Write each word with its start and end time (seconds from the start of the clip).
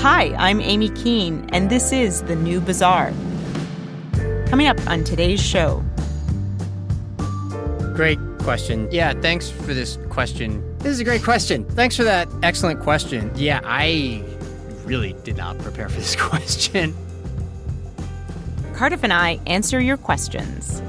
Hi, 0.00 0.32
I'm 0.38 0.60
Aimee 0.60 0.90
Keane, 0.90 1.48
and 1.52 1.68
this 1.68 1.90
is 1.90 2.22
The 2.22 2.36
New 2.36 2.60
Bazaar. 2.60 3.12
Coming 4.46 4.68
up 4.68 4.78
on 4.86 5.02
today's 5.02 5.42
show. 5.42 5.84
Great 7.96 8.20
question. 8.38 8.88
Yeah, 8.92 9.12
thanks 9.20 9.50
for 9.50 9.74
this 9.74 9.98
question. 10.08 10.62
This 10.78 10.92
is 10.92 11.00
a 11.00 11.04
great 11.04 11.24
question. 11.24 11.64
Thanks 11.64 11.96
for 11.96 12.04
that 12.04 12.28
excellent 12.44 12.80
question. 12.80 13.32
Yeah, 13.34 13.60
I 13.64 14.24
really 14.84 15.14
did 15.24 15.36
not 15.36 15.58
prepare 15.58 15.88
for 15.88 15.98
this 15.98 16.14
question. 16.28 16.94
Cardiff 18.74 19.02
and 19.02 19.12
I 19.12 19.40
answer 19.46 19.80
your 19.80 19.96
questions. 19.96 20.80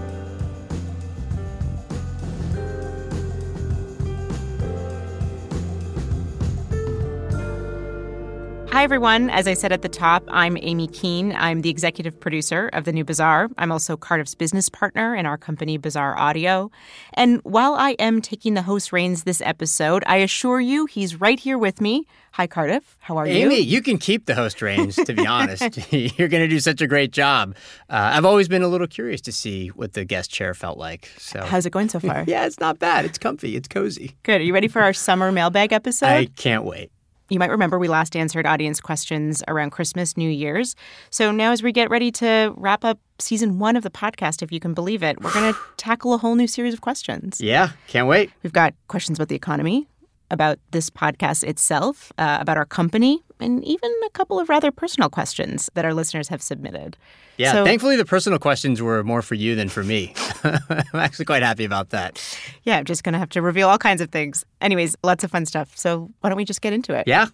Hi, 8.79 8.83
everyone. 8.86 9.29
As 9.29 9.46
I 9.46 9.56
said 9.56 9.74
at 9.74 9.82
the 9.82 9.89
top, 9.89 10.24
I'm 10.29 10.56
Aimee 10.56 10.87
Keane. 10.87 11.36
I'm 11.36 11.64
the 11.64 11.70
executive 11.70 12.18
producer 12.18 12.70
of 12.71 12.86
The 12.86 12.93
New 12.93 13.04
Bazaar. 13.04 13.50
I'm 13.57 13.74
also 13.74 13.97
Cardiff's 13.97 14.36
business 14.36 14.70
partner 14.70 15.14
in 15.14 15.25
our 15.25 15.37
company, 15.37 15.78
Bazaar 15.78 16.18
Audio. 16.18 16.71
And 17.14 17.42
while 17.43 17.73
I 17.73 17.97
am 18.00 18.21
taking 18.21 18.54
the 18.54 18.61
host 18.61 18.93
reins 18.93 19.25
this 19.25 19.42
episode, 19.42 20.06
I 20.07 20.20
assure 20.20 20.61
you 20.61 20.86
he's 20.86 21.20
right 21.20 21.37
here 21.37 21.57
with 21.57 21.82
me. 21.82 22.06
Hi, 22.32 22.47
Cardiff. 22.47 22.96
How 23.01 23.18
are 23.18 23.25
Aimee, 23.25 23.39
you? 23.42 23.46
Aimee, 23.47 23.60
you 23.60 23.82
can 23.82 23.97
keep 23.97 24.28
the 24.28 24.36
host 24.36 24.61
reins, 24.61 24.96
to 24.96 25.14
be 25.14 25.28
honest. 25.28 25.61
You're 25.92 26.29
going 26.29 26.43
to 26.43 26.48
do 26.48 26.61
such 26.61 26.79
a 26.79 26.87
great 26.87 27.11
job. 27.11 27.56
Uh, 27.89 28.11
I've 28.14 28.23
always 28.23 28.48
been 28.48 28.61
a 28.61 28.70
little 28.70 28.87
curious 28.87 29.20
to 29.23 29.34
see 29.34 29.68
what 29.68 29.92
the 29.92 30.06
guest 30.06 30.32
chair 30.32 30.54
felt 30.54 30.78
like. 30.78 31.09
So 31.18 31.43
How's 31.43 31.65
it 31.65 31.71
going 31.71 31.89
so 31.89 32.00
far? 32.00 32.23
yeah, 32.28 32.45
it's 32.45 32.61
not 32.61 32.80
bad. 32.80 33.03
It's 33.03 33.17
comfy. 33.17 33.58
It's 33.58 33.67
cozy. 33.67 34.16
Good. 34.23 34.39
Are 34.39 34.44
you 34.45 34.53
ready 34.53 34.70
for 34.70 34.81
our 34.81 34.94
summer 34.94 35.34
mailbag 35.34 35.73
episode? 35.73 36.06
I 36.06 36.28
can't 36.28 36.64
wait. 36.64 36.94
You 37.30 37.39
might 37.39 37.52
remember 37.52 37.78
we 37.78 37.88
last 37.88 38.16
answered 38.16 38.45
audience 38.45 38.81
questions 38.81 39.44
around 39.47 39.70
Christmas, 39.70 40.17
New 40.17 40.30
Year's. 40.30 40.76
So 41.12 41.31
now, 41.31 41.52
as 41.52 41.62
we 41.62 41.72
get 41.72 41.90
ready 41.90 42.12
to 42.14 42.54
wrap 42.58 42.84
up 42.84 43.00
season 43.20 43.59
one 43.59 43.76
of 43.76 43.84
the 43.84 43.92
podcast, 43.92 44.42
if 44.42 44.52
you 44.52 44.59
can 44.59 44.73
believe 44.73 45.04
it, 45.04 45.22
we're 45.22 45.34
going 45.34 45.54
to 45.54 45.59
tackle 45.78 46.14
a 46.14 46.17
whole 46.17 46.36
new 46.36 46.48
series 46.48 46.73
of 46.73 46.81
questions. 46.81 47.39
Yeah, 47.39 47.72
can't 47.88 48.08
wait. 48.08 48.31
We've 48.44 48.54
got 48.54 48.73
questions 48.88 49.20
about 49.20 49.30
the 49.30 49.36
economy, 49.36 49.88
about 50.31 50.59
this 50.72 50.89
podcast 50.89 51.44
itself, 51.44 52.12
uh, 52.17 52.39
about 52.42 52.58
our 52.58 52.66
company, 52.66 53.23
and 53.40 53.64
even 53.64 53.92
a 54.06 54.09
couple 54.09 54.40
of 54.40 54.50
rather 54.50 54.72
personal 54.72 55.09
questions 55.09 55.70
that 55.73 55.86
our 55.86 55.94
listeners 55.94 56.28
have 56.28 56.42
submitted. 56.42 56.98
Yeah, 57.38 57.54
So- 57.54 57.66
thankfully 57.66 57.95
the 57.95 58.06
personal 58.06 58.38
questions 58.40 58.82
were 58.82 59.04
more 59.04 59.22
for 59.22 59.36
you 59.36 59.56
than 59.56 59.70
for 59.70 59.84
me. 59.84 60.14
I'm 60.44 60.59
actually 60.94 61.26
quite 61.26 61.42
happy 61.44 61.64
about 61.64 61.90
that. 61.92 62.22
Yeah, 62.64 62.78
I'm 62.78 62.86
just 62.86 63.04
going 63.04 63.14
to 63.14 63.20
have 63.20 63.30
to 63.30 63.42
reveal 63.42 63.70
all 63.70 63.78
kinds 63.78 64.02
of 64.02 64.10
things. 64.12 64.45
Anyways, 64.62 64.95
lots 65.04 65.23
of 65.23 65.32
fun 65.32 65.45
stuff. 65.45 65.72
So 65.78 66.10
why 66.20 66.30
don't 66.30 66.38
we 66.38 66.45
just 66.45 66.62
get 66.62 66.73
into 66.73 66.94
it? 66.94 67.08
Yeah. 67.08 67.28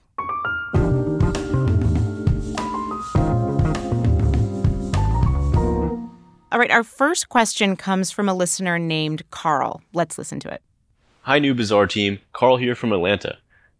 All 6.52 6.60
right, 6.60 6.72
our 6.72 6.84
first 6.84 7.28
question 7.28 7.76
comes 7.76 8.12
from 8.12 8.30
a 8.30 8.34
listener 8.34 8.80
named 8.80 9.30
Carl. 9.30 9.82
Let's 9.94 10.18
listen 10.18 10.40
to 10.42 10.50
it. 10.54 10.62
Hi, 11.24 11.38
new 11.40 11.54
Bazaar 11.54 11.86
team. 11.88 12.20
Carl 12.32 12.56
here 12.58 12.76
from 12.76 12.94
Atlanta. 12.94 13.38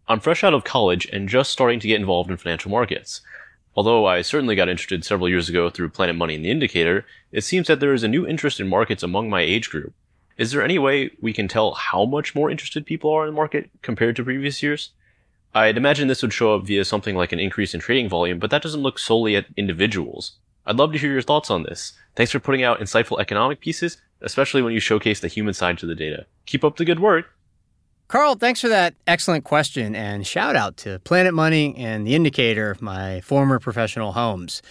I'm 0.08 0.20
fresh 0.20 0.44
out 0.44 0.54
of 0.54 0.62
college 0.62 1.06
and 1.12 1.28
just 1.28 1.50
starting 1.50 1.80
to 1.80 1.88
get 1.88 1.98
involved 1.98 2.30
in 2.30 2.36
financial 2.36 2.70
markets. 2.70 3.22
Although 3.74 4.06
I 4.06 4.22
certainly 4.22 4.54
got 4.54 4.68
interested 4.68 5.04
several 5.04 5.28
years 5.28 5.48
ago 5.48 5.68
through 5.68 5.90
Planet 5.90 6.14
Money 6.14 6.36
and 6.36 6.44
the 6.44 6.50
Indicator, 6.50 7.04
it 7.32 7.42
seems 7.42 7.66
that 7.66 7.80
there 7.80 7.92
is 7.92 8.04
a 8.04 8.08
new 8.08 8.26
interest 8.26 8.60
in 8.60 8.68
markets 8.68 9.02
among 9.02 9.28
my 9.28 9.40
age 9.40 9.68
group. 9.68 9.92
Is 10.38 10.52
there 10.52 10.62
any 10.62 10.78
way 10.78 11.10
we 11.20 11.32
can 11.32 11.48
tell 11.48 11.74
how 11.74 12.04
much 12.04 12.34
more 12.34 12.50
interested 12.50 12.86
people 12.86 13.10
are 13.10 13.26
in 13.26 13.32
the 13.32 13.36
market 13.36 13.68
compared 13.82 14.16
to 14.16 14.24
previous 14.24 14.62
years? 14.62 14.90
I'd 15.54 15.76
imagine 15.76 16.06
this 16.06 16.22
would 16.22 16.32
show 16.32 16.54
up 16.54 16.66
via 16.66 16.84
something 16.84 17.16
like 17.16 17.32
an 17.32 17.40
increase 17.40 17.74
in 17.74 17.80
trading 17.80 18.08
volume, 18.08 18.38
but 18.38 18.50
that 18.50 18.62
doesn't 18.62 18.82
look 18.82 18.98
solely 18.98 19.34
at 19.34 19.46
individuals. 19.56 20.36
I'd 20.66 20.76
love 20.76 20.92
to 20.92 20.98
hear 20.98 21.12
your 21.12 21.22
thoughts 21.22 21.50
on 21.50 21.62
this. 21.62 21.94
Thanks 22.14 22.32
for 22.32 22.40
putting 22.40 22.62
out 22.62 22.80
insightful 22.80 23.20
economic 23.20 23.60
pieces, 23.60 23.96
especially 24.20 24.62
when 24.62 24.72
you 24.72 24.80
showcase 24.80 25.20
the 25.20 25.28
human 25.28 25.54
side 25.54 25.78
to 25.78 25.86
the 25.86 25.94
data. 25.94 26.26
Keep 26.44 26.64
up 26.64 26.76
the 26.76 26.84
good 26.84 27.00
work. 27.00 27.26
Carl, 28.08 28.36
thanks 28.36 28.60
for 28.60 28.68
that 28.68 28.94
excellent 29.08 29.42
question 29.42 29.96
and 29.96 30.24
shout 30.24 30.54
out 30.54 30.76
to 30.76 31.00
Planet 31.00 31.34
Money 31.34 31.74
and 31.76 32.06
The 32.06 32.14
Indicator, 32.14 32.70
of 32.70 32.80
my 32.80 33.20
former 33.22 33.58
professional 33.58 34.12
homes. 34.12 34.62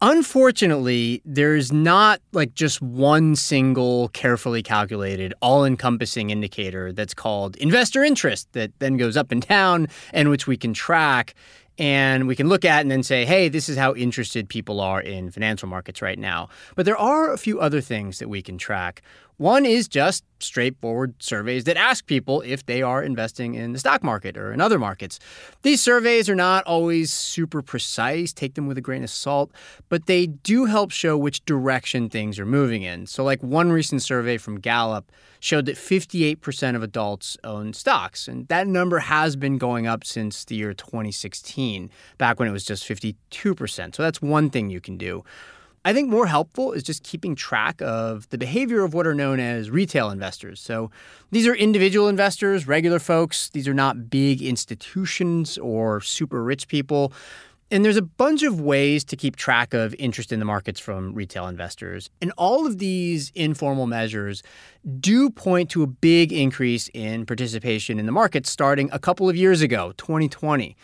Unfortunately, 0.00 1.22
there's 1.24 1.70
not 1.70 2.20
like 2.32 2.54
just 2.54 2.82
one 2.82 3.36
single 3.36 4.08
carefully 4.08 4.64
calculated, 4.64 5.32
all 5.40 5.64
encompassing 5.64 6.30
indicator 6.30 6.92
that's 6.92 7.14
called 7.14 7.54
investor 7.58 8.02
interest 8.02 8.52
that 8.54 8.72
then 8.80 8.96
goes 8.96 9.16
up 9.16 9.30
and 9.30 9.46
down 9.46 9.86
and 10.12 10.28
which 10.28 10.48
we 10.48 10.56
can 10.56 10.74
track 10.74 11.34
and 11.78 12.26
we 12.26 12.36
can 12.36 12.48
look 12.48 12.64
at 12.64 12.80
and 12.80 12.90
then 12.90 13.02
say, 13.02 13.24
hey, 13.24 13.48
this 13.48 13.68
is 13.68 13.76
how 13.76 13.94
interested 13.94 14.48
people 14.48 14.80
are 14.80 15.00
in 15.00 15.30
financial 15.30 15.68
markets 15.68 16.02
right 16.02 16.18
now. 16.18 16.48
But 16.74 16.84
there 16.84 16.98
are 16.98 17.32
a 17.32 17.38
few 17.38 17.60
other 17.60 17.80
things 17.80 18.18
that 18.18 18.28
we 18.28 18.42
can 18.42 18.58
track. 18.58 19.02
One 19.36 19.66
is 19.66 19.88
just 19.88 20.24
straightforward 20.38 21.14
surveys 21.20 21.64
that 21.64 21.76
ask 21.76 22.06
people 22.06 22.42
if 22.42 22.66
they 22.66 22.82
are 22.82 23.02
investing 23.02 23.54
in 23.54 23.72
the 23.72 23.78
stock 23.78 24.02
market 24.02 24.36
or 24.36 24.52
in 24.52 24.60
other 24.60 24.78
markets. 24.78 25.18
These 25.62 25.82
surveys 25.82 26.28
are 26.28 26.34
not 26.34 26.64
always 26.64 27.12
super 27.12 27.62
precise, 27.62 28.32
take 28.32 28.54
them 28.54 28.66
with 28.66 28.78
a 28.78 28.82
grain 28.82 29.02
of 29.02 29.10
salt, 29.10 29.50
but 29.88 30.06
they 30.06 30.26
do 30.26 30.66
help 30.66 30.90
show 30.90 31.16
which 31.16 31.44
direction 31.44 32.08
things 32.08 32.38
are 32.38 32.46
moving 32.46 32.82
in. 32.82 33.06
So, 33.06 33.24
like 33.24 33.42
one 33.42 33.72
recent 33.72 34.02
survey 34.02 34.36
from 34.36 34.60
Gallup 34.60 35.10
showed 35.40 35.66
that 35.66 35.76
58% 35.76 36.76
of 36.76 36.82
adults 36.82 37.36
own 37.42 37.72
stocks, 37.72 38.28
and 38.28 38.46
that 38.48 38.66
number 38.66 39.00
has 39.00 39.34
been 39.34 39.58
going 39.58 39.86
up 39.86 40.04
since 40.04 40.44
the 40.44 40.54
year 40.54 40.74
2016, 40.74 41.90
back 42.18 42.38
when 42.38 42.48
it 42.48 42.52
was 42.52 42.64
just 42.64 42.86
52%. 42.86 43.94
So, 43.94 44.02
that's 44.02 44.22
one 44.22 44.50
thing 44.50 44.70
you 44.70 44.80
can 44.80 44.96
do. 44.96 45.24
I 45.84 45.92
think 45.92 46.08
more 46.08 46.26
helpful 46.26 46.72
is 46.72 46.84
just 46.84 47.02
keeping 47.02 47.34
track 47.34 47.82
of 47.82 48.28
the 48.30 48.38
behavior 48.38 48.84
of 48.84 48.94
what 48.94 49.06
are 49.06 49.14
known 49.14 49.40
as 49.40 49.68
retail 49.68 50.10
investors. 50.10 50.60
So 50.60 50.92
these 51.32 51.46
are 51.46 51.54
individual 51.54 52.08
investors, 52.08 52.68
regular 52.68 53.00
folks. 53.00 53.50
These 53.50 53.66
are 53.66 53.74
not 53.74 54.08
big 54.08 54.42
institutions 54.42 55.58
or 55.58 56.00
super 56.00 56.44
rich 56.44 56.68
people. 56.68 57.12
And 57.72 57.84
there's 57.84 57.96
a 57.96 58.02
bunch 58.02 58.42
of 58.42 58.60
ways 58.60 59.02
to 59.04 59.16
keep 59.16 59.34
track 59.34 59.72
of 59.72 59.94
interest 59.94 60.30
in 60.30 60.38
the 60.38 60.44
markets 60.44 60.78
from 60.78 61.14
retail 61.14 61.48
investors. 61.48 62.10
And 62.20 62.30
all 62.36 62.66
of 62.66 62.78
these 62.78 63.32
informal 63.34 63.86
measures 63.86 64.42
do 65.00 65.30
point 65.30 65.70
to 65.70 65.82
a 65.82 65.86
big 65.86 66.32
increase 66.32 66.90
in 66.92 67.24
participation 67.24 67.98
in 67.98 68.06
the 68.06 68.12
markets 68.12 68.50
starting 68.50 68.90
a 68.92 68.98
couple 68.98 69.28
of 69.28 69.36
years 69.36 69.62
ago, 69.62 69.94
2020. 69.96 70.76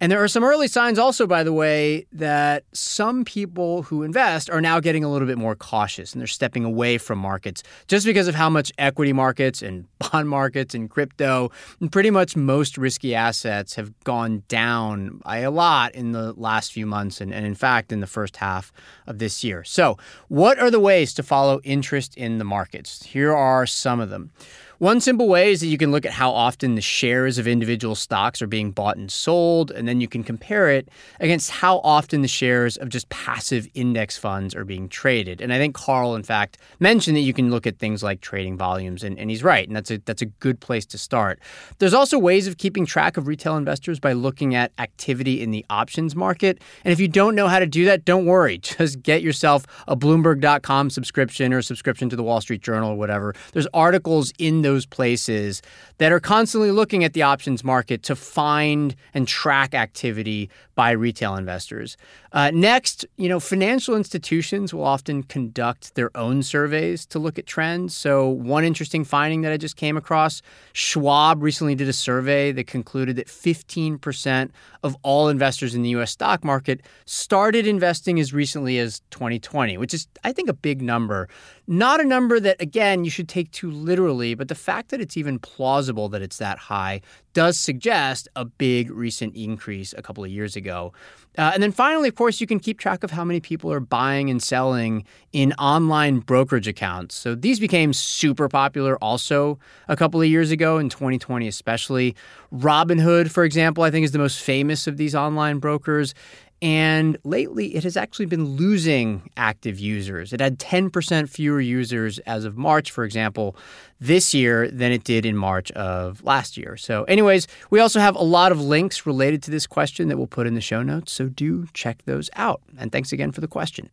And 0.00 0.10
there 0.10 0.22
are 0.24 0.28
some 0.28 0.42
early 0.42 0.66
signs 0.66 0.98
also, 0.98 1.26
by 1.26 1.44
the 1.44 1.52
way, 1.52 2.06
that 2.12 2.64
some 2.72 3.22
people 3.22 3.82
who 3.82 4.02
invest 4.02 4.48
are 4.48 4.62
now 4.62 4.80
getting 4.80 5.04
a 5.04 5.10
little 5.10 5.28
bit 5.28 5.36
more 5.36 5.54
cautious 5.54 6.14
and 6.14 6.20
they're 6.20 6.26
stepping 6.26 6.64
away 6.64 6.96
from 6.96 7.18
markets 7.18 7.62
just 7.86 8.06
because 8.06 8.26
of 8.26 8.34
how 8.34 8.48
much 8.48 8.72
equity 8.78 9.12
markets 9.12 9.60
and 9.60 9.86
bond 9.98 10.26
markets 10.28 10.74
and 10.74 10.88
crypto 10.88 11.50
and 11.80 11.92
pretty 11.92 12.10
much 12.10 12.34
most 12.34 12.78
risky 12.78 13.14
assets 13.14 13.74
have 13.74 13.92
gone 14.04 14.42
down 14.48 15.20
by 15.22 15.38
a 15.38 15.50
lot 15.50 15.94
in 15.94 16.12
the 16.12 16.32
last 16.32 16.72
few 16.72 16.86
months 16.86 17.20
and, 17.20 17.34
and 17.34 17.44
in 17.44 17.54
fact 17.54 17.92
in 17.92 18.00
the 18.00 18.06
first 18.06 18.38
half 18.38 18.72
of 19.06 19.18
this 19.18 19.44
year. 19.44 19.62
So, 19.64 19.98
what 20.28 20.58
are 20.58 20.70
the 20.70 20.80
ways 20.80 21.12
to 21.14 21.22
follow 21.22 21.60
interest 21.62 22.16
in 22.16 22.38
the 22.38 22.44
markets? 22.44 23.04
Here 23.04 23.34
are 23.34 23.66
some 23.66 24.00
of 24.00 24.08
them. 24.08 24.30
One 24.80 24.98
simple 25.02 25.28
way 25.28 25.52
is 25.52 25.60
that 25.60 25.66
you 25.66 25.76
can 25.76 25.92
look 25.92 26.06
at 26.06 26.12
how 26.12 26.30
often 26.30 26.74
the 26.74 26.80
shares 26.80 27.36
of 27.36 27.46
individual 27.46 27.94
stocks 27.94 28.40
are 28.40 28.46
being 28.46 28.70
bought 28.70 28.96
and 28.96 29.12
sold, 29.12 29.70
and 29.70 29.86
then 29.86 30.00
you 30.00 30.08
can 30.08 30.24
compare 30.24 30.70
it 30.70 30.88
against 31.20 31.50
how 31.50 31.80
often 31.80 32.22
the 32.22 32.28
shares 32.28 32.78
of 32.78 32.88
just 32.88 33.06
passive 33.10 33.68
index 33.74 34.16
funds 34.16 34.54
are 34.54 34.64
being 34.64 34.88
traded. 34.88 35.42
And 35.42 35.52
I 35.52 35.58
think 35.58 35.74
Carl, 35.74 36.14
in 36.14 36.22
fact, 36.22 36.56
mentioned 36.78 37.14
that 37.18 37.20
you 37.20 37.34
can 37.34 37.50
look 37.50 37.66
at 37.66 37.78
things 37.78 38.02
like 38.02 38.22
trading 38.22 38.56
volumes, 38.56 39.04
and, 39.04 39.18
and 39.18 39.28
he's 39.28 39.44
right, 39.44 39.68
and 39.68 39.76
that's 39.76 39.90
a 39.90 39.98
that's 40.06 40.22
a 40.22 40.26
good 40.26 40.60
place 40.60 40.86
to 40.86 40.96
start. 40.96 41.40
There's 41.78 41.92
also 41.92 42.18
ways 42.18 42.46
of 42.46 42.56
keeping 42.56 42.86
track 42.86 43.18
of 43.18 43.26
retail 43.26 43.58
investors 43.58 44.00
by 44.00 44.14
looking 44.14 44.54
at 44.54 44.72
activity 44.78 45.42
in 45.42 45.50
the 45.50 45.62
options 45.68 46.16
market. 46.16 46.58
And 46.86 46.92
if 46.92 46.98
you 47.00 47.08
don't 47.08 47.34
know 47.34 47.48
how 47.48 47.58
to 47.58 47.66
do 47.66 47.84
that, 47.84 48.06
don't 48.06 48.24
worry. 48.24 48.56
Just 48.62 49.02
get 49.02 49.20
yourself 49.20 49.66
a 49.86 49.94
Bloomberg.com 49.94 50.88
subscription 50.88 51.52
or 51.52 51.58
a 51.58 51.62
subscription 51.62 52.08
to 52.08 52.16
the 52.16 52.22
Wall 52.22 52.40
Street 52.40 52.62
Journal 52.62 52.92
or 52.92 52.96
whatever. 52.96 53.34
There's 53.52 53.68
articles 53.74 54.32
in 54.38 54.62
those 54.62 54.69
places 54.86 55.62
that 55.98 56.12
are 56.12 56.20
constantly 56.20 56.70
looking 56.70 57.04
at 57.04 57.12
the 57.12 57.22
options 57.22 57.62
market 57.62 58.02
to 58.04 58.16
find 58.16 58.94
and 59.14 59.26
track 59.26 59.74
activity 59.74 60.48
by 60.74 60.90
retail 60.90 61.36
investors. 61.36 61.96
Uh, 62.32 62.50
next, 62.54 63.04
you 63.16 63.28
know, 63.28 63.40
financial 63.40 63.96
institutions 63.96 64.72
will 64.72 64.84
often 64.84 65.22
conduct 65.24 65.94
their 65.96 66.16
own 66.16 66.42
surveys 66.42 67.04
to 67.06 67.18
look 67.18 67.38
at 67.38 67.46
trends. 67.46 67.96
So, 67.96 68.28
one 68.28 68.64
interesting 68.64 69.04
finding 69.04 69.42
that 69.42 69.52
I 69.52 69.56
just 69.56 69.76
came 69.76 69.96
across 69.96 70.40
Schwab 70.72 71.42
recently 71.42 71.74
did 71.74 71.88
a 71.88 71.92
survey 71.92 72.52
that 72.52 72.68
concluded 72.68 73.16
that 73.16 73.26
15% 73.26 74.50
of 74.82 74.96
all 75.02 75.28
investors 75.28 75.74
in 75.74 75.82
the 75.82 75.90
US 75.90 76.12
stock 76.12 76.44
market 76.44 76.80
started 77.04 77.66
investing 77.66 78.20
as 78.20 78.32
recently 78.32 78.78
as 78.78 79.00
2020, 79.10 79.76
which 79.78 79.92
is, 79.92 80.06
I 80.22 80.32
think, 80.32 80.48
a 80.48 80.54
big 80.54 80.82
number. 80.82 81.28
Not 81.66 82.00
a 82.00 82.04
number 82.04 82.38
that, 82.40 82.60
again, 82.60 83.04
you 83.04 83.10
should 83.10 83.28
take 83.28 83.50
too 83.50 83.70
literally, 83.70 84.34
but 84.34 84.48
the 84.48 84.54
fact 84.54 84.90
that 84.90 85.00
it's 85.00 85.16
even 85.16 85.38
plausible 85.38 86.08
that 86.10 86.22
it's 86.22 86.38
that 86.38 86.58
high 86.58 87.00
does 87.32 87.58
suggest 87.58 88.28
a 88.36 88.44
big 88.44 88.90
recent 88.90 89.34
increase 89.36 89.94
a 89.96 90.02
couple 90.02 90.24
of 90.24 90.30
years 90.30 90.56
ago. 90.56 90.92
Uh, 91.38 91.52
and 91.54 91.62
then 91.62 91.70
finally, 91.70 92.08
of 92.08 92.14
course, 92.16 92.40
you 92.40 92.46
can 92.46 92.58
keep 92.58 92.78
track 92.78 93.04
of 93.04 93.12
how 93.12 93.24
many 93.24 93.40
people 93.40 93.72
are 93.72 93.80
buying 93.80 94.28
and 94.30 94.42
selling 94.42 95.04
in 95.32 95.52
online 95.54 96.18
brokerage 96.18 96.66
accounts. 96.66 97.14
So 97.14 97.34
these 97.34 97.60
became 97.60 97.92
super 97.92 98.48
popular 98.48 98.96
also 98.98 99.58
a 99.88 99.96
couple 99.96 100.20
of 100.20 100.26
years 100.26 100.50
ago 100.50 100.78
in 100.78 100.88
2020, 100.88 101.46
especially. 101.46 102.16
Robinhood, 102.52 103.30
for 103.30 103.44
example, 103.44 103.84
I 103.84 103.90
think 103.90 104.04
is 104.04 104.10
the 104.10 104.18
most 104.18 104.40
famous 104.40 104.86
of 104.86 104.96
these 104.96 105.14
online 105.14 105.58
brokers. 105.58 106.14
And 106.62 107.16
lately, 107.24 107.74
it 107.74 107.84
has 107.84 107.96
actually 107.96 108.26
been 108.26 108.44
losing 108.44 109.30
active 109.38 109.78
users. 109.78 110.34
It 110.34 110.40
had 110.40 110.58
10% 110.58 111.28
fewer 111.28 111.60
users 111.60 112.18
as 112.20 112.44
of 112.44 112.58
March, 112.58 112.90
for 112.90 113.04
example, 113.04 113.56
this 113.98 114.34
year 114.34 114.68
than 114.68 114.92
it 114.92 115.02
did 115.02 115.24
in 115.24 115.36
March 115.36 115.70
of 115.72 116.22
last 116.22 116.58
year. 116.58 116.76
So, 116.76 117.04
anyways, 117.04 117.46
we 117.70 117.80
also 117.80 117.98
have 117.98 118.14
a 118.14 118.22
lot 118.22 118.52
of 118.52 118.60
links 118.60 119.06
related 119.06 119.42
to 119.44 119.50
this 119.50 119.66
question 119.66 120.08
that 120.08 120.18
we'll 120.18 120.26
put 120.26 120.46
in 120.46 120.54
the 120.54 120.60
show 120.60 120.82
notes. 120.82 121.12
So, 121.12 121.28
do 121.28 121.66
check 121.72 122.02
those 122.04 122.28
out. 122.36 122.60
And 122.78 122.92
thanks 122.92 123.10
again 123.10 123.32
for 123.32 123.40
the 123.40 123.48
question. 123.48 123.88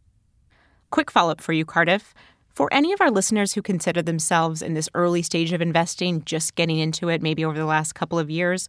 Quick 0.90 1.10
follow 1.10 1.32
up 1.32 1.42
for 1.42 1.54
you, 1.54 1.64
Cardiff. 1.64 2.14
For 2.54 2.74
any 2.74 2.92
of 2.92 3.00
our 3.00 3.12
listeners 3.12 3.54
who 3.54 3.62
consider 3.62 4.02
themselves 4.02 4.62
in 4.62 4.74
this 4.74 4.90
early 4.94 5.22
stage 5.22 5.54
of 5.54 5.62
investing, 5.62 6.24
just 6.26 6.56
getting 6.56 6.80
into 6.80 7.08
it 7.08 7.22
maybe 7.22 7.46
over 7.46 7.58
the 7.58 7.66
last 7.66 7.94
couple 7.94 8.18
of 8.18 8.30
years, 8.30 8.68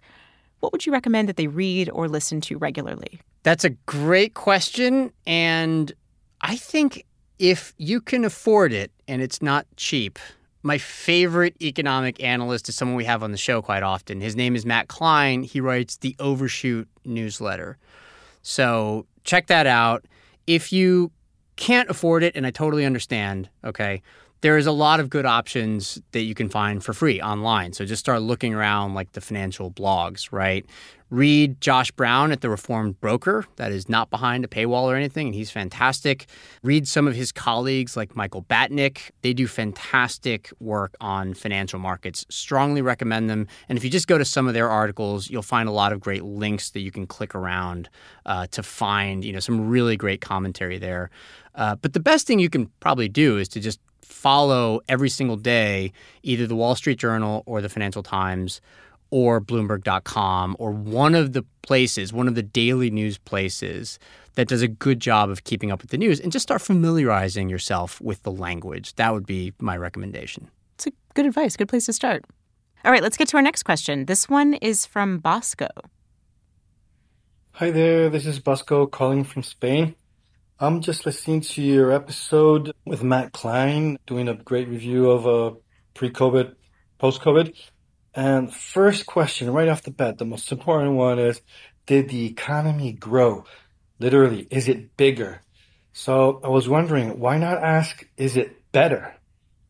what 0.61 0.73
would 0.73 0.87
you 0.87 0.93
recommend 0.93 1.29
that 1.29 1.37
they 1.37 1.47
read 1.47 1.91
or 1.91 2.09
listen 2.09 2.41
to 2.43 2.59
regularly? 2.59 3.21
That's 3.43 3.65
a 3.65 3.71
great 3.71 4.35
question. 4.35 5.13
And 5.27 5.93
I 6.41 6.57
think 6.57 7.05
if 7.39 7.73
you 7.79 8.01
can 8.01 8.25
afford 8.25 8.73
it 8.73 8.91
and 9.07 9.23
it's 9.23 9.41
not 9.41 9.67
cheap, 9.77 10.19
my 10.63 10.79
favorite 10.79 11.55
economic 11.63 12.23
analyst 12.23 12.69
is 12.69 12.75
someone 12.75 12.97
we 12.97 13.05
have 13.05 13.23
on 13.23 13.31
the 13.31 13.39
show 13.39 13.63
quite 13.63 13.83
often. 13.83 14.21
His 14.21 14.35
name 14.35 14.57
is 14.57 14.67
Matt 14.67 14.89
Klein. 14.89 15.45
He 15.45 15.61
writes 15.61 15.97
the 15.99 16.17
Overshoot 16.19 16.89
newsletter. 17.05 17.79
So 18.43 19.07
check 19.25 19.47
that 19.47 19.67
out. 19.67 20.05
If 20.47 20.73
you 20.73 21.13
can't 21.57 21.89
afford 21.91 22.23
it, 22.23 22.35
and 22.37 22.47
I 22.47 22.51
totally 22.51 22.85
understand, 22.85 23.49
okay, 23.65 24.03
there 24.41 24.57
is 24.57 24.67
a 24.67 24.73
lot 24.73 25.01
of 25.01 25.11
good 25.11 25.27
options 25.27 26.01
that 26.13 26.23
you 26.23 26.35
can 26.35 26.49
find 26.49 26.85
for 26.85 26.93
free 26.93 27.21
online. 27.21 27.73
So 27.73 27.85
just 27.85 28.01
start 28.01 28.23
looking 28.23 28.55
around 28.55 28.95
like 28.95 29.13
the 29.13 29.21
financial 29.21 29.71
blogs, 29.71 30.29
right? 30.31 30.65
Read 31.11 31.59
Josh 31.63 31.91
Brown 31.91 32.33
at 32.33 32.43
the 32.43 32.51
Reformed 32.51 33.01
Broker. 33.01 33.47
That 33.57 33.73
is 33.73 33.89
not 33.89 34.11
behind 34.11 34.45
a 34.45 34.49
paywall 34.49 34.85
or 34.85 34.95
anything, 34.95 35.29
and 35.29 35.35
he's 35.35 35.51
fantastic. 35.51 36.27
Read 36.63 36.87
some 36.87 37.09
of 37.09 37.15
his 37.15 37.33
colleagues 37.33 37.97
like 37.97 38.15
Michael 38.15 38.43
Batnick. 38.43 39.11
They 39.23 39.33
do 39.33 39.47
fantastic 39.47 40.51
work 40.61 40.95
on 41.01 41.33
financial 41.33 41.79
markets. 41.79 42.27
Strongly 42.29 42.83
recommend 42.83 43.31
them. 43.31 43.47
And 43.71 43.79
if 43.79 43.85
you 43.85 43.91
just 43.91 44.07
go 44.07 44.19
to 44.19 44.25
some 44.25 44.47
of 44.47 44.53
their 44.53 44.69
articles, 44.69 45.31
you'll 45.31 45.41
find 45.41 45.67
a 45.67 45.73
lot 45.73 45.95
of 45.95 46.01
great 46.01 46.25
links 46.25 46.71
that 46.71 46.81
you 46.81 46.91
can 46.91 47.07
click 47.07 47.35
around 47.35 47.89
uh, 48.27 48.47
to 48.49 48.63
find, 48.63 49.25
you 49.25 49.33
know, 49.33 49.41
some 49.41 49.67
really 49.67 49.97
great 49.97 50.21
commentary 50.21 50.77
there. 50.77 51.09
Uh, 51.55 51.75
but 51.75 51.95
the 51.95 52.01
best 52.01 52.27
thing 52.27 52.39
you 52.39 52.51
can 52.51 52.67
probably 52.81 53.09
do 53.09 53.39
is 53.39 53.49
to 53.49 53.61
just 53.61 53.81
follow 54.19 54.81
every 54.89 55.09
single 55.09 55.37
day 55.37 55.93
either 56.23 56.47
the 56.47 56.57
Wall 56.57 56.75
Street 56.75 56.99
Journal 56.99 57.45
or 57.47 57.61
the 57.63 57.69
Financial 57.69 58.03
Times 58.03 58.61
or 59.11 59.41
Bloomberg.com 59.41 60.57
or 60.59 60.73
one 60.73 61.15
of 61.15 61.33
the 61.33 61.45
places, 61.63 62.13
one 62.13 62.27
of 62.27 62.35
the 62.35 62.43
daily 62.43 62.91
news 62.91 63.17
places 63.17 63.99
that 64.35 64.49
does 64.49 64.61
a 64.61 64.69
good 64.69 65.01
job 65.01 65.31
of 65.31 65.45
keeping 65.45 65.71
up 65.71 65.83
with 65.83 65.91
the 65.91 65.99
news 65.99 66.21
and 66.21 66.33
just 66.33 66.43
start 66.43 66.61
familiarizing 66.61 67.49
yourself 67.49 68.01
with 68.01 68.23
the 68.25 68.33
language. 68.33 68.95
That 68.97 69.13
would 69.13 69.27
be 69.27 69.53
my 69.61 69.77
recommendation. 69.77 70.51
It's 70.75 70.89
a 70.89 70.93
good 71.15 71.27
advice, 71.27 71.57
good 71.57 71.69
place 71.69 71.87
to 71.87 71.93
start. 71.93 72.25
All 72.85 72.91
right, 72.91 73.03
let's 73.03 73.17
get 73.17 73.29
to 73.29 73.37
our 73.37 73.43
next 73.43 73.63
question. 73.63 74.07
This 74.07 74.29
one 74.29 74.55
is 74.55 74.85
from 74.85 75.19
Bosco. 75.19 75.69
Hi 77.53 77.71
there, 77.71 78.09
this 78.11 78.27
is 78.27 78.39
Bosco 78.39 78.87
calling 78.87 79.25
from 79.25 79.43
Spain. 79.43 79.95
I'm 80.61 80.81
just 80.81 81.07
listening 81.07 81.43
to 81.43 81.63
your 81.63 81.93
episode 81.93 82.73
with 82.85 83.05
Matt 83.05 83.33
Klein, 83.33 83.97
doing 84.09 84.27
a 84.27 84.35
great 84.35 84.67
review 84.67 85.09
of 85.09 85.25
a 85.25 85.31
uh, 85.31 85.55
pre-COVID, 85.95 86.57
post-COVID. 86.99 87.55
And 88.13 88.53
first 88.53 89.07
question, 89.07 89.53
right 89.53 89.69
off 89.69 89.83
the 89.83 89.93
bat, 89.93 90.19
the 90.19 90.25
most 90.25 90.51
important 90.51 90.95
one 90.95 91.21
is, 91.21 91.41
did 91.87 92.09
the 92.09 92.27
economy 92.27 92.91
grow? 92.91 93.45
Literally, 94.01 94.49
is 94.51 94.67
it 94.67 94.97
bigger? 94.97 95.43
So 95.93 96.41
I 96.43 96.49
was 96.49 96.69
wondering, 96.69 97.21
why 97.21 97.39
not 97.39 97.63
ask, 97.63 98.05
is 98.17 98.37
it 98.37 98.73
better? 98.73 99.15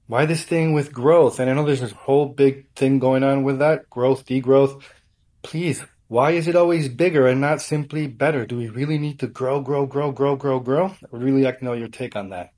Why 0.07 0.25
this 0.25 0.43
thing 0.43 0.73
with 0.73 0.91
growth? 0.91 1.39
And 1.39 1.51
I 1.51 1.53
know 1.53 1.67
there's 1.67 1.83
this 1.83 1.93
whole 1.93 2.25
big 2.25 2.73
thing 2.77 2.99
going 2.99 3.25
on 3.25 3.43
with 3.43 3.59
that, 3.59 3.91
growth, 3.91 4.25
degrowth. 4.25 4.83
Please, 5.43 5.85
why 6.09 6.33
is 6.33 6.49
it 6.49 6.57
always 6.57 6.89
bigger 6.89 7.27
and 7.27 7.41
not 7.41 7.61
simply 7.61 8.07
better? 8.07 8.47
Do 8.47 8.57
we 8.57 8.69
really 8.69 8.99
need 8.99 9.21
to 9.21 9.27
grow, 9.27 9.61
grow, 9.61 9.85
grow, 9.85 10.11
grow, 10.11 10.37
grow, 10.37 10.59
grow? 10.59 10.87
I 10.87 11.07
would 11.11 11.23
really 11.23 11.43
like 11.43 11.59
to 11.59 11.67
know 11.67 11.75
your 11.75 11.89
take 11.89 12.17
on 12.17 12.31
that. 12.31 12.53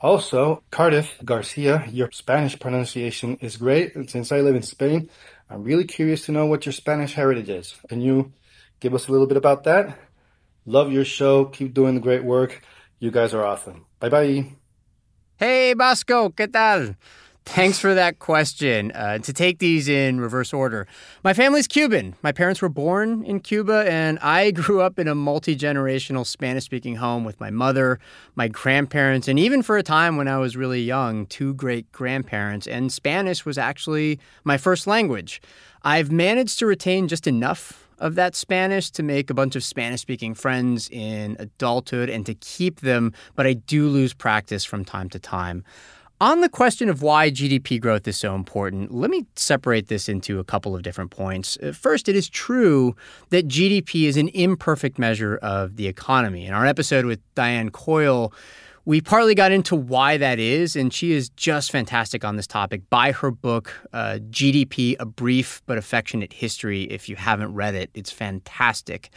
Also, 0.00 0.62
Cardiff 0.70 1.18
Garcia, 1.24 1.84
your 1.90 2.10
Spanish 2.12 2.58
pronunciation 2.58 3.36
is 3.42 3.58
great. 3.58 3.94
And 3.94 4.08
since 4.08 4.32
I 4.32 4.40
live 4.40 4.56
in 4.56 4.62
Spain, 4.62 5.10
I'm 5.50 5.64
really 5.64 5.84
curious 5.84 6.24
to 6.26 6.32
know 6.32 6.46
what 6.46 6.64
your 6.64 6.72
Spanish 6.72 7.12
heritage 7.12 7.50
is. 7.50 7.74
Can 7.88 8.00
you 8.00 8.32
give 8.80 8.94
us 8.94 9.08
a 9.08 9.12
little 9.12 9.26
bit 9.26 9.36
about 9.36 9.64
that? 9.64 9.98
Love 10.64 10.90
your 10.90 11.04
show. 11.04 11.44
Keep 11.44 11.74
doing 11.74 11.94
the 11.94 12.00
great 12.00 12.24
work. 12.24 12.62
You 13.00 13.10
guys 13.10 13.34
are 13.34 13.44
awesome. 13.44 13.84
Bye 14.00 14.08
bye. 14.08 14.52
Hey, 15.36 15.74
Bosco, 15.74 16.30
¿qué 16.30 16.48
tal? 16.50 16.96
Thanks 17.48 17.78
for 17.78 17.94
that 17.94 18.18
question. 18.18 18.92
Uh, 18.92 19.18
to 19.18 19.32
take 19.32 19.58
these 19.58 19.88
in 19.88 20.20
reverse 20.20 20.52
order, 20.52 20.86
my 21.24 21.32
family's 21.32 21.66
Cuban. 21.66 22.14
My 22.22 22.30
parents 22.30 22.60
were 22.60 22.68
born 22.68 23.24
in 23.24 23.40
Cuba, 23.40 23.84
and 23.88 24.18
I 24.20 24.50
grew 24.50 24.82
up 24.82 24.98
in 24.98 25.08
a 25.08 25.14
multi 25.14 25.56
generational 25.56 26.26
Spanish 26.26 26.64
speaking 26.64 26.96
home 26.96 27.24
with 27.24 27.40
my 27.40 27.50
mother, 27.50 27.98
my 28.36 28.48
grandparents, 28.48 29.28
and 29.28 29.38
even 29.38 29.62
for 29.62 29.78
a 29.78 29.82
time 29.82 30.18
when 30.18 30.28
I 30.28 30.36
was 30.36 30.58
really 30.58 30.82
young, 30.82 31.24
two 31.26 31.54
great 31.54 31.90
grandparents. 31.90 32.66
And 32.66 32.92
Spanish 32.92 33.46
was 33.46 33.56
actually 33.56 34.20
my 34.44 34.58
first 34.58 34.86
language. 34.86 35.40
I've 35.82 36.12
managed 36.12 36.58
to 36.58 36.66
retain 36.66 37.08
just 37.08 37.26
enough 37.26 37.88
of 37.98 38.14
that 38.14 38.36
Spanish 38.36 38.90
to 38.90 39.02
make 39.02 39.30
a 39.30 39.34
bunch 39.34 39.56
of 39.56 39.64
Spanish 39.64 40.02
speaking 40.02 40.34
friends 40.34 40.88
in 40.90 41.34
adulthood 41.38 42.08
and 42.08 42.24
to 42.26 42.34
keep 42.34 42.80
them, 42.80 43.12
but 43.34 43.46
I 43.46 43.54
do 43.54 43.88
lose 43.88 44.14
practice 44.14 44.64
from 44.64 44.84
time 44.84 45.08
to 45.10 45.18
time. 45.18 45.64
On 46.20 46.40
the 46.40 46.48
question 46.48 46.88
of 46.88 47.00
why 47.00 47.30
GDP 47.30 47.80
growth 47.80 48.08
is 48.08 48.16
so 48.16 48.34
important, 48.34 48.92
let 48.92 49.08
me 49.08 49.24
separate 49.36 49.86
this 49.86 50.08
into 50.08 50.40
a 50.40 50.44
couple 50.44 50.74
of 50.74 50.82
different 50.82 51.12
points. 51.12 51.56
Uh, 51.62 51.70
first, 51.70 52.08
it 52.08 52.16
is 52.16 52.28
true 52.28 52.96
that 53.30 53.46
GDP 53.46 54.08
is 54.08 54.16
an 54.16 54.26
imperfect 54.30 54.98
measure 54.98 55.36
of 55.36 55.76
the 55.76 55.86
economy. 55.86 56.44
In 56.44 56.54
our 56.54 56.66
episode 56.66 57.04
with 57.04 57.20
Diane 57.36 57.70
Coyle, 57.70 58.32
we 58.88 59.02
partly 59.02 59.34
got 59.34 59.52
into 59.52 59.76
why 59.76 60.16
that 60.16 60.38
is, 60.38 60.74
and 60.74 60.94
she 60.94 61.12
is 61.12 61.28
just 61.28 61.70
fantastic 61.70 62.24
on 62.24 62.36
this 62.36 62.46
topic. 62.46 62.88
Buy 62.88 63.12
her 63.12 63.30
book, 63.30 63.70
uh, 63.92 64.18
GDP 64.30 64.96
A 64.98 65.04
Brief 65.04 65.60
but 65.66 65.76
Affectionate 65.76 66.32
History, 66.32 66.84
if 66.84 67.06
you 67.06 67.14
haven't 67.14 67.52
read 67.52 67.74
it. 67.74 67.90
It's 67.92 68.10
fantastic. 68.10 69.10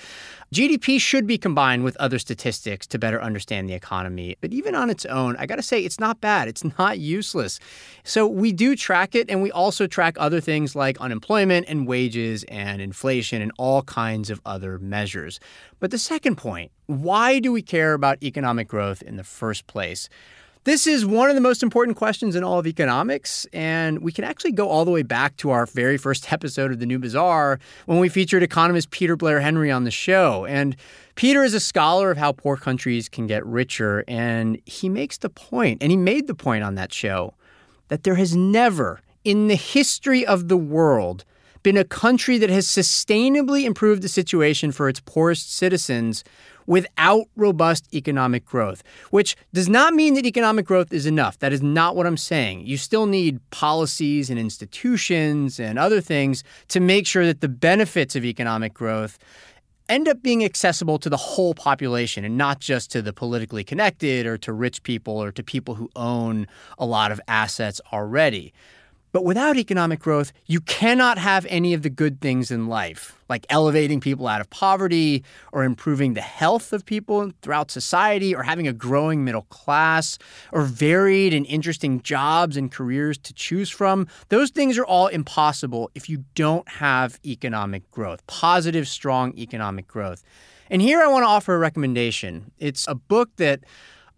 GDP 0.53 0.99
should 0.99 1.25
be 1.25 1.37
combined 1.37 1.85
with 1.85 1.95
other 2.01 2.19
statistics 2.19 2.85
to 2.87 2.99
better 2.99 3.21
understand 3.21 3.69
the 3.69 3.73
economy. 3.73 4.35
But 4.41 4.51
even 4.51 4.75
on 4.75 4.89
its 4.89 5.05
own, 5.05 5.37
I 5.37 5.45
got 5.45 5.55
to 5.55 5.63
say, 5.63 5.79
it's 5.79 6.01
not 6.01 6.19
bad. 6.19 6.49
It's 6.49 6.65
not 6.77 6.99
useless. 6.99 7.57
So 8.03 8.27
we 8.27 8.51
do 8.51 8.75
track 8.75 9.15
it, 9.15 9.29
and 9.29 9.41
we 9.41 9.53
also 9.53 9.87
track 9.87 10.15
other 10.19 10.41
things 10.41 10.75
like 10.75 10.99
unemployment 10.99 11.67
and 11.69 11.87
wages 11.87 12.43
and 12.49 12.81
inflation 12.81 13.41
and 13.41 13.53
all 13.57 13.83
kinds 13.83 14.29
of 14.29 14.41
other 14.45 14.79
measures. 14.79 15.39
But 15.81 15.89
the 15.89 15.97
second 15.97 16.37
point 16.37 16.71
why 16.85 17.39
do 17.39 17.51
we 17.51 17.61
care 17.61 17.93
about 17.93 18.21
economic 18.23 18.67
growth 18.67 19.01
in 19.01 19.17
the 19.17 19.23
first 19.23 19.67
place? 19.67 20.07
This 20.63 20.85
is 20.85 21.07
one 21.07 21.27
of 21.27 21.35
the 21.35 21.41
most 21.41 21.63
important 21.63 21.97
questions 21.97 22.35
in 22.35 22.43
all 22.43 22.59
of 22.59 22.67
economics, 22.67 23.47
and 23.51 23.97
we 23.99 24.11
can 24.11 24.23
actually 24.23 24.51
go 24.51 24.69
all 24.69 24.85
the 24.85 24.91
way 24.91 25.01
back 25.01 25.35
to 25.37 25.49
our 25.49 25.65
very 25.65 25.97
first 25.97 26.31
episode 26.33 26.71
of 26.71 26.79
The 26.79 26.85
New 26.85 26.99
Bazaar 26.99 27.59
when 27.87 27.97
we 27.97 28.09
featured 28.09 28.43
economist 28.43 28.91
Peter 28.91 29.15
Blair 29.15 29.39
Henry 29.39 29.71
on 29.71 29.83
the 29.83 29.91
show. 29.91 30.45
And 30.45 30.75
Peter 31.15 31.43
is 31.43 31.55
a 31.55 31.59
scholar 31.59 32.11
of 32.11 32.17
how 32.17 32.31
poor 32.31 32.57
countries 32.57 33.09
can 33.09 33.25
get 33.25 33.43
richer, 33.43 34.03
and 34.07 34.61
he 34.67 34.87
makes 34.87 35.17
the 35.17 35.29
point, 35.29 35.81
and 35.81 35.89
he 35.89 35.97
made 35.97 36.27
the 36.27 36.35
point 36.35 36.63
on 36.63 36.75
that 36.75 36.93
show, 36.93 37.33
that 37.87 38.03
there 38.03 38.15
has 38.15 38.35
never 38.35 39.01
in 39.23 39.47
the 39.47 39.55
history 39.55 40.23
of 40.27 40.47
the 40.47 40.57
world 40.57 41.25
been 41.63 41.77
a 41.77 41.83
country 41.83 42.37
that 42.37 42.49
has 42.49 42.67
sustainably 42.67 43.65
improved 43.65 44.01
the 44.01 44.09
situation 44.09 44.71
for 44.71 44.89
its 44.89 44.99
poorest 44.99 45.53
citizens 45.53 46.23
without 46.67 47.25
robust 47.35 47.93
economic 47.93 48.45
growth, 48.45 48.83
which 49.09 49.35
does 49.53 49.67
not 49.67 49.93
mean 49.93 50.13
that 50.13 50.25
economic 50.25 50.65
growth 50.65 50.93
is 50.93 51.05
enough. 51.05 51.39
That 51.39 51.53
is 51.53 51.61
not 51.61 51.95
what 51.95 52.05
I'm 52.05 52.17
saying. 52.17 52.65
You 52.65 52.77
still 52.77 53.05
need 53.05 53.39
policies 53.49 54.29
and 54.29 54.39
institutions 54.39 55.59
and 55.59 55.77
other 55.77 56.01
things 56.01 56.43
to 56.69 56.79
make 56.79 57.07
sure 57.07 57.25
that 57.25 57.41
the 57.41 57.49
benefits 57.49 58.15
of 58.15 58.23
economic 58.23 58.73
growth 58.73 59.17
end 59.89 60.07
up 60.07 60.21
being 60.23 60.45
accessible 60.45 60.97
to 60.99 61.09
the 61.09 61.17
whole 61.17 61.53
population 61.53 62.23
and 62.23 62.37
not 62.37 62.59
just 62.59 62.89
to 62.91 63.01
the 63.01 63.11
politically 63.11 63.63
connected 63.63 64.25
or 64.25 64.37
to 64.37 64.53
rich 64.53 64.81
people 64.83 65.21
or 65.21 65.31
to 65.33 65.43
people 65.43 65.75
who 65.75 65.89
own 65.97 66.47
a 66.77 66.85
lot 66.85 67.11
of 67.11 67.19
assets 67.27 67.81
already. 67.91 68.53
But 69.11 69.25
without 69.25 69.57
economic 69.57 69.99
growth, 69.99 70.31
you 70.45 70.61
cannot 70.61 71.17
have 71.17 71.45
any 71.49 71.73
of 71.73 71.81
the 71.81 71.89
good 71.89 72.21
things 72.21 72.49
in 72.49 72.67
life, 72.67 73.17
like 73.27 73.45
elevating 73.49 73.99
people 73.99 74.27
out 74.27 74.39
of 74.39 74.49
poverty 74.49 75.23
or 75.51 75.63
improving 75.63 76.13
the 76.13 76.21
health 76.21 76.71
of 76.71 76.85
people 76.85 77.31
throughout 77.41 77.71
society 77.71 78.33
or 78.33 78.43
having 78.43 78.67
a 78.67 78.73
growing 78.73 79.25
middle 79.25 79.43
class 79.43 80.17
or 80.53 80.63
varied 80.63 81.33
and 81.33 81.45
interesting 81.47 82.01
jobs 82.01 82.55
and 82.55 82.71
careers 82.71 83.17
to 83.17 83.33
choose 83.33 83.69
from. 83.69 84.07
Those 84.29 84.49
things 84.49 84.77
are 84.77 84.85
all 84.85 85.07
impossible 85.07 85.91
if 85.93 86.07
you 86.09 86.23
don't 86.35 86.67
have 86.69 87.19
economic 87.25 87.89
growth, 87.91 88.25
positive, 88.27 88.87
strong 88.87 89.37
economic 89.37 89.87
growth. 89.87 90.23
And 90.69 90.81
here 90.81 91.01
I 91.01 91.07
want 91.07 91.23
to 91.23 91.27
offer 91.27 91.53
a 91.53 91.59
recommendation. 91.59 92.51
It's 92.57 92.87
a 92.87 92.95
book 92.95 93.29
that 93.35 93.59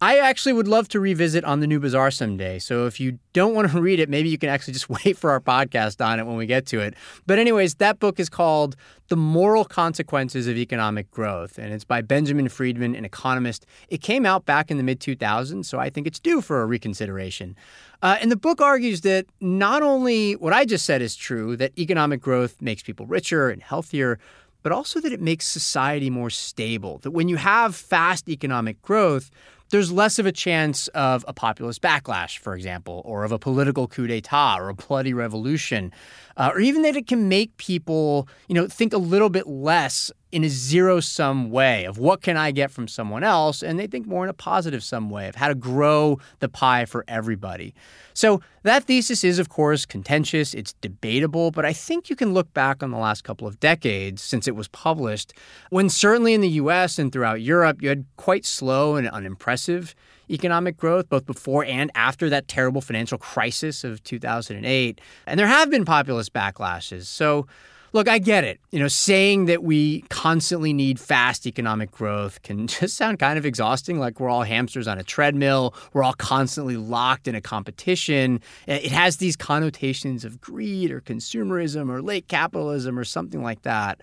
I 0.04 0.18
actually 0.18 0.52
would 0.52 0.68
love 0.68 0.90
to 0.90 1.00
revisit 1.00 1.46
on 1.46 1.62
the 1.62 1.66
New 1.66 1.80
Bazaar 1.80 2.12
someday. 2.12 2.60
So 2.60 2.88
if 2.88 3.00
you 3.00 3.20
don't 3.32 3.56
want 3.56 3.72
to 3.72 3.82
read 3.82 4.02
it, 4.02 4.10
maybe 4.10 4.28
you 4.28 4.38
can 4.38 4.50
actually 4.50 4.74
just 4.74 4.90
wait 5.06 5.18
for 5.18 5.32
our 5.32 5.40
podcast 5.40 6.06
on 6.06 6.20
it 6.20 6.26
when 6.26 6.36
we 6.36 6.46
get 6.46 6.66
to 6.68 6.82
it. 6.82 6.94
But, 7.26 7.40
anyways, 7.40 7.76
that 7.76 8.00
book 8.00 8.20
is 8.20 8.28
called 8.28 8.76
The 9.08 9.16
Moral 9.16 9.64
Consequences 9.64 10.46
of 10.46 10.58
Economic 10.58 11.10
Growth, 11.10 11.58
and 11.58 11.72
it's 11.72 11.86
by 11.86 12.02
Benjamin 12.02 12.50
Friedman, 12.50 12.96
an 12.96 13.06
economist. 13.06 13.66
It 13.88 14.02
came 14.02 14.26
out 14.26 14.46
back 14.46 14.70
in 14.70 14.76
the 14.76 14.84
mid 14.84 15.00
2000s, 15.00 15.64
so 15.64 15.80
I 15.80 15.90
think 15.90 16.06
it's 16.06 16.20
due 16.20 16.42
for 16.42 16.62
a 16.62 16.66
reconsideration. 16.66 17.56
Uh, 18.02 18.18
and 18.20 18.30
the 18.30 18.36
book 18.36 18.60
argues 18.60 19.02
that 19.02 19.26
not 19.40 19.84
only 19.84 20.34
what 20.34 20.52
I 20.52 20.66
just 20.66 20.86
said 20.86 21.02
is 21.02 21.16
true, 21.16 21.56
that 21.56 21.72
economic 21.80 22.20
growth 22.20 22.62
makes 22.62 22.84
people 22.84 23.06
richer 23.06 23.50
and 23.50 23.64
healthier, 23.64 24.20
but 24.64 24.74
also 24.74 25.00
that 25.00 25.14
it 25.14 25.22
makes 25.22 25.48
society 25.48 26.10
more 26.10 26.30
stable. 26.30 26.98
That 27.00 27.12
when 27.12 27.30
you 27.30 27.38
have 27.38 27.74
fast 27.74 28.28
economic 28.28 28.82
growth, 28.82 29.32
there's 29.74 29.92
less 29.92 30.20
of 30.20 30.27
a 30.27 30.32
chance 30.32 30.88
of 30.89 31.25
a 31.27 31.34
populist 31.34 31.82
backlash, 31.82 32.38
for 32.38 32.56
example, 32.56 33.01
or 33.06 33.24
of 33.24 33.32
a 33.32 33.39
political 33.39 33.88
coup 33.88 34.06
d'etat 34.06 34.58
or 34.60 34.70
a 34.70 34.75
bloody 34.75 35.15
revolution, 35.15 35.92
uh, 36.38 36.51
or 36.53 36.60
even 36.60 36.84
that 36.84 36.96
it 36.96 37.08
can 37.08 37.27
make 37.27 37.58
people, 37.58 38.27
you 38.48 38.53
know, 38.53 38.68
think 38.68 38.94
a 38.94 39.00
little 39.00 39.30
bit 39.30 39.48
less 39.48 40.12
in 40.34 40.44
a 40.44 40.50
zero 40.50 41.00
sum 41.00 41.52
way 41.52 41.86
of 41.86 42.00
what 42.00 42.24
can 42.24 42.38
I 42.38 42.50
get 42.50 42.72
from 42.72 42.88
someone 42.88 43.24
else, 43.24 43.62
and 43.62 43.80
they 43.80 43.86
think 43.86 44.08
more 44.08 44.24
in 44.24 44.32
a 44.32 44.34
positive 44.34 44.84
sum 44.84 45.12
way 45.12 45.28
of 45.28 45.36
how 45.36 45.48
to 45.48 45.54
grow 45.54 46.18
the 46.40 46.50
pie 46.50 46.86
for 46.86 47.06
everybody. 47.08 47.75
So 48.16 48.42
that 48.63 48.86
thesis 48.86 49.24
is, 49.24 49.38
of 49.38 49.50
course, 49.50 49.86
contentious, 49.86 50.56
it's 50.56 50.74
debatable, 50.74 51.52
but 51.52 51.66
I 51.66 51.74
think 51.74 52.10
you 52.10 52.16
can 52.16 52.34
look 52.34 52.52
back 52.52 52.82
on 52.82 52.90
the 52.90 52.98
last 52.98 53.24
couple 53.24 53.48
of 53.48 53.60
decades 53.60 54.24
since 54.24 54.48
it 54.48 54.56
was 54.56 54.68
published, 54.70 55.34
when 55.70 55.88
certainly 55.88 56.34
in 56.34 56.42
the 56.42 56.50
US 56.50 56.98
and 56.98 57.12
throughout 57.12 57.42
Europe, 57.42 57.84
you 57.84 57.90
had 57.90 58.06
quite 58.18 58.44
slow 58.44 58.96
and 58.96 59.08
unimpressive 59.10 59.94
economic 60.32 60.78
growth, 60.78 61.10
both 61.10 61.28
before 61.28 61.63
and 61.66 61.92
after 61.94 62.28
that 62.30 62.48
terrible 62.48 62.82
financial 62.82 63.20
crisis 63.20 63.84
of 63.84 64.04
2008. 64.04 65.00
And 65.28 65.40
there 65.40 65.46
have 65.46 65.70
been 65.70 65.86
populist 65.86 66.34
backlashes. 66.34 67.04
So 67.04 67.46
Look, 67.94 68.10
I 68.10 68.18
get 68.18 68.44
it. 68.44 68.60
You 68.72 68.80
know, 68.80 68.88
saying 68.88 69.46
that 69.46 69.62
we 69.62 70.02
constantly 70.10 70.74
need 70.74 71.00
fast 71.00 71.46
economic 71.46 71.92
growth 71.92 72.42
can 72.42 72.66
just 72.68 72.98
sound 72.98 73.20
kind 73.20 73.38
of 73.38 73.46
exhausting, 73.46 74.00
like 74.00 74.20
we're 74.20 74.30
all 74.30 74.42
hamsters 74.42 74.88
on 74.88 74.98
a 74.98 75.04
treadmill, 75.04 75.76
we're 75.94 76.04
all 76.04 76.14
constantly 76.14 76.76
locked 76.76 77.28
in 77.28 77.36
a 77.36 77.42
competition. 77.42 78.42
It 78.66 78.92
has 78.92 79.18
these 79.18 79.36
connotations 79.36 80.26
of 80.26 80.42
greed 80.42 80.90
or 80.90 81.02
consumerism 81.02 81.90
or 81.92 82.02
late 82.02 82.28
capitalism 82.28 82.98
or 82.98 83.04
something 83.04 83.44
like 83.44 83.62
that. 83.62 84.02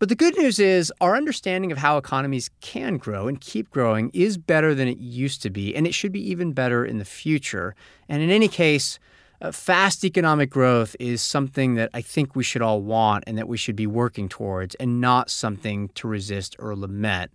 But 0.00 0.08
the 0.08 0.16
good 0.16 0.36
news 0.36 0.58
is 0.58 0.92
our 1.00 1.16
understanding 1.16 1.70
of 1.70 1.78
how 1.78 1.98
economies 1.98 2.50
can 2.60 2.98
grow 2.98 3.28
and 3.28 3.40
keep 3.40 3.70
growing 3.70 4.10
is 4.12 4.38
better 4.38 4.74
than 4.74 4.88
it 4.88 4.98
used 4.98 5.40
to 5.42 5.50
be, 5.50 5.74
and 5.74 5.86
it 5.86 5.94
should 5.94 6.12
be 6.12 6.30
even 6.30 6.52
better 6.52 6.84
in 6.84 6.98
the 6.98 7.04
future. 7.04 7.76
And 8.08 8.22
in 8.22 8.30
any 8.30 8.48
case, 8.48 8.98
uh, 9.40 9.52
fast 9.52 10.04
economic 10.04 10.50
growth 10.50 10.96
is 10.98 11.22
something 11.22 11.74
that 11.74 11.90
I 11.94 12.00
think 12.00 12.34
we 12.34 12.42
should 12.42 12.62
all 12.62 12.82
want 12.82 13.24
and 13.26 13.38
that 13.38 13.48
we 13.48 13.56
should 13.56 13.76
be 13.76 13.86
working 13.86 14.28
towards, 14.28 14.74
and 14.76 15.00
not 15.00 15.30
something 15.30 15.88
to 15.90 16.08
resist 16.08 16.56
or 16.58 16.74
lament. 16.74 17.30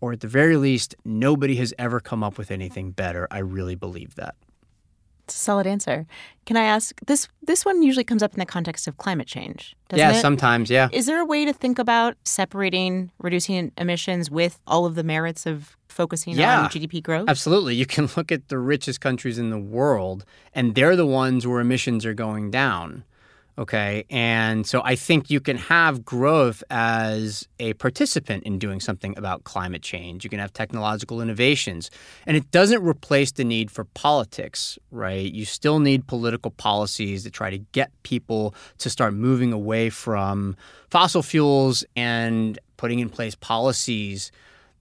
Or 0.00 0.12
at 0.12 0.20
the 0.20 0.28
very 0.28 0.56
least, 0.56 0.94
nobody 1.04 1.56
has 1.56 1.72
ever 1.78 2.00
come 2.00 2.22
up 2.22 2.36
with 2.36 2.50
anything 2.50 2.90
better. 2.90 3.26
I 3.30 3.38
really 3.38 3.74
believe 3.74 4.16
that. 4.16 4.34
It's 5.24 5.36
a 5.36 5.38
solid 5.38 5.66
answer. 5.66 6.06
Can 6.44 6.58
I 6.58 6.64
ask 6.64 7.00
this? 7.06 7.28
This 7.42 7.64
one 7.64 7.82
usually 7.82 8.04
comes 8.04 8.22
up 8.22 8.34
in 8.34 8.38
the 8.38 8.44
context 8.44 8.86
of 8.86 8.98
climate 8.98 9.26
change. 9.26 9.74
yeah, 9.94 10.10
it? 10.10 10.20
sometimes. 10.20 10.68
Yeah. 10.68 10.88
Is 10.92 11.06
there 11.06 11.18
a 11.18 11.24
way 11.24 11.46
to 11.46 11.52
think 11.54 11.78
about 11.78 12.16
separating 12.24 13.10
reducing 13.18 13.72
emissions 13.78 14.30
with 14.30 14.60
all 14.66 14.84
of 14.84 14.96
the 14.96 15.02
merits 15.02 15.46
of 15.46 15.78
focusing 15.94 16.34
yeah, 16.34 16.62
on 16.62 16.70
GDP 16.70 17.02
growth? 17.02 17.28
Absolutely. 17.28 17.74
You 17.74 17.86
can 17.86 18.08
look 18.16 18.30
at 18.30 18.48
the 18.48 18.58
richest 18.58 19.00
countries 19.00 19.38
in 19.38 19.50
the 19.50 19.58
world, 19.58 20.24
and 20.54 20.74
they're 20.74 20.96
the 20.96 21.06
ones 21.06 21.46
where 21.46 21.60
emissions 21.60 22.04
are 22.04 22.14
going 22.14 22.50
down. 22.50 23.04
Okay. 23.56 24.04
And 24.10 24.66
so 24.66 24.82
I 24.84 24.96
think 24.96 25.30
you 25.30 25.40
can 25.40 25.56
have 25.56 26.04
growth 26.04 26.64
as 26.70 27.46
a 27.60 27.74
participant 27.74 28.42
in 28.42 28.58
doing 28.58 28.80
something 28.80 29.16
about 29.16 29.44
climate 29.44 29.82
change. 29.82 30.24
You 30.24 30.30
can 30.30 30.40
have 30.40 30.52
technological 30.52 31.20
innovations. 31.20 31.88
And 32.26 32.36
it 32.36 32.50
doesn't 32.50 32.82
replace 32.82 33.30
the 33.30 33.44
need 33.44 33.70
for 33.70 33.84
politics, 33.84 34.76
right? 34.90 35.32
You 35.32 35.44
still 35.44 35.78
need 35.78 36.08
political 36.08 36.50
policies 36.50 37.22
that 37.22 37.32
try 37.32 37.50
to 37.50 37.58
get 37.58 37.92
people 38.02 38.56
to 38.78 38.90
start 38.90 39.14
moving 39.14 39.52
away 39.52 39.88
from 39.88 40.56
fossil 40.90 41.22
fuels 41.22 41.84
and 41.94 42.58
putting 42.76 42.98
in 42.98 43.08
place 43.08 43.36
policies 43.36 44.32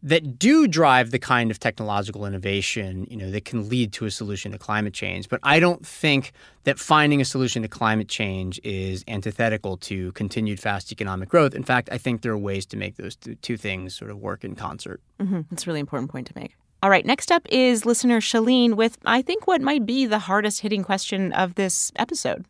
that 0.03 0.37
do 0.37 0.67
drive 0.67 1.11
the 1.11 1.19
kind 1.19 1.49
of 1.49 1.59
technological 1.59 2.25
innovation, 2.25 3.07
you 3.09 3.15
know, 3.15 3.31
that 3.31 3.45
can 3.45 3.69
lead 3.69 3.93
to 3.93 4.05
a 4.05 4.11
solution 4.11 4.51
to 4.51 4.57
climate 4.57 4.93
change. 4.93 5.29
But 5.29 5.39
I 5.43 5.61
don't 5.61 5.85
think 5.87 6.33
that 6.65 6.77
finding 6.77 7.21
a 7.21 7.25
solution 7.25 7.61
to 7.61 7.69
climate 7.69 8.09
change 8.09 8.59
is 8.65 9.05
antithetical 9.07 9.77
to 9.77 10.11
continued 10.11 10.59
fast 10.59 10.91
economic 10.91 11.29
growth. 11.29 11.55
In 11.55 11.63
fact, 11.63 11.87
I 11.89 11.97
think 11.97 12.21
there 12.21 12.33
are 12.33 12.37
ways 12.37 12.65
to 12.67 12.77
make 12.77 12.97
those 12.97 13.15
two 13.41 13.55
things 13.55 13.95
sort 13.95 14.11
of 14.11 14.17
work 14.17 14.43
in 14.43 14.55
concert. 14.55 15.01
Mm-hmm. 15.21 15.41
That's 15.49 15.65
a 15.65 15.67
really 15.67 15.79
important 15.79 16.11
point 16.11 16.27
to 16.27 16.33
make. 16.35 16.53
All 16.83 16.89
right, 16.89 17.05
next 17.05 17.31
up 17.31 17.47
is 17.49 17.85
listener 17.85 18.19
Shalene 18.19 18.73
with, 18.73 18.97
I 19.05 19.21
think, 19.21 19.47
what 19.47 19.61
might 19.61 19.85
be 19.85 20.05
the 20.05 20.19
hardest 20.19 20.59
hitting 20.59 20.83
question 20.83 21.31
of 21.31 21.55
this 21.55 21.93
episode. 21.95 22.45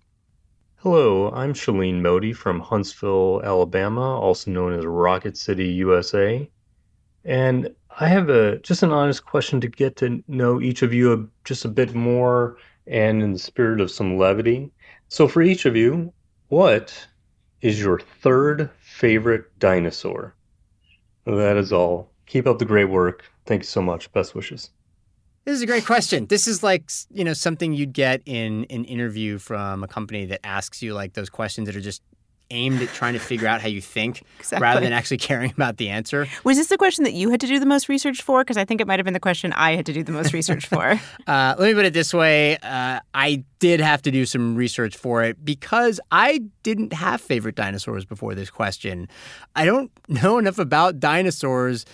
Hello, 0.78 1.32
I'm 1.32 1.54
Shalene 1.54 2.02
Modi 2.02 2.34
from 2.34 2.60
Huntsville, 2.60 3.42
Alabama, 3.44 4.20
also 4.20 4.50
known 4.50 4.74
as 4.74 4.86
Rocket 4.86 5.38
City, 5.38 5.68
USA. 5.68 6.50
And 7.26 7.74
I 8.00 8.08
have 8.08 8.30
a 8.30 8.58
just 8.60 8.84
an 8.84 8.92
honest 8.92 9.26
question 9.26 9.62
to 9.62 9.68
get 9.68 9.96
to 9.98 10.24
know 10.28 10.62
each 10.62 10.82
of 10.82 10.94
you 10.94 11.14
a, 11.14 11.26
just 11.46 11.66
a 11.66 11.70
bit 11.70 11.94
more 11.94 12.58
and 12.88 13.22
in 13.22 13.34
the 13.34 13.40
spirit 13.40 13.80
of 13.80 13.92
some 13.92 14.18
levity. 14.18 14.72
So 15.08 15.28
for 15.28 15.42
each 15.42 15.66
of 15.66 15.76
you, 15.76 16.12
what 16.50 17.08
is 17.62 17.80
your 17.80 18.00
third 18.00 18.70
favorite 18.80 19.46
dinosaur? 19.60 20.36
That 21.26 21.56
is 21.56 21.72
all. 21.72 22.12
Keep 22.26 22.48
up 22.48 22.60
the 22.60 22.66
great 22.66 22.86
work. 22.86 23.24
Thank 23.46 23.62
you 23.62 23.68
so 23.68 23.82
much. 23.82 24.12
Best 24.12 24.36
wishes. 24.36 24.70
This 25.46 25.56
is 25.56 25.62
a 25.62 25.66
great 25.66 25.86
question. 25.86 26.26
This 26.28 26.48
is 26.48 26.64
like, 26.64 26.90
you 27.12 27.24
know, 27.24 27.34
something 27.34 27.74
you'd 27.74 27.94
get 27.94 28.22
in 28.26 28.66
an 28.70 28.86
interview 28.86 29.38
from 29.38 29.84
a 29.84 29.88
company 29.88 30.26
that 30.26 30.46
asks 30.46 30.82
you 30.82 30.94
like 30.94 31.14
those 31.14 31.30
questions 31.30 31.68
that 31.68 31.76
are 31.76 31.82
just 31.82 32.02
aimed 32.54 32.82
at 32.82 32.90
trying 32.90 33.14
to 33.14 33.20
figure 33.20 33.48
out 33.48 33.62
how 33.62 33.68
you 33.68 33.82
think 33.82 34.24
exactly. 34.40 34.64
rather 34.64 34.80
than 34.80 34.94
actually 34.94 35.18
caring 35.18 35.52
about 35.52 35.78
the 35.78 35.90
answer. 35.90 36.28
Was 36.44 36.58
this 36.58 36.68
the 36.68 36.78
question 36.78 37.04
that 37.04 37.14
you 37.14 37.30
had 37.30 37.42
to 37.42 37.48
do 37.48 37.60
the 37.60 37.66
most 37.66 37.90
research 37.90 38.22
for? 38.22 38.42
Because 38.42 38.58
I 38.58 38.66
think 38.66 38.80
it 38.80 38.88
might 38.88 39.00
have 39.00 39.06
been 39.06 39.14
the 39.14 39.20
question 39.20 39.52
I 39.54 39.76
had 39.76 39.86
to 39.88 39.94
do 39.94 40.04
the 40.04 40.12
most 40.12 40.34
research 40.34 40.68
for. 40.68 41.00
uh, 41.28 41.56
let 41.58 41.68
me 41.68 41.74
put 41.74 41.86
it 41.86 41.94
this 41.94 42.14
way 42.14 42.58
uh, 42.58 43.00
I 43.14 43.44
did 43.60 43.80
have 43.80 44.02
to 44.04 44.12
do 44.12 44.26
some 44.26 44.56
research 44.56 44.96
for 44.96 45.24
it 45.24 45.44
because 45.44 46.00
I 46.12 46.42
didn't 46.64 46.94
have 46.94 47.22
favorite 47.22 47.56
dinosaurs 47.56 48.06
before 48.06 48.36
this 48.36 48.50
question. 48.50 49.08
I 49.56 49.66
don't 49.66 49.92
know 50.08 50.38
enough 50.38 50.60
about 50.60 51.00
dinosaurs. 51.00 51.86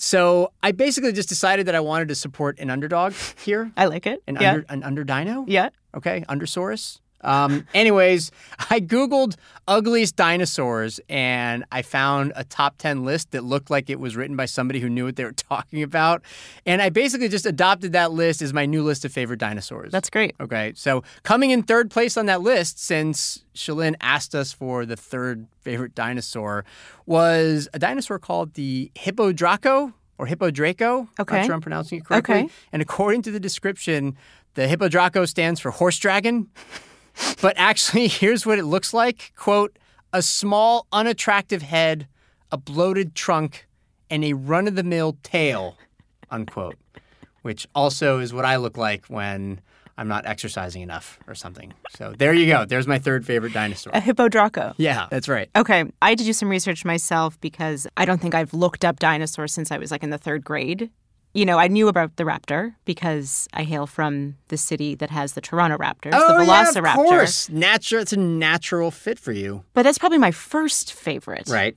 So 0.00 0.52
I 0.62 0.72
basically 0.72 1.12
just 1.12 1.28
decided 1.28 1.66
that 1.66 1.74
I 1.74 1.80
wanted 1.80 2.08
to 2.08 2.14
support 2.14 2.60
an 2.60 2.70
underdog 2.70 3.14
here. 3.44 3.72
I 3.76 3.86
like 3.86 4.06
it. 4.06 4.22
An 4.28 4.38
yeah. 4.40 4.52
under 4.52 4.66
an 4.68 4.82
under 4.84 5.04
dino. 5.04 5.44
Yeah. 5.48 5.70
Okay. 5.94 6.24
Undersaurus. 6.28 7.00
Um, 7.22 7.66
anyways, 7.74 8.30
I 8.70 8.80
Googled 8.80 9.36
ugliest 9.66 10.16
dinosaurs 10.16 10.98
and 11.08 11.64
I 11.70 11.82
found 11.82 12.32
a 12.34 12.44
top 12.44 12.78
10 12.78 13.04
list 13.04 13.32
that 13.32 13.44
looked 13.44 13.70
like 13.70 13.90
it 13.90 14.00
was 14.00 14.16
written 14.16 14.34
by 14.36 14.46
somebody 14.46 14.80
who 14.80 14.88
knew 14.88 15.04
what 15.04 15.16
they 15.16 15.24
were 15.24 15.32
talking 15.50 15.82
about. 15.82 16.22
And 16.64 16.80
I 16.80 16.88
basically 16.88 17.28
just 17.28 17.46
adopted 17.46 17.92
that 17.92 18.12
list 18.12 18.40
as 18.42 18.52
my 18.52 18.66
new 18.66 18.82
list 18.82 19.04
of 19.04 19.12
favorite 19.12 19.38
dinosaurs. 19.38 19.92
That's 19.92 20.10
great. 20.10 20.34
Okay. 20.40 20.72
So 20.74 21.02
coming 21.22 21.50
in 21.50 21.62
third 21.62 21.90
place 21.90 22.16
on 22.16 22.26
that 22.26 22.40
list, 22.40 22.78
since 22.78 23.44
Shalene 23.54 23.96
asked 24.00 24.34
us 24.34 24.52
for 24.52 24.86
the 24.86 24.96
third 24.96 25.46
favorite 25.60 25.94
dinosaur, 25.94 26.64
was 27.06 27.68
a 27.74 27.78
dinosaur 27.78 28.18
called 28.18 28.54
the 28.54 28.90
Hippodraco 28.94 29.92
or 30.16 30.26
Hippodraco. 30.26 31.08
Okay. 31.20 31.36
Not 31.38 31.46
sure 31.46 31.54
I'm 31.54 31.60
pronouncing 31.60 31.98
it 31.98 32.04
correctly. 32.04 32.34
Okay. 32.34 32.48
And 32.72 32.82
according 32.82 33.22
to 33.22 33.30
the 33.30 33.40
description, 33.40 34.16
the 34.54 34.66
Hippodraco 34.66 35.28
stands 35.28 35.60
for 35.60 35.70
horse 35.70 35.98
dragon. 35.98 36.48
But 37.40 37.54
actually, 37.56 38.08
here's 38.08 38.46
what 38.46 38.58
it 38.58 38.64
looks 38.64 38.92
like 38.92 39.32
quote, 39.36 39.78
a 40.12 40.22
small, 40.22 40.86
unattractive 40.92 41.62
head, 41.62 42.08
a 42.50 42.56
bloated 42.56 43.14
trunk, 43.14 43.66
and 44.10 44.24
a 44.24 44.32
run 44.32 44.66
of 44.66 44.74
the 44.74 44.82
mill 44.82 45.16
tail, 45.22 45.76
unquote. 46.30 46.76
Which 47.42 47.66
also 47.74 48.18
is 48.18 48.32
what 48.32 48.44
I 48.44 48.56
look 48.56 48.76
like 48.76 49.06
when 49.06 49.60
I'm 49.96 50.08
not 50.08 50.26
exercising 50.26 50.82
enough 50.82 51.18
or 51.26 51.34
something. 51.34 51.72
So 51.90 52.14
there 52.16 52.32
you 52.32 52.46
go. 52.46 52.64
There's 52.64 52.86
my 52.86 52.98
third 52.98 53.26
favorite 53.26 53.52
dinosaur. 53.52 53.92
A 53.94 54.00
hippodraco. 54.00 54.74
Yeah, 54.76 55.08
that's 55.10 55.28
right. 55.28 55.50
Okay, 55.56 55.84
I 56.00 56.10
had 56.10 56.18
to 56.18 56.24
do 56.24 56.32
some 56.32 56.48
research 56.48 56.84
myself 56.84 57.40
because 57.40 57.86
I 57.96 58.04
don't 58.04 58.20
think 58.20 58.34
I've 58.34 58.54
looked 58.54 58.84
up 58.84 59.00
dinosaurs 59.00 59.52
since 59.52 59.72
I 59.72 59.78
was 59.78 59.90
like 59.90 60.04
in 60.04 60.10
the 60.10 60.18
third 60.18 60.44
grade. 60.44 60.90
You 61.38 61.46
know, 61.46 61.56
I 61.56 61.68
knew 61.68 61.86
about 61.86 62.16
the 62.16 62.24
raptor 62.24 62.74
because 62.84 63.46
I 63.52 63.62
hail 63.62 63.86
from 63.86 64.34
the 64.48 64.56
city 64.56 64.96
that 64.96 65.08
has 65.10 65.34
the 65.34 65.40
Toronto 65.40 65.76
Raptors, 65.76 66.10
oh, 66.12 66.36
the 66.36 66.44
yeah, 66.44 66.68
of 66.68 66.96
course. 66.96 67.48
Natural. 67.48 68.02
It's 68.02 68.12
a 68.12 68.16
natural 68.16 68.90
fit 68.90 69.20
for 69.20 69.30
you. 69.30 69.62
But 69.72 69.84
that's 69.84 69.98
probably 69.98 70.18
my 70.18 70.32
first 70.32 70.92
favorite. 70.92 71.48
Right. 71.48 71.76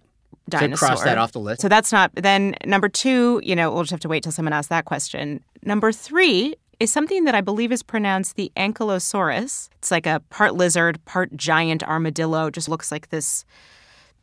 Dinosaur. 0.49 0.77
So 0.77 0.85
cross 0.87 1.03
that 1.03 1.19
off 1.19 1.33
the 1.33 1.39
list. 1.39 1.61
So 1.61 1.69
that's 1.69 1.91
not. 1.91 2.09
Then 2.15 2.55
number 2.65 2.89
two, 2.89 3.39
you 3.43 3.55
know, 3.55 3.71
we'll 3.71 3.83
just 3.83 3.91
have 3.91 3.99
to 3.99 4.09
wait 4.09 4.23
till 4.23 4.31
someone 4.31 4.51
asks 4.51 4.69
that 4.69 4.85
question. 4.85 5.43
Number 5.61 5.91
three 5.91 6.55
is 6.79 6.91
something 6.91 7.25
that 7.25 7.35
I 7.35 7.41
believe 7.41 7.71
is 7.71 7.83
pronounced 7.83 8.37
the 8.37 8.51
Ankylosaurus. 8.57 9.69
It's 9.77 9.91
like 9.91 10.07
a 10.07 10.23
part 10.31 10.55
lizard, 10.55 11.05
part 11.05 11.37
giant 11.37 11.83
armadillo. 11.83 12.49
Just 12.49 12.67
looks 12.67 12.91
like 12.91 13.09
this 13.09 13.45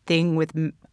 thing 0.04 0.34
with 0.34 0.50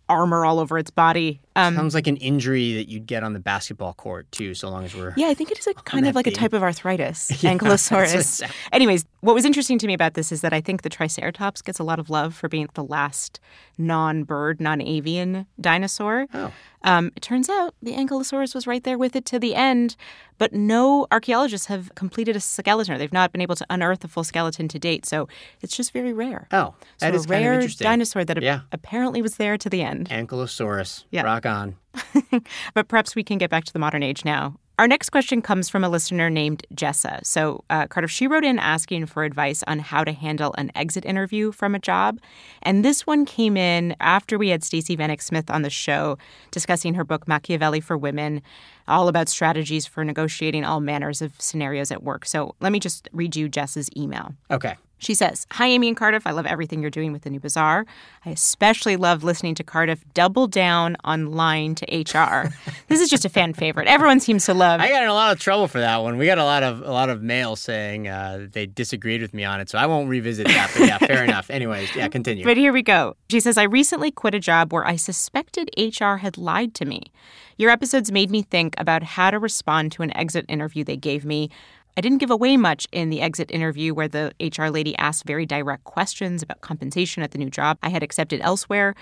armor 0.07 0.45
all 0.45 0.59
over 0.59 0.77
its 0.77 0.91
body. 0.91 1.41
Um, 1.57 1.75
Sounds 1.75 1.93
like 1.95 2.07
an 2.07 2.17
injury 2.17 2.73
that 2.73 2.89
you'd 2.89 3.05
get 3.05 3.23
on 3.23 3.33
the 3.33 3.39
basketball 3.39 3.93
court 3.93 4.29
too, 4.31 4.53
so 4.53 4.69
long 4.69 4.83
as 4.83 4.93
we're 4.95 5.13
yeah, 5.15 5.27
I 5.27 5.33
think 5.33 5.51
it 5.51 5.57
is 5.59 5.67
a 5.67 5.73
kind 5.73 6.05
of 6.07 6.13
like 6.15 6.27
a 6.27 6.31
type 6.31 6.51
of 6.53 6.61
arthritis, 6.63 7.31
Yeah, 7.43 7.55
that's 7.57 7.89
what 7.91 8.07
Ankylosaurus. 8.09 8.51
Anyways, 8.73 9.05
what 9.21 9.33
was 9.35 9.45
interesting 9.45 9.77
to 9.79 9.87
me 9.87 9.93
about 9.93 10.15
this 10.15 10.31
is 10.31 10.41
that 10.41 10.51
I 10.53 10.59
think 10.61 10.81
the 10.81 10.89
Triceratops 10.89 11.61
gets 11.61 11.79
a 11.79 11.83
lot 11.83 11.97
of 11.99 12.09
love 12.09 12.35
for 12.35 12.49
being 12.49 12.67
the 12.73 12.83
last 12.83 13.39
non-bird, 13.77 14.59
non-avian 14.59 15.45
dinosaur. 15.59 16.27
Oh. 16.33 16.51
Um, 16.83 17.11
it 17.15 17.21
turns 17.21 17.49
out 17.49 17.73
the 17.81 17.93
Ankylosaurus 17.93 18.53
was 18.53 18.67
right 18.67 18.83
there 18.83 18.97
with 18.97 19.15
it 19.15 19.25
to 19.25 19.39
the 19.39 19.55
end, 19.55 19.95
but 20.37 20.53
no 20.53 21.07
archaeologists 21.11 21.65
have 21.67 21.93
completed 21.95 22.35
a 22.35 22.39
skeleton. 22.39 22.93
Or 22.93 22.97
they've 22.99 23.11
not 23.11 23.31
been 23.31 23.41
able 23.41 23.55
to 23.55 23.65
unearth 23.71 24.03
a 24.03 24.07
full 24.07 24.23
skeleton 24.23 24.67
to 24.67 24.77
date, 24.77 25.05
so 25.05 25.27
it's 25.61 25.75
just 25.75 25.93
very 25.93 26.13
rare. 26.13 26.47
Oh, 26.51 26.75
so 26.97 27.05
that 27.07 27.13
a 27.13 27.17
is 27.17 27.25
kind 27.25 27.43
of 27.43 27.61
rare 27.61 27.67
dinosaur 27.79 28.23
that 28.25 28.41
Yeah. 28.41 28.61
apparently 28.71 29.21
was 29.23 29.37
there 29.37 29.57
to 29.57 29.69
the 29.69 29.81
end. 29.81 30.09
Ankylosaurus. 30.09 31.05
Yeah. 31.09 31.23
Rock 31.23 31.44
on. 31.45 31.75
but 32.73 32.87
perhaps 32.87 33.15
we 33.15 33.23
can 33.23 33.37
get 33.37 33.49
back 33.49 33.63
to 33.65 33.73
the 33.73 33.79
modern 33.79 34.03
age 34.03 34.25
now. 34.25 34.55
Our 34.77 34.89
next 34.89 35.09
question 35.09 35.41
comes 35.41 35.69
from 35.69 35.85
a 35.85 35.89
listener 35.89 36.29
named 36.29 36.65
Jessa. 36.73 37.25
So, 37.25 37.63
uh, 37.69 37.87
Cardiff, 37.87 38.11
she 38.11 38.27
wrote 38.27 38.43
in 38.43 38.59
asking 38.59 39.05
for 39.05 39.23
advice 39.23 39.63
on 39.67 39.79
how 39.79 40.03
to 40.03 40.11
handle 40.11 40.53
an 40.57 40.69
exit 40.75 41.05
interview 41.05 41.53
from 41.53 41.75
a 41.75 41.79
job. 41.79 42.19
And 42.61 42.83
this 42.83 43.07
one 43.07 43.23
came 43.25 43.55
in 43.55 43.95
after 44.01 44.37
we 44.37 44.49
had 44.49 44.65
Stacey 44.65 44.97
Vanek 44.97 45.21
Smith 45.21 45.49
on 45.49 45.61
the 45.61 45.69
show 45.69 46.17
discussing 46.51 46.93
her 46.95 47.05
book, 47.05 47.25
Machiavelli 47.25 47.79
for 47.79 47.97
Women, 47.97 48.41
all 48.87 49.07
about 49.07 49.29
strategies 49.29 49.85
for 49.85 50.03
negotiating 50.03 50.63
all 50.63 50.79
manners 50.79 51.21
of 51.21 51.33
scenarios 51.39 51.91
at 51.91 52.03
work. 52.03 52.25
So, 52.25 52.55
let 52.59 52.71
me 52.71 52.79
just 52.79 53.09
read 53.13 53.35
you 53.35 53.49
Jess's 53.49 53.89
email. 53.95 54.33
Okay. 54.51 54.75
She 54.97 55.13
says, 55.13 55.45
Hi, 55.51 55.67
Aimee 55.67 55.89
and 55.89 55.97
Cardiff. 55.97 56.25
I 56.25 56.31
love 56.31 56.45
everything 56.45 56.81
you're 56.81 56.89
doing 56.89 57.11
with 57.11 57.23
the 57.23 57.29
new 57.29 57.39
bazaar. 57.39 57.85
I 58.25 58.29
especially 58.29 58.95
love 58.95 59.23
listening 59.23 59.53
to 59.55 59.63
Cardiff 59.63 60.03
double 60.13 60.47
down 60.47 60.95
on 61.03 61.33
line 61.33 61.75
to 61.75 61.85
HR. 61.85 62.51
this 62.87 63.01
is 63.01 63.09
just 63.09 63.25
a 63.25 63.29
fan 63.29 63.53
favorite. 63.53 63.87
Everyone 63.87 64.19
seems 64.19 64.45
to 64.45 64.53
love 64.53 64.79
I 64.79 64.89
got 64.89 65.03
in 65.03 65.09
a 65.09 65.13
lot 65.13 65.31
of 65.31 65.39
trouble 65.39 65.67
for 65.67 65.79
that 65.79 65.97
one. 65.97 66.17
We 66.17 66.25
got 66.25 66.37
a 66.37 66.43
lot 66.43 66.63
of 66.63 66.81
a 66.81 66.91
lot 66.91 67.09
of 67.09 67.21
mail 67.21 67.55
saying 67.55 68.07
uh, 68.07 68.47
they 68.51 68.65
disagreed 68.65 69.21
with 69.21 69.33
me 69.33 69.43
on 69.43 69.59
it, 69.59 69.69
so 69.69 69.77
I 69.77 69.85
won't 69.85 70.09
revisit 70.09 70.47
that. 70.47 70.71
But 70.75 70.87
yeah, 70.87 70.97
fair 70.97 71.23
enough. 71.29 71.49
Anyways, 71.49 71.95
yeah, 71.95 72.07
continue. 72.07 72.43
But 72.45 72.57
here 72.57 72.73
we 72.73 72.81
go. 72.81 73.15
She 73.29 73.39
says, 73.39 73.57
I 73.57 73.63
recently 73.63 74.11
quit 74.11 74.33
a 74.33 74.39
job 74.39 74.71
where 74.71 74.87
I 74.87 74.95
suspected 74.95 75.69
HR 75.77 76.15
had 76.15 76.37
lied 76.37 76.73
to 76.75 76.85
me. 76.85 77.11
Your 77.57 77.71
episodes 77.71 78.11
made 78.11 78.29
me 78.29 78.41
think 78.41 78.75
about 78.77 79.01
how 79.01 79.31
to 79.31 79.39
respond 79.39 79.93
to 79.93 80.03
an 80.03 80.15
exit 80.17 80.45
interview 80.49 80.83
they 80.83 80.97
gave 80.97 81.23
me. 81.23 81.49
I 81.95 82.01
didn't 82.01 82.17
give 82.17 82.29
away 82.29 82.57
much 82.57 82.85
in 82.91 83.09
the 83.09 83.21
exit 83.21 83.49
interview 83.49 83.93
where 83.93 84.09
the 84.09 84.33
HR 84.41 84.65
lady 84.65 84.97
asked 84.97 85.23
very 85.25 85.45
direct 85.45 85.85
questions 85.85 86.43
about 86.43 86.59
compensation 86.59 87.23
at 87.23 87.31
the 87.31 87.37
new 87.37 87.49
job 87.49 87.77
I 87.81 87.87
had 87.89 88.03
accepted 88.03 88.41
elsewhere. 88.41 88.93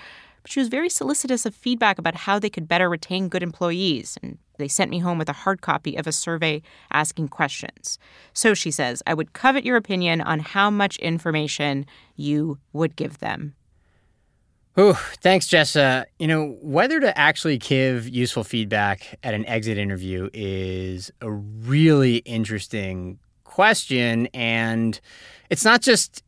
But 0.42 0.52
she 0.52 0.60
was 0.60 0.68
very 0.68 0.88
solicitous 0.88 1.44
of 1.44 1.52
feedback 1.52 1.98
about 1.98 2.14
how 2.14 2.38
they 2.38 2.48
could 2.48 2.68
better 2.68 2.88
retain 2.88 3.28
good 3.28 3.42
employees. 3.42 4.16
And 4.22 4.38
they 4.58 4.68
sent 4.68 4.88
me 4.88 5.00
home 5.00 5.18
with 5.18 5.28
a 5.28 5.32
hard 5.32 5.60
copy 5.60 5.96
of 5.96 6.06
a 6.06 6.12
survey 6.12 6.62
asking 6.92 7.28
questions. 7.28 7.98
So 8.34 8.54
she 8.54 8.70
says, 8.70 9.02
I 9.04 9.14
would 9.14 9.32
covet 9.32 9.64
your 9.64 9.76
opinion 9.76 10.20
on 10.20 10.38
how 10.38 10.70
much 10.70 10.96
information 10.98 11.86
you 12.14 12.58
would 12.72 12.94
give 12.94 13.18
them. 13.18 13.56
Ooh, 14.78 14.94
thanks, 15.22 15.46
Jessa. 15.46 16.04
You 16.18 16.26
know, 16.26 16.56
whether 16.60 16.98
to 16.98 17.16
actually 17.16 17.58
give 17.58 18.08
useful 18.08 18.42
feedback 18.42 19.18
at 19.22 19.32
an 19.32 19.46
exit 19.46 19.78
interview 19.78 20.28
is 20.34 21.12
a 21.20 21.30
really 21.30 22.16
interesting 22.18 23.20
question. 23.44 24.26
And 24.34 25.00
it's 25.48 25.64
not 25.64 25.80
just 25.80 26.23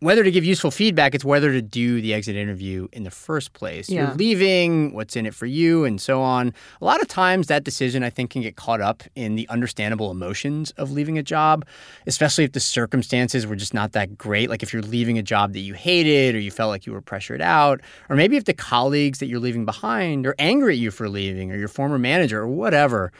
whether 0.00 0.22
to 0.22 0.30
give 0.30 0.44
useful 0.44 0.70
feedback, 0.70 1.14
it's 1.14 1.24
whether 1.24 1.52
to 1.52 1.62
do 1.62 2.02
the 2.02 2.12
exit 2.12 2.36
interview 2.36 2.86
in 2.92 3.04
the 3.04 3.10
first 3.10 3.54
place. 3.54 3.88
Yeah. 3.88 4.08
You're 4.08 4.14
leaving, 4.14 4.92
what's 4.92 5.16
in 5.16 5.24
it 5.24 5.34
for 5.34 5.46
you, 5.46 5.84
and 5.84 6.00
so 6.00 6.20
on. 6.20 6.52
A 6.80 6.84
lot 6.84 7.00
of 7.00 7.08
times, 7.08 7.46
that 7.46 7.64
decision, 7.64 8.02
I 8.02 8.10
think, 8.10 8.30
can 8.30 8.42
get 8.42 8.56
caught 8.56 8.80
up 8.82 9.02
in 9.14 9.36
the 9.36 9.48
understandable 9.48 10.10
emotions 10.10 10.70
of 10.72 10.90
leaving 10.90 11.16
a 11.16 11.22
job, 11.22 11.64
especially 12.06 12.44
if 12.44 12.52
the 12.52 12.60
circumstances 12.60 13.46
were 13.46 13.56
just 13.56 13.72
not 13.72 13.92
that 13.92 14.18
great. 14.18 14.50
Like 14.50 14.62
if 14.62 14.72
you're 14.72 14.82
leaving 14.82 15.18
a 15.18 15.22
job 15.22 15.54
that 15.54 15.60
you 15.60 15.72
hated 15.72 16.34
or 16.34 16.40
you 16.40 16.50
felt 16.50 16.68
like 16.68 16.86
you 16.86 16.92
were 16.92 17.00
pressured 17.00 17.40
out, 17.40 17.80
or 18.10 18.16
maybe 18.16 18.36
if 18.36 18.44
the 18.44 18.54
colleagues 18.54 19.18
that 19.20 19.26
you're 19.26 19.40
leaving 19.40 19.64
behind 19.64 20.26
are 20.26 20.34
angry 20.38 20.74
at 20.74 20.78
you 20.78 20.90
for 20.90 21.08
leaving 21.08 21.50
or 21.50 21.56
your 21.56 21.68
former 21.68 21.98
manager 21.98 22.40
or 22.40 22.48
whatever 22.48 23.12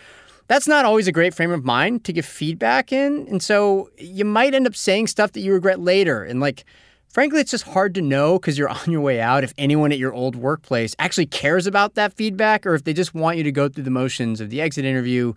that's 0.48 0.68
not 0.68 0.84
always 0.84 1.08
a 1.08 1.12
great 1.12 1.34
frame 1.34 1.50
of 1.50 1.64
mind 1.64 2.04
to 2.04 2.12
give 2.12 2.24
feedback 2.24 2.92
in. 2.92 3.26
And 3.28 3.42
so 3.42 3.90
you 3.98 4.24
might 4.24 4.54
end 4.54 4.66
up 4.66 4.76
saying 4.76 5.08
stuff 5.08 5.32
that 5.32 5.40
you 5.40 5.52
regret 5.52 5.80
later. 5.80 6.22
And 6.22 6.40
like, 6.40 6.64
frankly, 7.08 7.40
it's 7.40 7.50
just 7.50 7.64
hard 7.64 7.94
to 7.94 8.02
know 8.02 8.38
because 8.38 8.56
you're 8.58 8.68
on 8.86 8.90
your 8.90 9.00
way 9.00 9.20
out 9.20 9.44
if 9.44 9.52
anyone 9.58 9.92
at 9.92 9.98
your 9.98 10.12
old 10.12 10.36
workplace 10.36 10.94
actually 10.98 11.26
cares 11.26 11.66
about 11.66 11.94
that 11.94 12.12
feedback 12.12 12.66
or 12.66 12.74
if 12.74 12.84
they 12.84 12.92
just 12.92 13.14
want 13.14 13.38
you 13.38 13.44
to 13.44 13.52
go 13.52 13.68
through 13.68 13.84
the 13.84 13.90
motions 13.90 14.40
of 14.40 14.50
the 14.50 14.60
exit 14.60 14.84
interview 14.84 15.32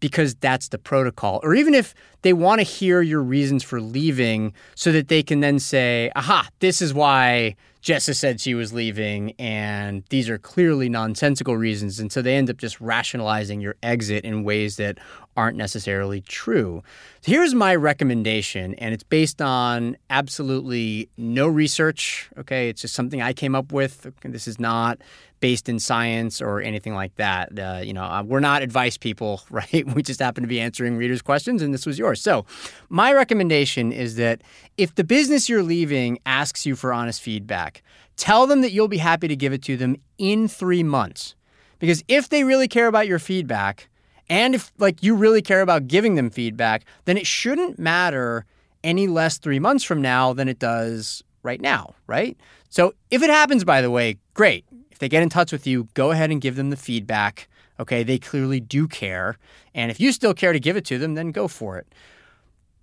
because 0.00 0.34
that's 0.36 0.68
the 0.68 0.78
protocol. 0.78 1.40
Or 1.42 1.54
even 1.54 1.74
if 1.74 1.94
they 2.22 2.32
want 2.32 2.58
to 2.58 2.62
hear 2.62 3.02
your 3.02 3.22
reasons 3.22 3.62
for 3.62 3.80
leaving 3.80 4.52
so 4.74 4.92
that 4.92 5.08
they 5.08 5.22
can 5.22 5.40
then 5.40 5.58
say, 5.58 6.10
aha, 6.16 6.48
this 6.60 6.82
is 6.82 6.92
why 6.94 7.54
Jessa 7.82 8.14
said 8.14 8.40
she 8.40 8.54
was 8.54 8.72
leaving, 8.72 9.32
and 9.38 10.04
these 10.10 10.28
are 10.28 10.38
clearly 10.38 10.88
nonsensical 10.88 11.56
reasons. 11.56 11.98
And 11.98 12.12
so 12.12 12.20
they 12.20 12.36
end 12.36 12.50
up 12.50 12.58
just 12.58 12.80
rationalizing 12.80 13.60
your 13.60 13.76
exit 13.82 14.24
in 14.24 14.44
ways 14.44 14.76
that 14.76 14.98
aren't 15.36 15.56
necessarily 15.56 16.20
true. 16.20 16.82
Here's 17.24 17.54
my 17.54 17.74
recommendation, 17.74 18.74
and 18.74 18.92
it's 18.92 19.02
based 19.02 19.40
on 19.40 19.96
absolutely 20.10 21.08
no 21.16 21.46
research. 21.46 22.30
Okay, 22.36 22.68
it's 22.68 22.82
just 22.82 22.94
something 22.94 23.22
I 23.22 23.32
came 23.32 23.54
up 23.54 23.72
with. 23.72 24.12
This 24.22 24.46
is 24.46 24.60
not 24.60 24.98
based 25.40 25.68
in 25.68 25.78
science 25.78 26.40
or 26.40 26.60
anything 26.60 26.94
like 26.94 27.14
that. 27.16 27.58
Uh, 27.58 27.80
you 27.82 27.92
know, 27.92 28.04
uh, 28.04 28.22
we're 28.22 28.40
not 28.40 28.62
advice 28.62 28.96
people, 28.96 29.42
right? 29.50 29.84
We 29.94 30.02
just 30.02 30.20
happen 30.20 30.42
to 30.42 30.48
be 30.48 30.60
answering 30.60 30.96
readers' 30.96 31.22
questions, 31.22 31.62
and 31.62 31.74
this 31.74 31.86
was 31.86 31.98
yours. 31.98 32.20
So, 32.20 32.46
my 32.88 33.12
recommendation 33.12 33.92
is 33.92 34.16
that 34.16 34.42
if 34.76 34.94
the 34.94 35.04
business 35.04 35.48
you're 35.48 35.62
leaving 35.62 36.18
asks 36.26 36.66
you 36.66 36.76
for 36.76 36.92
honest 36.92 37.20
feedback, 37.20 37.82
tell 38.16 38.46
them 38.46 38.60
that 38.60 38.72
you'll 38.72 38.88
be 38.88 38.98
happy 38.98 39.28
to 39.28 39.36
give 39.36 39.52
it 39.52 39.62
to 39.62 39.76
them 39.76 39.96
in 40.18 40.46
three 40.46 40.82
months. 40.82 41.34
Because 41.78 42.04
if 42.08 42.28
they 42.28 42.44
really 42.44 42.68
care 42.68 42.86
about 42.86 43.08
your 43.08 43.18
feedback, 43.18 43.88
and 44.28 44.54
if 44.54 44.72
like 44.78 45.02
you 45.02 45.14
really 45.14 45.42
care 45.42 45.60
about 45.60 45.88
giving 45.88 46.14
them 46.14 46.30
feedback, 46.30 46.84
then 47.06 47.16
it 47.16 47.26
shouldn't 47.26 47.78
matter 47.78 48.44
any 48.84 49.06
less 49.06 49.38
three 49.38 49.58
months 49.58 49.84
from 49.84 50.00
now 50.00 50.32
than 50.32 50.48
it 50.48 50.58
does 50.58 51.22
right 51.42 51.60
now, 51.60 51.94
right? 52.06 52.36
So 52.68 52.94
if 53.10 53.22
it 53.22 53.30
happens, 53.30 53.64
by 53.64 53.82
the 53.82 53.90
way, 53.90 54.16
great. 54.34 54.64
They 55.00 55.08
get 55.08 55.22
in 55.22 55.28
touch 55.28 55.50
with 55.50 55.66
you, 55.66 55.88
go 55.94 56.12
ahead 56.12 56.30
and 56.30 56.40
give 56.40 56.56
them 56.56 56.70
the 56.70 56.76
feedback. 56.76 57.48
Okay, 57.80 58.02
they 58.02 58.18
clearly 58.18 58.60
do 58.60 58.86
care. 58.86 59.38
And 59.74 59.90
if 59.90 59.98
you 59.98 60.12
still 60.12 60.34
care 60.34 60.52
to 60.52 60.60
give 60.60 60.76
it 60.76 60.84
to 60.86 60.98
them, 60.98 61.14
then 61.14 61.32
go 61.32 61.48
for 61.48 61.78
it. 61.78 61.92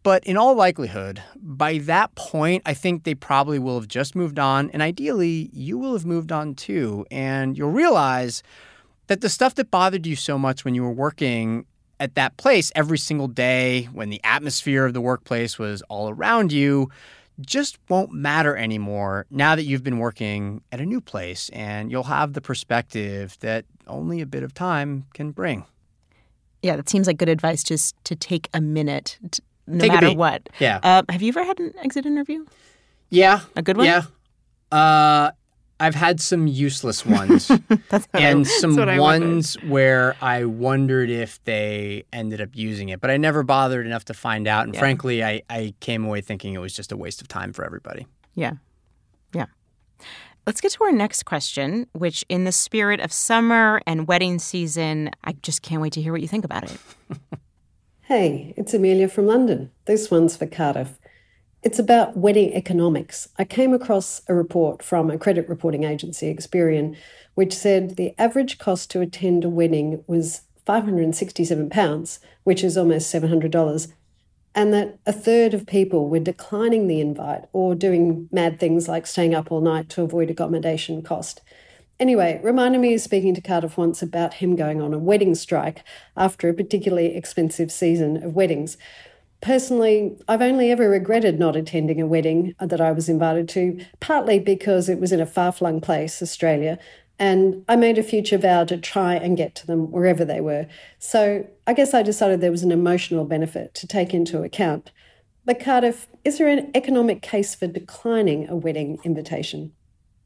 But 0.01 0.23
in 0.23 0.37
all 0.37 0.55
likelihood, 0.55 1.21
by 1.35 1.77
that 1.79 2.15
point, 2.15 2.63
I 2.65 2.73
think 2.73 3.03
they 3.03 3.13
probably 3.13 3.59
will 3.59 3.79
have 3.79 3.87
just 3.87 4.15
moved 4.15 4.39
on. 4.39 4.69
And 4.71 4.81
ideally, 4.81 5.49
you 5.53 5.77
will 5.77 5.93
have 5.93 6.05
moved 6.05 6.31
on 6.31 6.55
too. 6.55 7.05
And 7.11 7.57
you'll 7.57 7.71
realize 7.71 8.41
that 9.07 9.21
the 9.21 9.29
stuff 9.29 9.55
that 9.55 9.69
bothered 9.69 10.07
you 10.07 10.15
so 10.15 10.39
much 10.39 10.65
when 10.65 10.75
you 10.75 10.83
were 10.83 10.91
working 10.91 11.65
at 11.99 12.15
that 12.15 12.37
place 12.37 12.71
every 12.75 12.97
single 12.97 13.27
day, 13.27 13.89
when 13.91 14.09
the 14.09 14.21
atmosphere 14.23 14.85
of 14.85 14.93
the 14.93 15.01
workplace 15.01 15.59
was 15.59 15.81
all 15.83 16.09
around 16.09 16.51
you, 16.51 16.89
just 17.41 17.77
won't 17.89 18.11
matter 18.11 18.55
anymore 18.55 19.25
now 19.29 19.55
that 19.55 19.63
you've 19.63 19.83
been 19.83 19.99
working 19.99 20.61
at 20.71 20.81
a 20.81 20.85
new 20.85 21.01
place. 21.01 21.49
And 21.49 21.91
you'll 21.91 22.03
have 22.03 22.33
the 22.33 22.41
perspective 22.41 23.37
that 23.41 23.65
only 23.87 24.21
a 24.21 24.25
bit 24.25 24.43
of 24.43 24.53
time 24.53 25.05
can 25.13 25.31
bring. 25.31 25.65
Yeah, 26.61 26.75
that 26.75 26.89
seems 26.89 27.07
like 27.07 27.17
good 27.17 27.29
advice 27.29 27.63
just 27.63 27.95
to 28.05 28.15
take 28.15 28.49
a 28.53 28.61
minute, 28.61 29.19
t 29.31 29.43
no 29.67 29.79
Take 29.79 29.91
matter 29.91 30.13
what. 30.13 30.47
Yeah. 30.59 30.79
Uh, 30.81 31.03
have 31.09 31.21
you 31.21 31.29
ever 31.29 31.43
had 31.43 31.59
an 31.59 31.73
exit 31.83 32.05
interview? 32.05 32.45
Yeah. 33.09 33.41
A 33.55 33.61
good 33.61 33.75
one? 33.77 33.85
Yeah. 33.85 34.03
Uh, 34.71 35.31
I've 35.79 35.95
had 35.95 36.19
some 36.19 36.47
useless 36.47 37.05
ones 37.05 37.51
and 38.13 38.47
some 38.47 38.75
ones 38.97 39.53
where 39.63 40.15
I 40.21 40.45
wondered 40.45 41.09
if 41.09 41.43
they 41.43 42.03
ended 42.11 42.41
up 42.41 42.49
using 42.53 42.89
it, 42.89 42.99
but 42.99 43.09
I 43.11 43.17
never 43.17 43.43
bothered 43.43 43.85
enough 43.85 44.05
to 44.05 44.13
find 44.15 44.47
out. 44.47 44.65
And 44.65 44.73
Yeah. 44.73 44.79
frankly, 44.79 45.23
I, 45.23 45.43
I 45.49 45.73
came 45.79 46.03
away 46.05 46.21
thinking 46.21 46.53
it 46.55 46.59
was 46.59 46.73
just 46.73 46.91
a 46.91 46.97
waste 46.97 47.21
of 47.21 47.27
time 47.27 47.53
for 47.53 47.63
everybody. 47.63 48.07
Yeah. 48.33 48.53
Yeah. 49.33 49.45
Let's 50.47 50.61
get 50.61 50.71
to 50.71 50.83
our 50.85 50.91
next 50.91 51.23
question, 51.23 51.87
which, 51.93 52.23
in 52.29 52.45
the 52.45 52.51
spirit 52.51 52.99
of 52.99 53.11
summer 53.11 53.81
and 53.85 54.07
wedding 54.07 54.39
season, 54.39 55.11
I 55.23 55.33
just 55.43 55.61
can't 55.61 55.81
wait 55.81 55.93
to 55.93 56.01
hear 56.01 56.11
what 56.11 56.21
you 56.21 56.27
think 56.27 56.45
about 56.45 56.63
it. 56.63 56.79
Hey, 58.01 58.53
it's 58.55 58.73
Amelia 58.73 59.09
from 59.09 59.25
London. 59.25 59.69
This 59.83 60.09
one's 60.09 60.37
for 60.37 60.45
Cardiff. 60.47 60.97
It's 61.63 61.79
about 61.79 62.15
wedding 62.15 62.53
economics. 62.53 63.29
I 63.39 63.43
came 63.43 63.73
across 63.73 64.21
a 64.27 64.33
report 64.35 64.83
from 64.83 65.09
a 65.09 65.17
credit 65.17 65.49
reporting 65.49 65.83
agency, 65.83 66.33
Experian, 66.33 66.95
which 67.33 67.53
said 67.53 67.95
the 67.95 68.13
average 68.19 68.59
cost 68.59 68.91
to 68.91 69.01
attend 69.01 69.43
a 69.43 69.49
wedding 69.49 70.03
was 70.05 70.41
£567, 70.67 72.19
which 72.43 72.63
is 72.63 72.77
almost 72.77 73.13
$700, 73.13 73.91
and 74.53 74.73
that 74.73 74.99
a 75.05 75.11
third 75.11 75.53
of 75.53 75.65
people 75.65 76.07
were 76.07 76.19
declining 76.19 76.87
the 76.87 77.01
invite 77.01 77.45
or 77.53 77.73
doing 77.73 78.29
mad 78.31 78.59
things 78.59 78.87
like 78.87 79.07
staying 79.07 79.33
up 79.33 79.51
all 79.51 79.61
night 79.61 79.89
to 79.89 80.03
avoid 80.03 80.29
accommodation 80.29 81.01
cost. 81.01 81.41
Anyway, 81.99 82.33
it 82.33 82.43
reminded 82.43 82.79
me 82.79 82.93
of 82.93 83.01
speaking 83.01 83.33
to 83.33 83.41
Cardiff 83.41 83.77
once 83.77 84.03
about 84.03 84.35
him 84.35 84.55
going 84.55 84.79
on 84.79 84.93
a 84.93 84.99
wedding 84.99 85.33
strike 85.33 85.83
after 86.15 86.49
a 86.49 86.53
particularly 86.53 87.15
expensive 87.15 87.71
season 87.71 88.23
of 88.23 88.35
weddings. 88.35 88.77
Personally, 89.41 90.17
I've 90.27 90.41
only 90.41 90.71
ever 90.71 90.89
regretted 90.89 91.37
not 91.37 91.55
attending 91.55 92.01
a 92.01 92.07
wedding 92.07 92.55
that 92.59 92.81
I 92.81 92.91
was 92.91 93.07
invited 93.07 93.47
to, 93.49 93.79
partly 93.99 94.39
because 94.39 94.89
it 94.89 94.99
was 94.99 95.11
in 95.11 95.19
a 95.19 95.25
far 95.25 95.51
flung 95.51 95.79
place, 95.79 96.21
Australia, 96.21 96.79
and 97.19 97.63
I 97.67 97.75
made 97.75 97.97
a 97.97 98.03
future 98.03 98.37
vow 98.37 98.63
to 98.65 98.77
try 98.77 99.15
and 99.15 99.37
get 99.37 99.55
to 99.55 99.67
them 99.67 99.91
wherever 99.91 100.23
they 100.23 100.41
were. 100.41 100.67
So 100.99 101.47
I 101.65 101.73
guess 101.73 101.93
I 101.93 102.03
decided 102.03 102.41
there 102.41 102.51
was 102.51 102.63
an 102.63 102.71
emotional 102.71 103.25
benefit 103.25 103.73
to 103.75 103.87
take 103.87 104.13
into 104.13 104.43
account. 104.43 104.91
But 105.45 105.59
Cardiff, 105.59 106.07
is 106.23 106.37
there 106.37 106.47
an 106.47 106.69
economic 106.75 107.21
case 107.21 107.55
for 107.55 107.67
declining 107.67 108.49
a 108.49 108.55
wedding 108.55 108.99
invitation? 109.03 109.71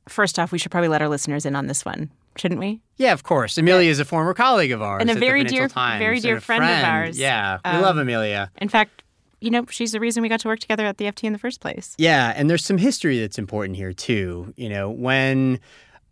First 0.10 0.40
off, 0.40 0.52
we 0.52 0.58
should 0.58 0.72
probably 0.72 0.90
let 0.90 1.02
our 1.02 1.10
listeners 1.10 1.46
in 1.46 1.56
on 1.56 1.68
this 1.68 1.86
one, 1.86 2.10
shouldn't 2.38 2.60
we? 2.60 2.82
Yeah, 2.98 3.14
of 3.14 3.24
course. 3.24 3.58
Amelia 3.58 3.90
is 3.90 4.00
a 4.00 4.06
former 4.06 4.34
colleague 4.34 4.72
of 4.72 4.82
ours. 4.82 5.02
And 5.02 5.10
a 5.10 5.16
very 5.16 5.44
dear- 5.44 5.68
Times, 5.68 6.00
very 6.00 6.20
dear 6.20 6.38
a 6.38 6.42
friend 6.42 6.64
of 6.64 6.70
ours. 6.84 7.18
Yeah, 7.20 7.58
we 7.66 7.72
Um, 7.72 7.82
love 7.82 7.98
Amelia. 7.98 8.52
In 8.60 8.70
fact, 8.70 9.04
you 9.40 9.50
know, 9.50 9.66
she's 9.70 9.92
the 9.92 10.00
reason 10.00 10.22
we 10.22 10.30
got 10.30 10.40
to 10.42 10.48
work 10.48 10.60
together 10.60 10.86
at 10.86 10.98
the 10.98 11.06
FT 11.06 11.24
in 11.26 11.34
the 11.34 11.40
first 11.40 11.62
place. 11.62 11.96
Yeah, 11.98 12.32
and 12.36 12.50
there's 12.50 12.64
some 12.64 12.78
history 12.78 13.20
that's 13.20 13.40
important 13.40 13.76
here 13.76 13.92
too. 13.94 14.54
You 14.56 14.70
know, 14.70 14.90
when 14.92 15.60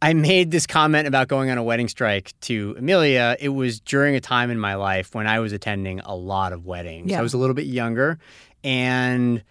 I 0.01 0.13
made 0.13 0.49
this 0.51 0.65
comment 0.65 1.08
about 1.08 1.27
going 1.27 1.49
on 1.51 1.58
a 1.60 1.63
wedding 1.63 1.88
strike 1.89 2.34
to 2.41 2.73
Amelia, 2.77 3.36
it 3.39 3.49
was 3.49 3.79
during 3.82 4.15
a 4.15 4.19
time 4.21 4.49
in 4.49 4.58
my 4.60 4.73
life 4.75 5.13
when 5.13 5.27
I 5.27 5.39
was 5.39 5.51
attending 5.53 5.99
a 5.99 6.15
lot 6.15 6.53
of 6.53 6.65
weddings. 6.65 7.12
Yeah. 7.12 7.19
I 7.19 7.21
was 7.21 7.34
a 7.34 7.38
little 7.38 7.53
bit 7.53 7.65
younger 7.67 8.17
and 8.63 9.43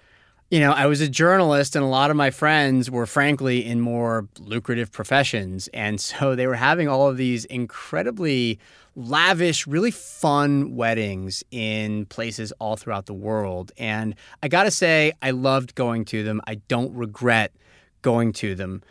you 0.51 0.61
know, 0.61 0.73
I 0.73 0.87
was 0.87 1.01
a 1.03 1.09
journalist 1.09 1.77
and 1.77 1.85
a 1.85 1.89
lot 1.89 2.11
of 2.11 2.17
my 2.17 2.31
friends 2.31 2.91
were 2.91 3.05
frankly 3.07 3.65
in 3.65 3.81
more 3.81 4.29
lucrative 4.39 4.91
professions. 4.91 5.69
And 5.75 6.01
so 6.09 6.35
they 6.35 6.47
were 6.47 6.55
having 6.55 6.89
all 6.89 7.09
of 7.09 7.17
these 7.17 7.45
incredibly 7.47 8.59
lavish, 8.97 9.67
really 9.67 9.91
fun 9.91 10.75
weddings 10.75 11.45
in 11.51 12.07
places 12.07 12.53
all 12.59 12.77
throughout 12.77 13.07
the 13.07 13.15
world. 13.15 13.73
And 13.79 14.15
I 14.43 14.49
got 14.49 14.65
to 14.65 14.71
say, 14.71 15.13
I 15.23 15.31
loved 15.31 15.75
going 15.75 16.05
to 16.07 16.25
them. 16.25 16.41
I 16.47 16.57
don't 16.67 16.93
regret 16.95 17.53
going 18.03 18.33
to 18.35 18.55
them. 18.55 18.83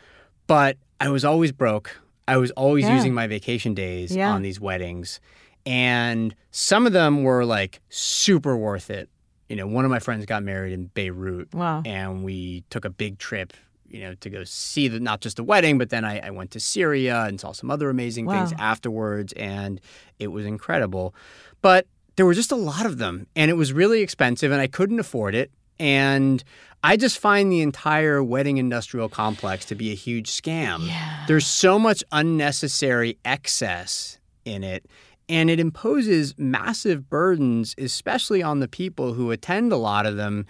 But 0.45 0.77
I 1.01 1.09
was 1.09 1.25
always 1.25 1.51
broke. 1.51 1.99
I 2.27 2.37
was 2.37 2.51
always 2.51 2.85
Yeah. 2.85 2.95
using 2.95 3.13
my 3.13 3.27
vacation 3.27 3.73
days 3.73 4.15
Yeah. 4.15 4.31
on 4.31 4.41
these 4.43 4.59
weddings. 4.59 5.19
And 5.65 6.33
some 6.51 6.85
of 6.85 6.93
them 6.93 7.23
were 7.23 7.43
like 7.43 7.81
super 7.89 8.55
worth 8.55 8.89
it. 8.89 9.09
You 9.49 9.55
know, 9.55 9.67
one 9.67 9.85
of 9.85 9.91
my 9.91 9.99
friends 9.99 10.25
got 10.25 10.43
married 10.43 10.73
in 10.73 10.85
Beirut 10.87 11.53
Wow. 11.53 11.81
and 11.85 12.23
we 12.23 12.63
took 12.69 12.83
a 12.85 12.89
big 12.89 13.17
trip, 13.17 13.53
you 13.87 14.01
know, 14.01 14.13
to 14.15 14.29
go 14.29 14.43
see 14.43 14.87
the 14.89 14.99
not 14.99 15.21
just 15.21 15.37
the 15.37 15.43
wedding, 15.43 15.77
but 15.77 15.89
then 15.89 16.03
I, 16.03 16.19
I 16.19 16.29
went 16.31 16.51
to 16.51 16.59
Syria 16.59 17.23
and 17.23 17.39
saw 17.39 17.53
some 17.53 17.71
other 17.71 17.89
amazing 17.89 18.27
things 18.29 18.51
afterwards, 18.59 19.31
and 19.33 19.79
it 20.19 20.27
was 20.27 20.45
incredible. 20.45 21.15
But 21.61 21.87
there 22.17 22.25
were 22.25 22.33
just 22.33 22.51
a 22.51 22.55
lot 22.55 22.85
of 22.85 22.97
them, 22.97 23.27
and 23.35 23.49
it 23.49 23.53
was 23.55 23.71
really 23.71 24.01
expensive, 24.01 24.51
and 24.51 24.59
I 24.59 24.67
couldn't 24.67 24.99
afford 24.99 25.33
it. 25.35 25.51
And 25.79 26.43
I 26.83 26.97
just 26.97 27.19
find 27.19 27.51
the 27.51 27.61
entire 27.61 28.23
wedding 28.23 28.57
industrial 28.57 29.09
complex 29.09 29.63
to 29.65 29.75
be 29.75 29.91
a 29.91 29.95
huge 29.95 30.29
scam. 30.31 30.87
Yeah. 30.87 31.25
There's 31.27 31.45
so 31.45 31.77
much 31.77 32.03
unnecessary 32.11 33.17
excess 33.23 34.17
in 34.45 34.63
it. 34.63 34.85
And 35.29 35.49
it 35.49 35.59
imposes 35.59 36.33
massive 36.37 37.09
burdens, 37.09 37.75
especially 37.77 38.41
on 38.41 38.59
the 38.59 38.67
people 38.67 39.13
who 39.13 39.31
attend 39.31 39.71
a 39.73 39.77
lot 39.77 40.05
of 40.05 40.15
them 40.15 40.45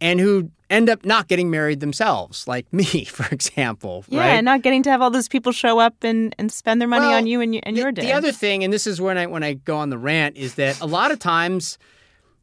and 0.00 0.20
who 0.20 0.50
end 0.68 0.88
up 0.88 1.04
not 1.04 1.28
getting 1.28 1.50
married 1.50 1.80
themselves, 1.80 2.46
like 2.46 2.70
me, 2.72 3.04
for 3.04 3.26
example. 3.32 4.04
Yeah, 4.08 4.34
right? 4.34 4.44
not 4.44 4.62
getting 4.62 4.82
to 4.84 4.90
have 4.90 5.02
all 5.02 5.10
those 5.10 5.28
people 5.28 5.52
show 5.52 5.78
up 5.78 6.02
and, 6.02 6.34
and 6.38 6.50
spend 6.50 6.80
their 6.80 6.88
money 6.88 7.06
Well, 7.06 7.16
on 7.16 7.26
you 7.26 7.40
and, 7.40 7.58
and 7.62 7.76
the, 7.76 7.80
your 7.80 7.92
day. 7.92 8.02
The 8.02 8.12
other 8.12 8.32
thing, 8.32 8.64
and 8.64 8.72
this 8.72 8.86
is 8.86 9.00
when 9.00 9.18
I 9.18 9.26
when 9.26 9.42
I 9.42 9.54
go 9.54 9.76
on 9.76 9.90
the 9.90 9.98
rant, 9.98 10.36
is 10.36 10.54
that 10.54 10.80
a 10.80 10.86
lot 10.86 11.10
of 11.10 11.18
times 11.18 11.78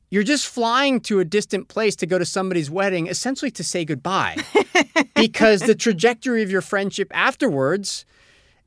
you're 0.10 0.24
just 0.24 0.48
flying 0.48 1.00
to 1.02 1.20
a 1.20 1.26
distant 1.26 1.68
place 1.68 1.96
to 1.98 2.06
go 2.06 2.18
to 2.18 2.26
somebody's 2.26 2.70
wedding, 2.70 3.08
essentially 3.08 3.52
to 3.52 3.63
say 3.63 3.84
goodbye, 3.84 4.38
because 5.16 5.62
the 5.62 5.76
trajectory 5.76 6.44
of 6.44 6.52
your 6.52 6.62
friendship 6.62 7.12
afterwards 7.13 8.06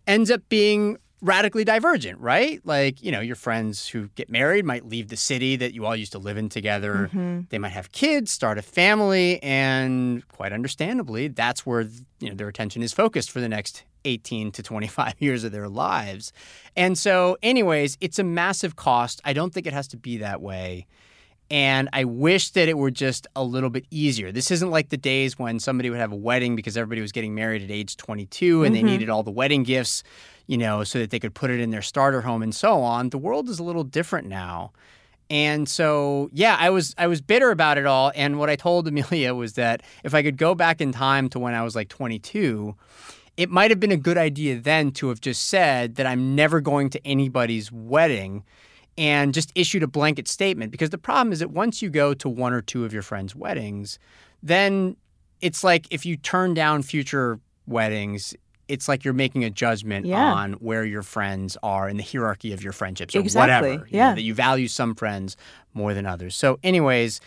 ends 0.07 0.31
up 0.31 0.43
being 0.49 0.99
radically 1.23 1.65
divergent, 1.65 2.19
right? 2.19 2.61
Like, 2.65 3.03
you 3.03 3.13
know, 3.13 3.21
your 3.21 3.37
friends 3.37 3.87
who 3.89 4.09
get 4.15 4.31
married 4.31 4.65
might 4.65 4.87
leave 4.87 5.09
the 5.09 5.17
city 5.17 5.57
that 5.57 5.75
you 5.75 5.85
all 5.85 5.97
used 5.97 6.13
to 6.13 6.19
live 6.19 6.37
in 6.37 6.49
together. 6.49 7.11
Mm-hmm. 7.13 7.41
They 7.51 7.59
might 7.59 7.71
have 7.71 7.93
kids, 7.93 8.31
start 8.31 8.59
a 8.59 8.63
family, 8.63 9.43
and 9.43 10.27
quite 10.29 10.53
understandably, 10.53 11.29
that's 11.29 11.67
where 11.67 11.83
you 12.21 12.29
know 12.29 12.35
their 12.35 12.49
attention 12.49 12.83
is 12.83 12.93
focused 12.93 13.31
for 13.31 13.41
the 13.41 13.49
next 13.49 13.85
18 14.05 14.53
to 14.53 14.63
25 14.63 15.15
years 15.19 15.45
of 15.45 15.53
their 15.53 15.69
lives. 15.69 16.33
And 16.77 16.97
so, 16.97 17.37
anyways, 17.43 17.99
it's 18.01 18.19
a 18.19 18.25
massive 18.25 18.77
cost. 18.77 19.21
I 19.25 19.33
don't 19.33 19.53
think 19.53 19.67
it 19.67 19.73
has 19.73 19.89
to 19.89 19.97
be 19.97 20.19
that 20.19 20.41
way. 20.41 20.87
And 21.51 21.89
I 21.93 22.05
wish 22.05 22.51
that 22.51 22.69
it 22.69 22.79
were 22.79 22.93
just 22.93 23.27
a 23.35 23.43
little 23.43 23.71
bit 23.71 23.85
easier. 23.91 24.31
This 24.31 24.53
isn't 24.53 24.71
like 24.71 24.91
the 24.91 24.97
days 24.97 25.37
when 25.37 25.59
somebody 25.59 25.91
would 25.91 25.99
have 25.99 26.13
a 26.13 26.17
wedding 26.17 26.55
because 26.55 26.77
everybody 26.77 27.01
was 27.01 27.11
getting 27.11 27.35
married 27.35 27.61
at 27.63 27.73
age 27.73 27.97
22 27.97 28.63
and 28.63 28.75
they 28.75 28.85
needed 28.85 29.11
all 29.11 29.25
the 29.25 29.33
wedding 29.33 29.65
gifts, 29.65 30.05
you 30.51 30.59
know, 30.59 30.83
so 30.83 30.99
that 30.99 31.11
they 31.11 31.21
could 31.21 31.33
put 31.33 31.49
it 31.49 31.61
in 31.61 31.71
their 31.71 31.81
starter 31.81 32.23
home 32.23 32.43
and 32.43 32.53
so 32.53 32.83
on. 32.83 33.11
The 33.11 33.19
world 33.19 33.49
is 33.49 33.61
a 33.61 33.63
little 33.63 33.85
different 33.85 34.27
now. 34.27 34.73
And 35.31 35.69
so, 35.69 36.29
yeah, 36.33 36.57
I 36.59 36.71
was 36.71 36.93
I 36.99 37.07
was 37.07 37.21
bitter 37.21 37.53
about 37.53 37.79
it 37.79 37.87
all. 37.87 38.11
And 38.17 38.37
what 38.37 38.51
I 38.51 38.57
told 38.57 38.89
Amelia 38.89 39.33
was 39.33 39.53
that 39.53 39.85
if 40.03 40.13
I 40.13 40.25
could 40.25 40.37
go 40.37 40.57
back 40.57 40.81
in 40.81 40.91
time 40.91 41.29
to 41.29 41.39
when 41.39 41.55
I 41.55 41.63
was 41.63 41.77
like 41.77 41.89
22, 41.89 42.75
it 43.37 43.49
might 43.49 43.71
have 43.71 43.79
been 43.79 43.93
a 43.93 43.97
good 43.97 44.19
idea 44.19 44.59
then 44.59 44.91
to 44.93 45.09
have 45.11 45.21
just 45.21 45.47
said 45.47 45.95
that 45.95 46.05
I'm 46.05 46.35
never 46.35 46.61
going 46.61 46.91
to 46.91 47.07
anybody's 47.07 47.71
wedding 47.71 48.43
and 48.99 49.33
just 49.33 49.53
issued 49.55 49.85
a 49.85 49.87
blanket 49.87 50.27
statement. 50.27 50.73
Because 50.73 50.91
the 50.91 50.99
problem 50.99 51.33
is 51.33 51.39
that 51.39 51.53
once 51.53 51.81
you 51.81 51.91
go 51.91 52.13
to 52.13 52.29
one 52.29 52.53
or 52.53 52.61
two 52.61 52.85
of 52.85 52.93
your 52.93 53.03
friends' 53.03 53.37
weddings, 53.37 54.01
then 54.43 54.97
it's 55.41 55.63
like 55.63 55.87
if 55.93 56.05
you 56.05 56.17
turn 56.17 56.55
down 56.55 56.83
future 56.83 57.39
weddings, 57.69 58.35
it's 58.71 58.89
like 58.89 59.05
you're 59.05 59.15
making 59.15 59.45
a 59.45 59.51
judgment 59.51 60.07
Yeah. 60.07 60.33
on 60.33 60.53
where 60.55 60.85
your 60.85 61.03
friends 61.03 61.57
are 61.63 61.89
in 61.89 61.97
the 61.97 62.03
hierarchy 62.03 62.53
of 62.53 62.63
your 62.63 62.73
friendships 62.73 63.15
or 63.15 63.21
Exactly, 63.21 63.71
whatever. 63.71 63.87
you 63.89 63.99
know, 63.99 64.05
yeah. 64.09 64.15
that 64.15 64.23
you 64.23 64.33
value 64.35 64.69
some 64.69 64.95
friends 64.95 65.37
more 65.75 65.93
than 65.95 66.07
others. 66.07 66.35
So, 66.37 66.59
anyways, 66.63 67.21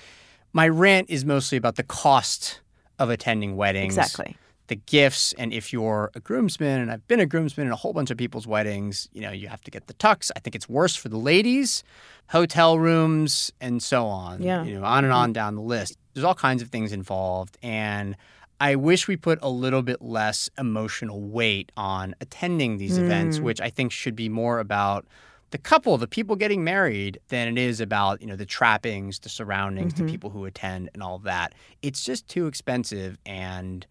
my 0.54 0.68
rant 0.68 1.10
is 1.10 1.26
mostly 1.26 1.58
about 1.58 1.76
the 1.76 1.84
cost 1.84 2.62
of 3.00 3.10
attending 3.10 3.56
weddings 3.58 3.98
Exactly. 3.98 4.38
the 4.68 4.76
gifts 4.76 5.34
and 5.38 5.52
if 5.52 5.74
you're 5.74 6.10
a 6.16 6.20
groomsman 6.20 6.80
and 6.80 6.92
I've 6.92 7.06
been 7.08 7.20
a 7.20 7.26
groomsman 7.26 7.68
in 7.68 7.74
a 7.74 7.76
whole 7.76 7.92
bunch 7.94 8.12
of 8.12 8.18
people's 8.18 8.48
weddings, 8.48 9.10
you 9.14 9.22
know, 9.22 9.32
you 9.32 9.48
have 9.50 9.62
to 9.64 9.72
get 9.72 9.88
the 9.88 9.94
tux. 9.96 10.32
I 10.36 10.40
think 10.40 10.56
it's 10.56 10.70
worse 10.70 10.96
for 10.96 11.10
the 11.10 11.18
ladies, 11.18 11.84
hotel 12.30 12.80
rooms 12.80 13.52
and 13.60 13.84
so 13.84 14.06
on. 14.06 14.42
Yeah. 14.42 14.64
You 14.64 14.80
know, 14.80 14.86
on 14.86 15.04
and 15.04 15.12
on 15.14 15.34
down 15.34 15.56
the 15.56 15.62
list. 15.62 15.98
There's 16.14 16.24
all 16.24 16.36
kinds 16.36 16.62
of 16.62 16.70
things 16.70 16.92
involved 16.94 17.58
and 17.62 18.16
I 18.64 18.76
wish 18.76 19.10
we 19.10 19.18
put 19.18 19.40
a 19.42 19.50
little 19.50 19.82
bit 19.82 20.02
less 20.02 20.50
emotional 20.58 21.20
weight 21.20 21.70
on 21.76 22.16
attending 22.22 22.78
these 22.78 22.98
events, 22.98 23.38
mm. 23.38 23.42
which 23.42 23.60
I 23.60 23.70
think 23.70 23.92
should 23.92 24.16
be 24.16 24.30
more 24.30 24.60
about 24.60 25.06
the 25.50 25.58
couple, 25.58 25.98
the 25.98 26.08
people 26.08 26.38
getting 26.38 26.64
married, 26.64 27.20
than 27.28 27.50
it 27.50 27.58
is 27.58 27.82
about, 27.82 28.22
you 28.22 28.28
know, 28.28 28.38
the 28.38 28.46
trappings, 28.46 29.20
the 29.20 29.28
surroundings, 29.28 29.96
the 29.96 30.04
mm-hmm. 30.04 30.12
people 30.12 30.30
who 30.30 30.46
attend 30.46 30.90
and 30.94 31.04
all 31.04 31.18
of 31.18 31.24
that. 31.24 31.54
It's 31.82 32.06
just 32.06 32.30
too 32.30 32.48
expensive 32.48 33.18
and 33.26 33.86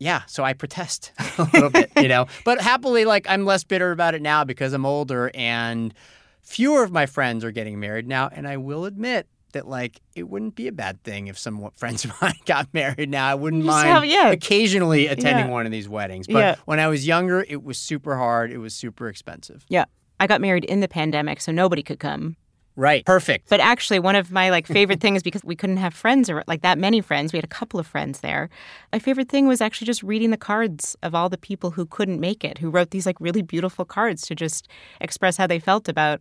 yeah, 0.00 0.22
so 0.26 0.42
I 0.42 0.52
protest 0.52 1.12
a 1.38 1.48
little 1.54 1.70
bit, 1.70 1.92
you 1.96 2.08
know. 2.08 2.26
But 2.44 2.60
happily, 2.60 3.04
like 3.04 3.24
I'm 3.30 3.44
less 3.44 3.62
bitter 3.62 3.92
about 3.92 4.16
it 4.16 4.20
now 4.20 4.42
because 4.42 4.72
I'm 4.72 4.84
older 4.84 5.30
and 5.32 5.94
fewer 6.42 6.82
of 6.82 6.90
my 6.90 7.06
friends 7.06 7.44
are 7.44 7.52
getting 7.52 7.78
married 7.78 8.08
now. 8.08 8.30
And 8.32 8.48
I 8.48 8.56
will 8.56 8.84
admit 8.84 9.28
that 9.56 9.66
like 9.66 10.00
it 10.14 10.28
wouldn't 10.28 10.54
be 10.54 10.68
a 10.68 10.72
bad 10.72 11.02
thing 11.02 11.26
if 11.26 11.36
some 11.38 11.70
friends 11.76 12.04
of 12.04 12.12
mine 12.22 12.34
got 12.44 12.68
married 12.72 13.10
now. 13.10 13.26
I 13.28 13.34
wouldn't 13.34 13.64
Just 13.64 13.74
mind 13.76 13.88
have- 13.88 14.04
yeah. 14.04 14.30
occasionally 14.30 15.06
attending 15.08 15.46
Yeah. 15.46 15.52
one 15.52 15.66
of 15.66 15.72
these 15.72 15.88
weddings. 15.88 16.26
But 16.26 16.38
Yeah. 16.38 16.54
when 16.66 16.78
I 16.78 16.88
was 16.88 17.06
younger, 17.06 17.44
it 17.48 17.64
was 17.64 17.78
super 17.78 18.16
hard. 18.16 18.52
It 18.52 18.58
was 18.58 18.74
super 18.74 19.08
expensive. 19.08 19.64
Yeah. 19.68 19.86
I 20.20 20.26
got 20.26 20.40
married 20.40 20.64
in 20.64 20.80
the 20.80 20.88
pandemic, 20.88 21.40
so 21.40 21.52
nobody 21.52 21.82
could 21.82 21.98
come. 21.98 22.36
Right. 22.78 23.04
Perfect. 23.06 23.48
But 23.48 23.60
actually, 23.60 23.98
one 24.00 24.16
of 24.16 24.30
my 24.30 24.50
like 24.50 24.66
favorite 24.66 25.00
things 25.00 25.22
because 25.22 25.42
we 25.42 25.56
couldn't 25.56 25.78
have 25.78 25.94
friends 25.94 26.28
or 26.28 26.44
like 26.46 26.60
that 26.60 26.76
many 26.78 27.00
friends, 27.00 27.32
we 27.32 27.38
had 27.38 27.44
a 27.44 27.48
couple 27.48 27.80
of 27.80 27.86
friends 27.86 28.20
there. 28.20 28.50
My 28.92 28.98
favorite 28.98 29.30
thing 29.30 29.46
was 29.48 29.62
actually 29.62 29.86
just 29.86 30.02
reading 30.02 30.30
the 30.30 30.36
cards 30.36 30.94
of 31.02 31.14
all 31.14 31.30
the 31.30 31.38
people 31.38 31.70
who 31.70 31.86
couldn't 31.86 32.20
make 32.20 32.44
it, 32.44 32.58
who 32.58 32.68
wrote 32.68 32.90
these 32.90 33.06
like 33.06 33.16
really 33.18 33.40
beautiful 33.40 33.86
cards 33.86 34.26
to 34.26 34.34
just 34.34 34.68
express 35.00 35.38
how 35.38 35.46
they 35.46 35.58
felt 35.58 35.88
about 35.88 36.20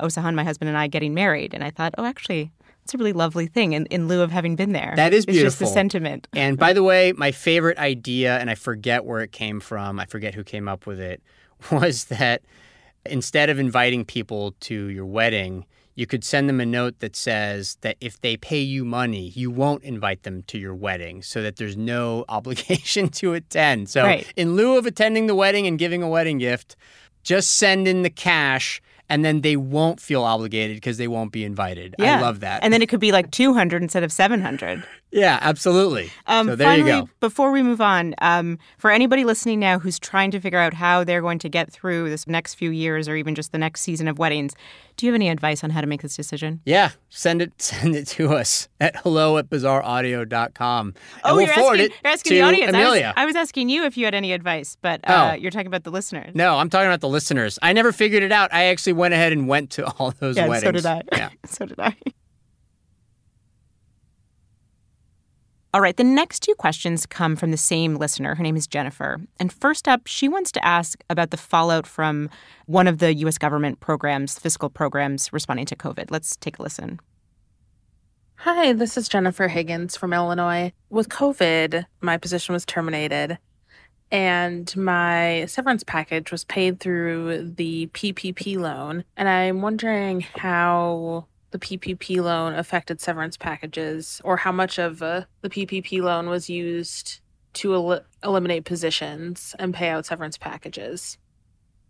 Osahan, 0.00 0.34
my 0.34 0.44
husband, 0.44 0.70
and 0.70 0.78
I 0.78 0.86
getting 0.86 1.12
married. 1.12 1.52
And 1.52 1.62
I 1.62 1.68
thought, 1.70 1.94
oh, 1.98 2.06
actually, 2.06 2.50
it's 2.90 2.94
a 2.96 2.98
really 2.98 3.12
lovely 3.12 3.46
thing 3.46 3.72
in, 3.72 3.86
in 3.86 4.08
lieu 4.08 4.20
of 4.20 4.32
having 4.32 4.56
been 4.56 4.72
there. 4.72 4.94
That 4.96 5.14
is 5.14 5.24
It's 5.26 5.38
just 5.38 5.58
the 5.60 5.64
beautiful. 5.64 5.66
sentiment. 5.74 6.26
And 6.32 6.58
by 6.58 6.72
the 6.72 6.82
way, 6.82 7.12
my 7.12 7.30
favorite 7.30 7.78
idea, 7.78 8.36
and 8.38 8.50
I 8.50 8.56
forget 8.56 9.04
where 9.04 9.20
it 9.20 9.30
came 9.30 9.60
from, 9.60 10.00
I 10.00 10.06
forget 10.06 10.34
who 10.34 10.42
came 10.42 10.66
up 10.68 10.86
with 10.86 10.98
it, 10.98 11.22
was 11.70 12.06
that 12.06 12.42
instead 13.06 13.48
of 13.48 13.60
inviting 13.60 14.04
people 14.04 14.56
to 14.60 14.74
your 14.88 15.06
wedding, 15.06 15.66
you 15.94 16.04
could 16.06 16.24
send 16.24 16.48
them 16.48 16.60
a 16.60 16.66
note 16.66 16.98
that 16.98 17.14
says 17.14 17.76
that 17.82 17.96
if 18.00 18.20
they 18.22 18.36
pay 18.36 18.60
you 18.60 18.84
money, 18.84 19.28
you 19.36 19.50
won't 19.52 19.84
invite 19.84 20.24
them 20.24 20.42
to 20.48 20.58
your 20.58 20.74
wedding 20.74 21.22
so 21.22 21.42
that 21.42 21.56
there's 21.56 21.76
no 21.76 22.24
obligation 22.28 23.08
to 23.10 23.34
attend. 23.34 23.88
So, 23.88 24.02
Right. 24.02 24.26
in 24.34 24.56
lieu 24.56 24.76
of 24.76 24.84
attending 24.84 25.28
the 25.28 25.34
wedding 25.36 25.66
and 25.68 25.78
giving 25.78 26.02
a 26.02 26.08
wedding 26.08 26.38
gift, 26.38 26.74
just 27.22 27.54
send 27.56 27.86
in 27.86 28.02
the 28.02 28.10
cash 28.10 28.80
and 29.10 29.24
then 29.24 29.40
they 29.42 29.56
won't 29.56 30.00
feel 30.00 30.22
obligated 30.22 30.76
because 30.76 30.96
they 30.96 31.08
won't 31.08 31.32
be 31.32 31.44
invited. 31.44 31.96
Yeah. 31.98 32.18
I 32.18 32.22
love 32.22 32.40
that. 32.40 32.62
And 32.62 32.72
then 32.72 32.80
it 32.80 32.88
could 32.88 33.00
be 33.00 33.12
like 33.12 33.30
200 33.32 33.82
instead 33.82 34.04
of 34.04 34.12
700. 34.12 34.84
Yeah, 35.12 35.38
absolutely. 35.42 36.10
Um, 36.26 36.46
so 36.46 36.56
there 36.56 36.68
finally, 36.68 36.90
you 36.92 37.02
go. 37.02 37.08
before 37.18 37.50
we 37.50 37.62
move 37.62 37.80
on, 37.80 38.14
um, 38.20 38.58
for 38.78 38.90
anybody 38.92 39.24
listening 39.24 39.58
now 39.58 39.78
who's 39.80 39.98
trying 39.98 40.30
to 40.30 40.40
figure 40.40 40.58
out 40.58 40.72
how 40.74 41.02
they're 41.02 41.20
going 41.22 41.38
to 41.40 41.48
get 41.48 41.72
through 41.72 42.10
this 42.10 42.26
next 42.28 42.54
few 42.54 42.70
years 42.70 43.08
or 43.08 43.16
even 43.16 43.34
just 43.34 43.50
the 43.50 43.58
next 43.58 43.80
season 43.80 44.06
of 44.06 44.18
weddings, 44.18 44.54
do 44.96 45.06
you 45.06 45.12
have 45.12 45.16
any 45.16 45.28
advice 45.28 45.64
on 45.64 45.70
how 45.70 45.80
to 45.80 45.86
make 45.88 46.02
this 46.02 46.14
decision? 46.14 46.60
Yeah, 46.64 46.90
send 47.08 47.42
it 47.42 47.52
send 47.60 47.96
it 47.96 48.06
to 48.08 48.34
us 48.34 48.68
at 48.80 48.94
hello 48.96 49.36
at 49.38 49.50
bazaaraudio.com. 49.50 50.94
Oh, 51.24 51.34
we'll 51.36 51.46
you're 51.46 51.54
forward 51.54 51.80
asking, 51.80 51.86
it 51.86 51.92
you're 52.04 52.12
asking 52.12 52.30
to 52.30 52.34
the 52.36 52.42
audience. 52.42 52.74
I 52.74 52.78
was, 52.78 52.86
Amelia. 52.86 53.12
I 53.16 53.26
was 53.26 53.36
asking 53.36 53.68
you 53.68 53.84
if 53.84 53.96
you 53.96 54.04
had 54.04 54.14
any 54.14 54.32
advice, 54.32 54.76
but 54.80 55.00
uh, 55.08 55.30
Oh. 55.32 55.34
you're 55.36 55.50
talking 55.50 55.66
about 55.66 55.84
the 55.84 55.90
listeners. 55.90 56.34
no, 56.34 56.56
I'm 56.56 56.70
talking 56.70 56.86
about 56.86 57.00
the 57.00 57.08
listeners. 57.08 57.58
I 57.62 57.72
never 57.72 57.92
figured 57.92 58.22
it 58.22 58.32
out. 58.32 58.52
I 58.54 58.64
actually 58.66 58.92
went 58.94 59.14
ahead 59.14 59.32
and 59.32 59.48
went 59.48 59.70
to 59.72 59.86
all 59.98 60.12
those 60.12 60.36
yeah, 60.36 60.46
weddings. 60.46 60.62
so 60.66 60.72
did 60.72 60.86
I. 60.86 61.02
Yeah. 61.12 61.30
so 61.46 61.66
did 61.66 61.80
I. 61.80 61.96
All 65.72 65.80
right, 65.80 65.96
the 65.96 66.02
next 66.02 66.40
two 66.40 66.56
questions 66.56 67.06
come 67.06 67.36
from 67.36 67.52
the 67.52 67.56
same 67.56 67.94
listener. 67.94 68.34
Her 68.34 68.42
name 68.42 68.56
is 68.56 68.66
Jennifer. 68.66 69.20
And 69.38 69.52
first 69.52 69.86
up, 69.86 70.08
she 70.08 70.28
wants 70.28 70.50
to 70.52 70.64
ask 70.64 71.04
about 71.08 71.30
the 71.30 71.36
fallout 71.36 71.86
from 71.86 72.28
one 72.66 72.88
of 72.88 72.98
the 72.98 73.14
U.S. 73.14 73.38
government 73.38 73.78
programs, 73.78 74.36
fiscal 74.36 74.68
programs 74.68 75.32
responding 75.32 75.66
to 75.66 75.76
COVID. 75.76 76.10
Let's 76.10 76.34
take 76.36 76.58
a 76.58 76.62
listen. 76.62 76.98
Hi, 78.38 78.72
this 78.72 78.96
is 78.96 79.08
Jennifer 79.08 79.46
Higgins 79.46 79.96
from 79.96 80.12
Illinois. 80.12 80.72
With 80.88 81.08
COVID, 81.08 81.84
my 82.00 82.16
position 82.16 82.52
was 82.52 82.64
terminated 82.64 83.38
and 84.10 84.76
my 84.76 85.44
severance 85.46 85.84
package 85.84 86.32
was 86.32 86.44
paid 86.44 86.80
through 86.80 87.52
the 87.56 87.86
PPP 87.88 88.56
loan. 88.58 89.04
And 89.16 89.28
I'm 89.28 89.62
wondering 89.62 90.22
how 90.22 91.26
the 91.50 91.58
PPP 91.58 92.22
loan 92.22 92.54
affected 92.54 93.00
severance 93.00 93.36
packages 93.36 94.20
or 94.24 94.36
how 94.36 94.52
much 94.52 94.78
of 94.78 95.02
uh, 95.02 95.24
the 95.42 95.50
PPP 95.50 96.02
loan 96.02 96.28
was 96.28 96.48
used 96.48 97.20
to 97.54 97.74
el- 97.74 98.04
eliminate 98.22 98.64
positions 98.64 99.54
and 99.58 99.74
pay 99.74 99.88
out 99.88 100.06
severance 100.06 100.38
packages. 100.38 101.18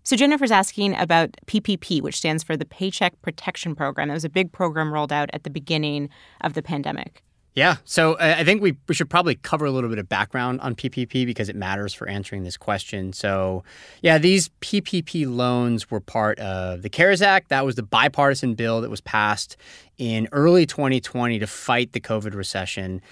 So 0.02 0.16
Jennifer's 0.16 0.50
asking 0.50 0.96
about 0.96 1.36
PPP, 1.46 2.00
which 2.00 2.16
stands 2.16 2.42
for 2.42 2.56
the 2.56 2.64
Paycheck 2.64 3.20
Protection 3.22 3.74
Program. 3.74 4.08
That 4.08 4.14
was 4.14 4.24
a 4.24 4.30
big 4.30 4.50
program 4.50 4.92
rolled 4.92 5.12
out 5.12 5.28
at 5.32 5.44
the 5.44 5.50
beginning 5.50 6.08
of 6.40 6.54
the 6.54 6.62
pandemic. 6.62 7.22
Yeah. 7.54 7.76
So 7.84 8.14
uh, 8.14 8.36
I 8.38 8.44
think 8.44 8.62
we, 8.62 8.76
we 8.86 8.94
should 8.94 9.10
probably 9.10 9.34
cover 9.34 9.64
a 9.64 9.70
little 9.70 9.90
bit 9.90 9.98
of 9.98 10.08
background 10.08 10.60
on 10.60 10.76
PPP 10.76 11.26
because 11.26 11.48
it 11.48 11.56
matters 11.56 11.92
for 11.92 12.08
answering 12.08 12.44
this 12.44 12.56
question. 12.56 13.12
So, 13.12 13.64
yeah, 14.02 14.18
these 14.18 14.50
PPP 14.60 15.26
loans 15.28 15.90
were 15.90 16.00
part 16.00 16.38
of 16.38 16.82
the 16.82 16.88
CARES 16.88 17.22
Act. 17.22 17.48
That 17.48 17.66
was 17.66 17.74
the 17.74 17.82
bipartisan 17.82 18.54
bill 18.54 18.80
that 18.82 18.90
was 18.90 19.00
passed 19.00 19.56
in 19.98 20.28
early 20.30 20.64
2020 20.64 21.40
to 21.40 21.46
fight 21.46 21.92
the 21.92 22.00
COVID 22.00 22.34
recession. 22.34 23.02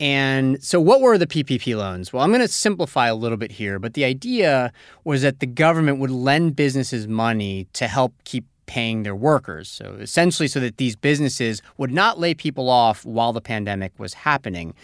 And 0.00 0.60
so, 0.62 0.80
what 0.80 1.00
were 1.00 1.16
the 1.16 1.26
PPP 1.26 1.76
loans? 1.76 2.12
Well, 2.12 2.24
I'm 2.24 2.30
going 2.30 2.40
to 2.40 2.48
simplify 2.48 3.06
a 3.06 3.14
little 3.14 3.38
bit 3.38 3.52
here, 3.52 3.78
but 3.78 3.94
the 3.94 4.04
idea 4.04 4.72
was 5.04 5.22
that 5.22 5.38
the 5.38 5.46
government 5.46 6.00
would 6.00 6.10
lend 6.10 6.56
businesses 6.56 7.06
money 7.06 7.68
to 7.74 7.86
help 7.86 8.12
keep 8.24 8.44
paying 8.66 9.02
their 9.02 9.14
workers. 9.14 9.68
So, 9.68 9.96
essentially, 10.00 10.48
so 10.48 10.60
that 10.60 10.76
these 10.76 10.96
businesses 10.96 11.62
would 11.76 11.90
not 11.90 12.18
lay 12.18 12.34
people 12.34 12.68
off 12.68 13.04
while 13.04 13.32
the 13.32 13.40
pandemic 13.40 13.92
was 13.98 14.14
happening. 14.14 14.74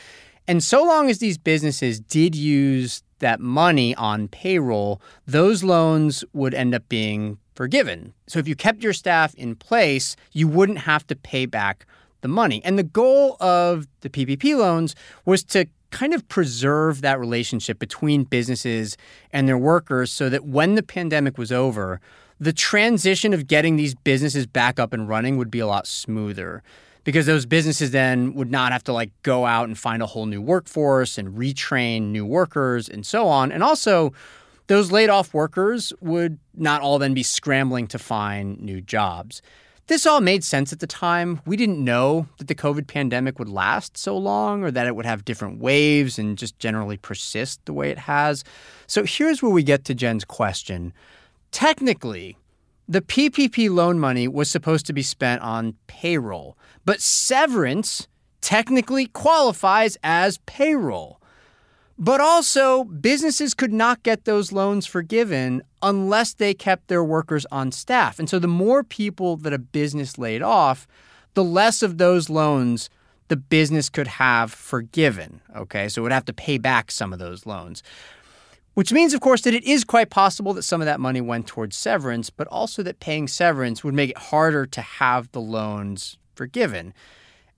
And 0.48 0.62
so 0.62 0.82
long 0.82 1.08
as 1.08 1.18
these 1.18 1.38
businesses 1.38 2.00
did 2.00 2.34
use 2.34 3.02
that 3.20 3.40
money 3.40 3.94
on 3.94 4.28
payroll, 4.28 5.00
those 5.26 5.62
loans 5.62 6.24
would 6.32 6.54
end 6.54 6.74
up 6.74 6.88
being 6.88 7.38
forgiven. 7.54 8.14
So, 8.26 8.38
if 8.38 8.48
you 8.48 8.56
kept 8.56 8.82
your 8.82 8.92
staff 8.92 9.34
in 9.34 9.56
place, 9.56 10.16
you 10.32 10.48
wouldn't 10.48 10.78
have 10.78 11.06
to 11.08 11.16
pay 11.16 11.46
back 11.46 11.86
the 12.20 12.28
money. 12.28 12.60
And 12.64 12.78
the 12.78 12.82
goal 12.82 13.36
of 13.40 13.86
the 14.00 14.10
PPP 14.10 14.56
loans 14.56 14.94
was 15.24 15.42
to 15.44 15.66
kind 15.90 16.14
of 16.14 16.26
preserve 16.28 17.00
that 17.00 17.18
relationship 17.18 17.78
between 17.78 18.24
businesses 18.24 18.96
and 19.32 19.48
their 19.48 19.58
workers 19.58 20.12
so 20.12 20.28
that 20.28 20.44
when 20.44 20.74
the 20.74 20.82
pandemic 20.82 21.36
was 21.36 21.50
over, 21.50 22.00
the 22.40 22.52
transition 22.54 23.34
of 23.34 23.46
getting 23.46 23.76
these 23.76 23.94
businesses 23.94 24.46
back 24.46 24.80
up 24.80 24.94
and 24.94 25.08
running 25.08 25.36
would 25.36 25.50
be 25.50 25.60
a 25.60 25.66
lot 25.66 25.86
smoother 25.86 26.62
because 27.04 27.26
those 27.26 27.46
businesses 27.46 27.90
then 27.90 28.34
would 28.34 28.50
not 28.50 28.72
have 28.72 28.82
to 28.84 28.92
like 28.92 29.10
go 29.22 29.44
out 29.46 29.68
and 29.68 29.78
find 29.78 30.02
a 30.02 30.06
whole 30.06 30.26
new 30.26 30.40
workforce 30.40 31.18
and 31.18 31.36
retrain 31.36 32.10
new 32.10 32.24
workers 32.24 32.88
and 32.88 33.04
so 33.06 33.28
on. 33.28 33.52
And 33.52 33.62
also, 33.62 34.12
those 34.66 34.90
laid 34.90 35.10
off 35.10 35.34
workers 35.34 35.92
would 36.00 36.38
not 36.54 36.80
all 36.80 36.98
then 36.98 37.12
be 37.12 37.22
scrambling 37.22 37.86
to 37.88 37.98
find 37.98 38.60
new 38.60 38.80
jobs. 38.80 39.42
This 39.88 40.06
all 40.06 40.20
made 40.20 40.44
sense 40.44 40.72
at 40.72 40.78
the 40.78 40.86
time. 40.86 41.40
We 41.44 41.56
didn't 41.56 41.84
know 41.84 42.28
that 42.38 42.46
the 42.46 42.54
COVID 42.54 42.86
pandemic 42.86 43.40
would 43.40 43.48
last 43.48 43.98
so 43.98 44.16
long 44.16 44.62
or 44.62 44.70
that 44.70 44.86
it 44.86 44.94
would 44.94 45.06
have 45.06 45.24
different 45.24 45.58
waves 45.58 46.16
and 46.16 46.38
just 46.38 46.56
generally 46.60 46.96
persist 46.96 47.64
the 47.64 47.72
way 47.72 47.90
it 47.90 47.98
has. 47.98 48.44
So 48.86 49.04
here's 49.04 49.42
where 49.42 49.50
we 49.50 49.64
get 49.64 49.84
to 49.86 49.94
Jen's 49.94 50.24
question. 50.24 50.92
Technically, 51.50 52.36
the 52.88 53.00
PPP 53.00 53.70
loan 53.70 53.98
money 53.98 54.26
was 54.28 54.50
supposed 54.50 54.86
to 54.86 54.92
be 54.92 55.02
spent 55.02 55.42
on 55.42 55.74
payroll, 55.86 56.56
but 56.84 57.00
severance 57.00 58.08
technically 58.40 59.06
qualifies 59.06 59.96
as 60.02 60.38
payroll. 60.46 61.20
But 61.98 62.20
also, 62.20 62.84
businesses 62.84 63.52
could 63.52 63.72
not 63.72 64.02
get 64.02 64.24
those 64.24 64.52
loans 64.52 64.86
forgiven 64.86 65.62
unless 65.82 66.32
they 66.32 66.54
kept 66.54 66.88
their 66.88 67.04
workers 67.04 67.44
on 67.52 67.72
staff. 67.72 68.18
And 68.18 68.28
so, 68.28 68.38
the 68.38 68.48
more 68.48 68.82
people 68.82 69.36
that 69.36 69.52
a 69.52 69.58
business 69.58 70.16
laid 70.16 70.40
off, 70.40 70.88
the 71.34 71.44
less 71.44 71.82
of 71.82 71.98
those 71.98 72.30
loans 72.30 72.88
the 73.28 73.36
business 73.36 73.88
could 73.88 74.08
have 74.08 74.52
forgiven. 74.52 75.40
Okay, 75.54 75.88
so 75.88 76.00
it 76.00 76.02
would 76.02 76.12
have 76.12 76.24
to 76.24 76.32
pay 76.32 76.58
back 76.58 76.90
some 76.90 77.12
of 77.12 77.20
those 77.20 77.46
loans. 77.46 77.82
Which 78.80 78.94
means, 78.94 79.12
of 79.12 79.20
course, 79.20 79.42
that 79.42 79.52
it 79.52 79.64
is 79.64 79.84
quite 79.84 80.08
possible 80.08 80.54
that 80.54 80.62
some 80.62 80.80
of 80.80 80.86
that 80.86 81.00
money 81.00 81.20
went 81.20 81.46
towards 81.46 81.76
severance, 81.76 82.30
but 82.30 82.46
also 82.46 82.82
that 82.84 82.98
paying 82.98 83.28
severance 83.28 83.84
would 83.84 83.92
make 83.92 84.08
it 84.08 84.16
harder 84.16 84.64
to 84.64 84.80
have 84.80 85.30
the 85.32 85.40
loans 85.42 86.16
forgiven. 86.34 86.94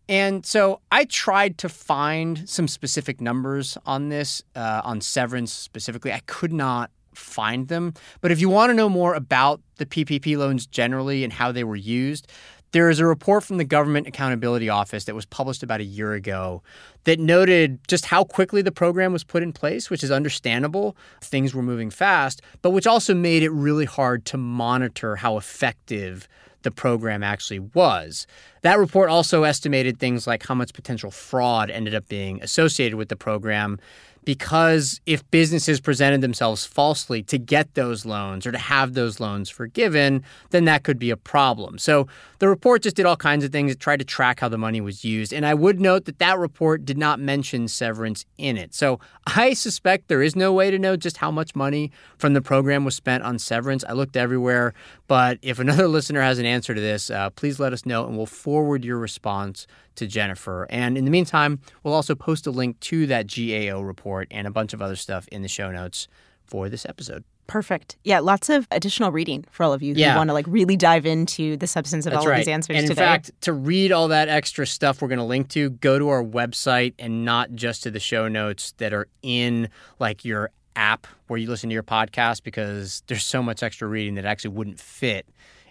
And 0.08 0.44
so 0.44 0.80
I 0.90 1.04
tried 1.04 1.58
to 1.58 1.68
find 1.68 2.48
some 2.48 2.66
specific 2.66 3.20
numbers 3.20 3.78
on 3.86 4.08
this, 4.08 4.42
uh, 4.56 4.82
on 4.82 5.00
severance 5.00 5.52
specifically. 5.52 6.12
I 6.12 6.22
could 6.26 6.52
not 6.52 6.90
find 7.14 7.68
them. 7.68 7.94
But 8.20 8.32
if 8.32 8.40
you 8.40 8.48
want 8.48 8.70
to 8.70 8.74
know 8.74 8.88
more 8.88 9.14
about 9.14 9.60
the 9.76 9.86
PPP 9.86 10.36
loans 10.36 10.66
generally 10.66 11.22
and 11.22 11.32
how 11.32 11.52
they 11.52 11.62
were 11.62 11.76
used, 11.76 12.26
there 12.72 12.90
is 12.90 12.98
a 12.98 13.06
report 13.06 13.44
from 13.44 13.58
the 13.58 13.64
Government 13.64 14.06
Accountability 14.06 14.68
Office 14.68 15.04
that 15.04 15.14
was 15.14 15.26
published 15.26 15.62
about 15.62 15.80
a 15.80 15.84
year 15.84 16.14
ago 16.14 16.62
that 17.04 17.20
noted 17.20 17.78
just 17.86 18.06
how 18.06 18.24
quickly 18.24 18.62
the 18.62 18.72
program 18.72 19.12
was 19.12 19.24
put 19.24 19.42
in 19.42 19.52
place, 19.52 19.90
which 19.90 20.02
is 20.02 20.10
understandable. 20.10 20.96
Things 21.20 21.54
were 21.54 21.62
moving 21.62 21.90
fast, 21.90 22.42
but 22.62 22.70
which 22.70 22.86
also 22.86 23.14
made 23.14 23.42
it 23.42 23.50
really 23.50 23.84
hard 23.84 24.24
to 24.26 24.38
monitor 24.38 25.16
how 25.16 25.36
effective 25.36 26.28
the 26.62 26.70
program 26.70 27.22
actually 27.22 27.58
was. 27.58 28.26
That 28.62 28.78
report 28.78 29.10
also 29.10 29.42
estimated 29.42 29.98
things 29.98 30.26
like 30.26 30.46
how 30.46 30.54
much 30.54 30.72
potential 30.72 31.10
fraud 31.10 31.70
ended 31.70 31.94
up 31.94 32.08
being 32.08 32.42
associated 32.42 32.96
with 32.96 33.08
the 33.08 33.16
program 33.16 33.78
because 34.24 35.00
if 35.06 35.28
businesses 35.30 35.80
presented 35.80 36.20
themselves 36.20 36.64
falsely 36.64 37.22
to 37.24 37.38
get 37.38 37.74
those 37.74 38.04
loans 38.06 38.46
or 38.46 38.52
to 38.52 38.58
have 38.58 38.94
those 38.94 39.20
loans 39.20 39.50
forgiven, 39.50 40.22
then 40.50 40.64
that 40.66 40.84
could 40.84 40.98
be 40.98 41.10
a 41.10 41.16
problem. 41.16 41.78
So 41.78 42.06
the 42.38 42.48
report 42.48 42.82
just 42.82 42.96
did 42.96 43.06
all 43.06 43.16
kinds 43.16 43.44
of 43.44 43.52
things. 43.52 43.72
It 43.72 43.80
tried 43.80 43.98
to 43.98 44.04
track 44.04 44.40
how 44.40 44.48
the 44.48 44.58
money 44.58 44.80
was 44.80 45.04
used. 45.04 45.32
And 45.32 45.44
I 45.44 45.54
would 45.54 45.80
note 45.80 46.04
that 46.04 46.18
that 46.18 46.38
report 46.38 46.84
did 46.84 46.98
not 46.98 47.20
mention 47.20 47.68
severance 47.68 48.24
in 48.38 48.56
it. 48.56 48.74
So 48.74 49.00
I 49.26 49.54
suspect 49.54 50.08
there 50.08 50.22
is 50.22 50.36
no 50.36 50.52
way 50.52 50.70
to 50.70 50.78
know 50.78 50.96
just 50.96 51.16
how 51.18 51.30
much 51.30 51.54
money 51.54 51.90
from 52.18 52.34
the 52.34 52.42
program 52.42 52.84
was 52.84 52.94
spent 52.94 53.24
on 53.24 53.38
severance. 53.38 53.84
I 53.88 53.92
looked 53.92 54.16
everywhere. 54.16 54.74
But 55.12 55.40
if 55.42 55.58
another 55.58 55.88
listener 55.98 56.22
has 56.22 56.38
an 56.38 56.46
answer 56.46 56.74
to 56.74 56.80
this, 56.80 57.10
uh, 57.10 57.28
please 57.28 57.60
let 57.60 57.74
us 57.74 57.84
know 57.84 58.06
and 58.06 58.16
we'll 58.16 58.24
forward 58.24 58.82
your 58.82 58.96
response 58.96 59.66
to 59.96 60.06
Jennifer. 60.06 60.66
And 60.70 60.96
in 60.96 61.04
the 61.04 61.10
meantime, 61.10 61.60
we'll 61.82 61.92
also 61.92 62.14
post 62.14 62.46
a 62.46 62.50
link 62.50 62.80
to 62.80 63.06
that 63.08 63.26
GAO 63.26 63.82
report 63.82 64.26
and 64.30 64.46
a 64.46 64.50
bunch 64.50 64.72
of 64.72 64.80
other 64.80 64.96
stuff 64.96 65.28
in 65.28 65.42
the 65.42 65.48
show 65.48 65.70
notes 65.70 66.08
for 66.46 66.70
this 66.70 66.86
episode. 66.86 67.24
Perfect. 67.46 67.98
Yeah, 68.04 68.20
lots 68.20 68.48
of 68.48 68.66
additional 68.70 69.12
reading 69.12 69.44
for 69.50 69.64
all 69.64 69.74
of 69.74 69.82
you 69.82 69.92
Yeah. 69.94 70.12
who 70.12 70.16
want 70.16 70.28
to 70.30 70.32
like 70.32 70.46
really 70.48 70.78
dive 70.78 71.04
into 71.04 71.58
the 71.58 71.66
substance 71.66 72.06
of 72.06 72.12
That's 72.12 72.24
all 72.24 72.30
right. 72.30 72.38
of 72.38 72.46
these 72.46 72.48
answers 72.54 72.76
and 72.76 72.84
in 72.84 72.88
today. 72.88 73.02
fact, 73.02 73.32
to 73.42 73.52
read 73.52 73.92
all 73.92 74.08
that 74.08 74.30
extra 74.30 74.66
stuff 74.66 75.02
we're 75.02 75.08
going 75.08 75.18
to 75.18 75.24
link 75.24 75.48
to, 75.50 75.68
go 75.68 75.98
to 75.98 76.08
our 76.08 76.24
website 76.24 76.94
and 76.98 77.22
not 77.26 77.52
just 77.52 77.82
to 77.82 77.90
the 77.90 78.00
show 78.00 78.28
notes 78.28 78.72
that 78.78 78.94
are 78.94 79.08
in 79.20 79.68
like 79.98 80.24
your 80.24 80.52
app 80.76 81.06
where 81.26 81.38
you 81.38 81.48
listen 81.48 81.70
to 81.70 81.74
your 81.74 81.82
podcast 81.82 82.42
because 82.42 83.02
there's 83.06 83.24
so 83.24 83.42
much 83.42 83.62
extra 83.62 83.88
reading 83.88 84.14
that 84.14 84.24
actually 84.24 84.50
wouldn't 84.50 84.80
fit 84.80 85.26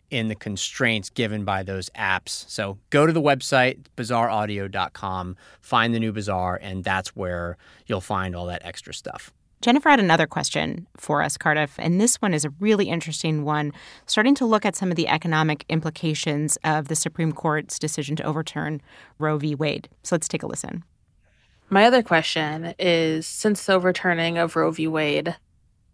in 0.10 0.28
the 0.28 0.36
constraints 0.36 1.10
given 1.10 1.46
by 1.46 1.64
those 1.64 1.90
apps. 1.92 2.48
So 2.50 2.78
go 2.90 3.06
to 3.06 3.14
the 3.14 3.22
website, 3.22 3.80
bazaaraudio.com, 3.96 5.38
find 5.62 5.94
the 5.96 6.00
new 6.00 6.12
Bazaar, 6.12 6.60
and 6.62 6.84
that's 6.84 7.16
where 7.16 7.58
you'll 7.88 8.02
find 8.02 8.36
all 8.36 8.46
that 8.48 8.62
extra 8.66 8.94
stuff. 8.94 9.32
Jennifer 9.62 9.90
had 9.90 10.00
another 10.00 10.26
question 10.26 10.88
for 10.98 11.22
us, 11.22 11.38
Cardiff, 11.38 11.76
and 11.78 12.02
this 12.02 12.16
one 12.16 12.34
is 12.34 12.44
a 12.44 12.50
really 12.60 12.90
interesting 12.90 13.44
one, 13.46 13.72
starting 14.08 14.34
to 14.36 14.46
look 14.46 14.66
at 14.66 14.76
some 14.76 14.90
of 14.90 14.98
the 14.98 15.08
economic 15.08 15.66
implications 15.70 16.58
of 16.64 16.88
the 16.88 16.96
Supreme 16.96 17.32
Court's 17.32 17.78
decision 17.78 18.16
to 18.16 18.24
overturn 18.24 18.82
Roe 19.20 19.38
v. 19.38 19.54
Wade. 19.54 19.88
So 20.02 20.16
let's 20.16 20.28
take 20.28 20.42
a 20.42 20.48
listen. 20.48 20.84
My 21.74 21.86
other 21.86 22.04
question 22.04 22.76
is 22.78 23.26
since 23.26 23.66
the 23.66 23.74
overturning 23.74 24.38
of 24.38 24.58
Roe 24.58 24.72
v. 24.72 24.90
Wade, 24.90 25.38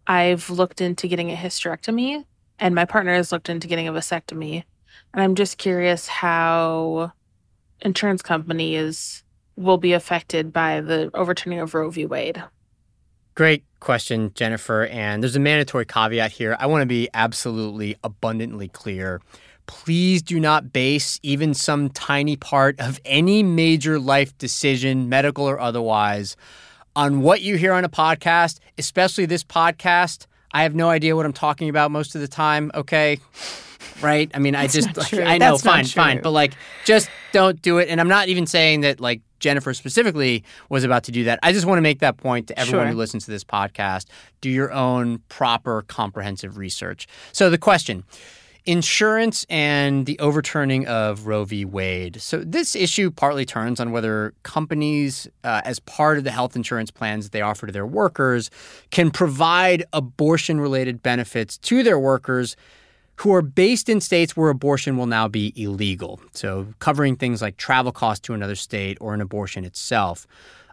I've 0.08 0.50
looked 0.50 0.80
into 0.80 1.06
getting 1.06 1.30
a 1.30 1.36
hysterectomy, 1.36 2.24
and 2.58 2.74
my 2.74 2.84
partner 2.84 3.14
has 3.14 3.30
looked 3.30 3.48
into 3.48 3.68
getting 3.68 3.86
a 3.86 3.92
vasectomy. 3.92 4.64
And 5.14 5.22
I'm 5.22 5.36
just 5.36 5.56
curious 5.56 6.08
how 6.08 7.12
insurance 7.80 8.22
companies 8.22 9.22
will 9.54 9.78
be 9.78 9.92
affected 9.92 10.52
by 10.52 10.80
the 10.80 11.12
overturning 11.14 11.60
of 11.60 11.74
Roe 11.74 11.90
v. 11.90 12.06
Wade. 12.06 12.42
Great 13.36 13.62
question, 13.78 14.32
Jennifer. 14.34 14.86
And 14.86 15.22
there's 15.22 15.36
a 15.36 15.40
mandatory 15.40 15.86
caveat 15.86 16.32
here. 16.32 16.56
I 16.58 16.66
want 16.66 16.82
to 16.82 16.86
be 16.86 17.08
absolutely 17.14 17.94
abundantly 18.02 18.66
clear. 18.66 19.20
Please 19.68 20.22
do 20.22 20.40
not 20.40 20.72
base 20.72 21.20
even 21.22 21.54
some 21.54 21.90
tiny 21.90 22.36
part 22.36 22.80
of 22.80 22.98
any 23.04 23.42
major 23.44 24.00
life 24.00 24.36
decision, 24.38 25.08
medical 25.08 25.48
or 25.48 25.60
otherwise, 25.60 26.36
on 26.96 27.20
what 27.20 27.42
you 27.42 27.56
hear 27.56 27.72
on 27.74 27.84
a 27.84 27.88
podcast, 27.88 28.58
especially 28.78 29.26
this 29.26 29.44
podcast. 29.44 30.26
I 30.52 30.62
have 30.62 30.74
no 30.74 30.88
idea 30.88 31.14
what 31.14 31.26
I'm 31.26 31.34
talking 31.34 31.68
about 31.68 31.90
most 31.90 32.14
of 32.14 32.22
the 32.22 32.26
time, 32.28 32.72
okay? 32.74 33.20
Right? 34.00 34.30
I 34.34 34.38
mean, 34.38 34.54
I 34.54 34.68
just, 34.68 34.88
true. 35.08 35.22
I 35.22 35.36
know, 35.36 35.52
That's 35.52 35.62
fine, 35.62 35.84
fine. 35.84 36.22
But 36.22 36.30
like, 36.30 36.54
just 36.86 37.10
don't 37.32 37.60
do 37.60 37.76
it. 37.78 37.88
And 37.90 38.00
I'm 38.00 38.08
not 38.08 38.28
even 38.28 38.46
saying 38.46 38.80
that 38.80 39.00
like 39.00 39.20
Jennifer 39.38 39.74
specifically 39.74 40.44
was 40.70 40.82
about 40.82 41.04
to 41.04 41.12
do 41.12 41.24
that. 41.24 41.38
I 41.42 41.52
just 41.52 41.66
want 41.66 41.76
to 41.76 41.82
make 41.82 41.98
that 42.00 42.16
point 42.16 42.48
to 42.48 42.58
everyone 42.58 42.86
Sure. 42.86 42.92
who 42.92 42.98
listens 42.98 43.26
to 43.26 43.30
this 43.30 43.44
podcast. 43.44 44.06
Do 44.40 44.48
your 44.48 44.72
own 44.72 45.20
proper, 45.28 45.82
comprehensive 45.82 46.56
research. 46.56 47.06
So 47.32 47.50
the 47.50 47.58
question 47.58 48.04
insurance 48.68 49.46
and 49.48 50.04
the 50.04 50.18
overturning 50.18 50.86
of 50.86 51.26
Roe 51.26 51.44
v. 51.44 51.64
Wade. 51.64 52.20
So, 52.20 52.44
this 52.44 52.76
issue 52.76 53.10
partly 53.10 53.46
turns 53.46 53.80
on 53.80 53.92
whether 53.92 54.34
companies, 54.42 55.26
uh, 55.42 55.62
as 55.64 55.80
part 55.80 56.18
of 56.18 56.24
the 56.24 56.30
health 56.30 56.54
insurance 56.54 56.90
plans 56.90 57.30
they 57.30 57.40
offer 57.40 57.66
to 57.66 57.72
their 57.72 57.86
workers, 57.86 58.50
can 58.90 59.10
provide 59.10 59.84
abortion 59.94 60.60
related 60.60 61.02
benefits 61.02 61.56
to 61.58 61.82
their 61.82 61.98
workers 61.98 62.56
who 63.16 63.34
are 63.34 63.42
based 63.42 63.88
in 63.88 64.02
states 64.02 64.36
where 64.36 64.50
abortion 64.50 64.98
will 64.98 65.06
now 65.06 65.26
be 65.26 65.52
illegal. 65.56 66.20
So, 66.32 66.66
covering 66.78 67.16
things 67.16 67.40
like 67.40 67.56
travel 67.56 67.90
costs 67.90 68.20
to 68.26 68.34
another 68.34 68.54
state 68.54 68.98
or 69.00 69.14
an 69.14 69.22
abortion 69.22 69.64
itself. 69.64 70.26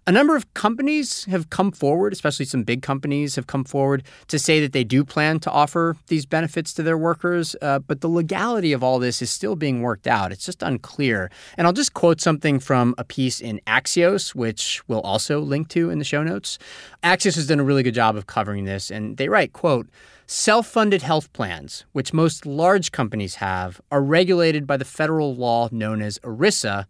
A 0.07 0.11
number 0.11 0.35
of 0.35 0.53
companies 0.53 1.25
have 1.25 1.49
come 1.49 1.71
forward, 1.71 2.13
especially 2.13 2.45
some 2.45 2.61
big 2.61 2.83
companies 2.83 3.35
have 3.35 3.47
come 3.47 3.63
forward 3.63 4.03
to 4.27 4.37
say 4.37 4.59
that 4.59 4.71
they 4.71 4.83
do 4.83 5.03
plan 5.03 5.39
to 5.39 5.49
offer 5.49 5.97
these 6.09 6.27
benefits 6.27 6.73
to 6.73 6.83
their 6.83 6.95
workers, 6.95 7.55
uh, 7.59 7.79
but 7.79 8.01
the 8.01 8.07
legality 8.07 8.71
of 8.71 8.83
all 8.83 8.99
this 8.99 9.19
is 9.23 9.31
still 9.31 9.55
being 9.55 9.81
worked 9.81 10.05
out. 10.05 10.31
It's 10.31 10.45
just 10.45 10.61
unclear. 10.61 11.31
And 11.57 11.65
I'll 11.65 11.73
just 11.73 11.95
quote 11.95 12.21
something 12.21 12.59
from 12.59 12.93
a 12.99 13.03
piece 13.03 13.41
in 13.41 13.59
Axios, 13.65 14.35
which 14.35 14.87
we'll 14.87 15.01
also 15.01 15.39
link 15.39 15.69
to 15.69 15.89
in 15.89 15.97
the 15.97 16.05
show 16.05 16.21
notes. 16.21 16.59
Axios 17.03 17.33
has 17.33 17.47
done 17.47 17.59
a 17.59 17.63
really 17.63 17.81
good 17.81 17.95
job 17.95 18.15
of 18.15 18.27
covering 18.27 18.65
this, 18.65 18.91
and 18.91 19.17
they 19.17 19.27
write, 19.27 19.53
quote, 19.53 19.87
Self-funded 20.27 21.01
health 21.01 21.33
plans, 21.33 21.85
which 21.93 22.13
most 22.13 22.45
large 22.45 22.91
companies 22.91 23.35
have, 23.35 23.81
are 23.89 24.03
regulated 24.03 24.67
by 24.67 24.77
the 24.77 24.85
federal 24.85 25.35
law 25.35 25.67
known 25.71 26.03
as 26.03 26.19
ERISA, 26.19 26.85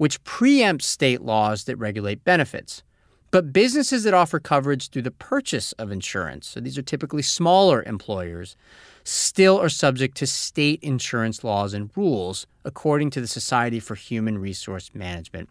which 0.00 0.24
preempts 0.24 0.84
state 0.84 1.20
laws 1.20 1.64
that 1.64 1.76
regulate 1.76 2.24
benefits. 2.24 2.82
But 3.30 3.52
businesses 3.52 4.04
that 4.04 4.14
offer 4.14 4.40
coverage 4.40 4.88
through 4.88 5.02
the 5.02 5.10
purchase 5.10 5.72
of 5.72 5.92
insurance, 5.92 6.48
so 6.48 6.58
these 6.58 6.78
are 6.78 6.82
typically 6.82 7.20
smaller 7.20 7.82
employers, 7.82 8.56
still 9.04 9.60
are 9.60 9.68
subject 9.68 10.16
to 10.16 10.26
state 10.26 10.82
insurance 10.82 11.44
laws 11.44 11.74
and 11.74 11.90
rules, 11.94 12.46
according 12.64 13.10
to 13.10 13.20
the 13.20 13.26
Society 13.26 13.80
for 13.80 13.94
Human 13.94 14.38
Resource 14.38 14.90
Management. 14.94 15.48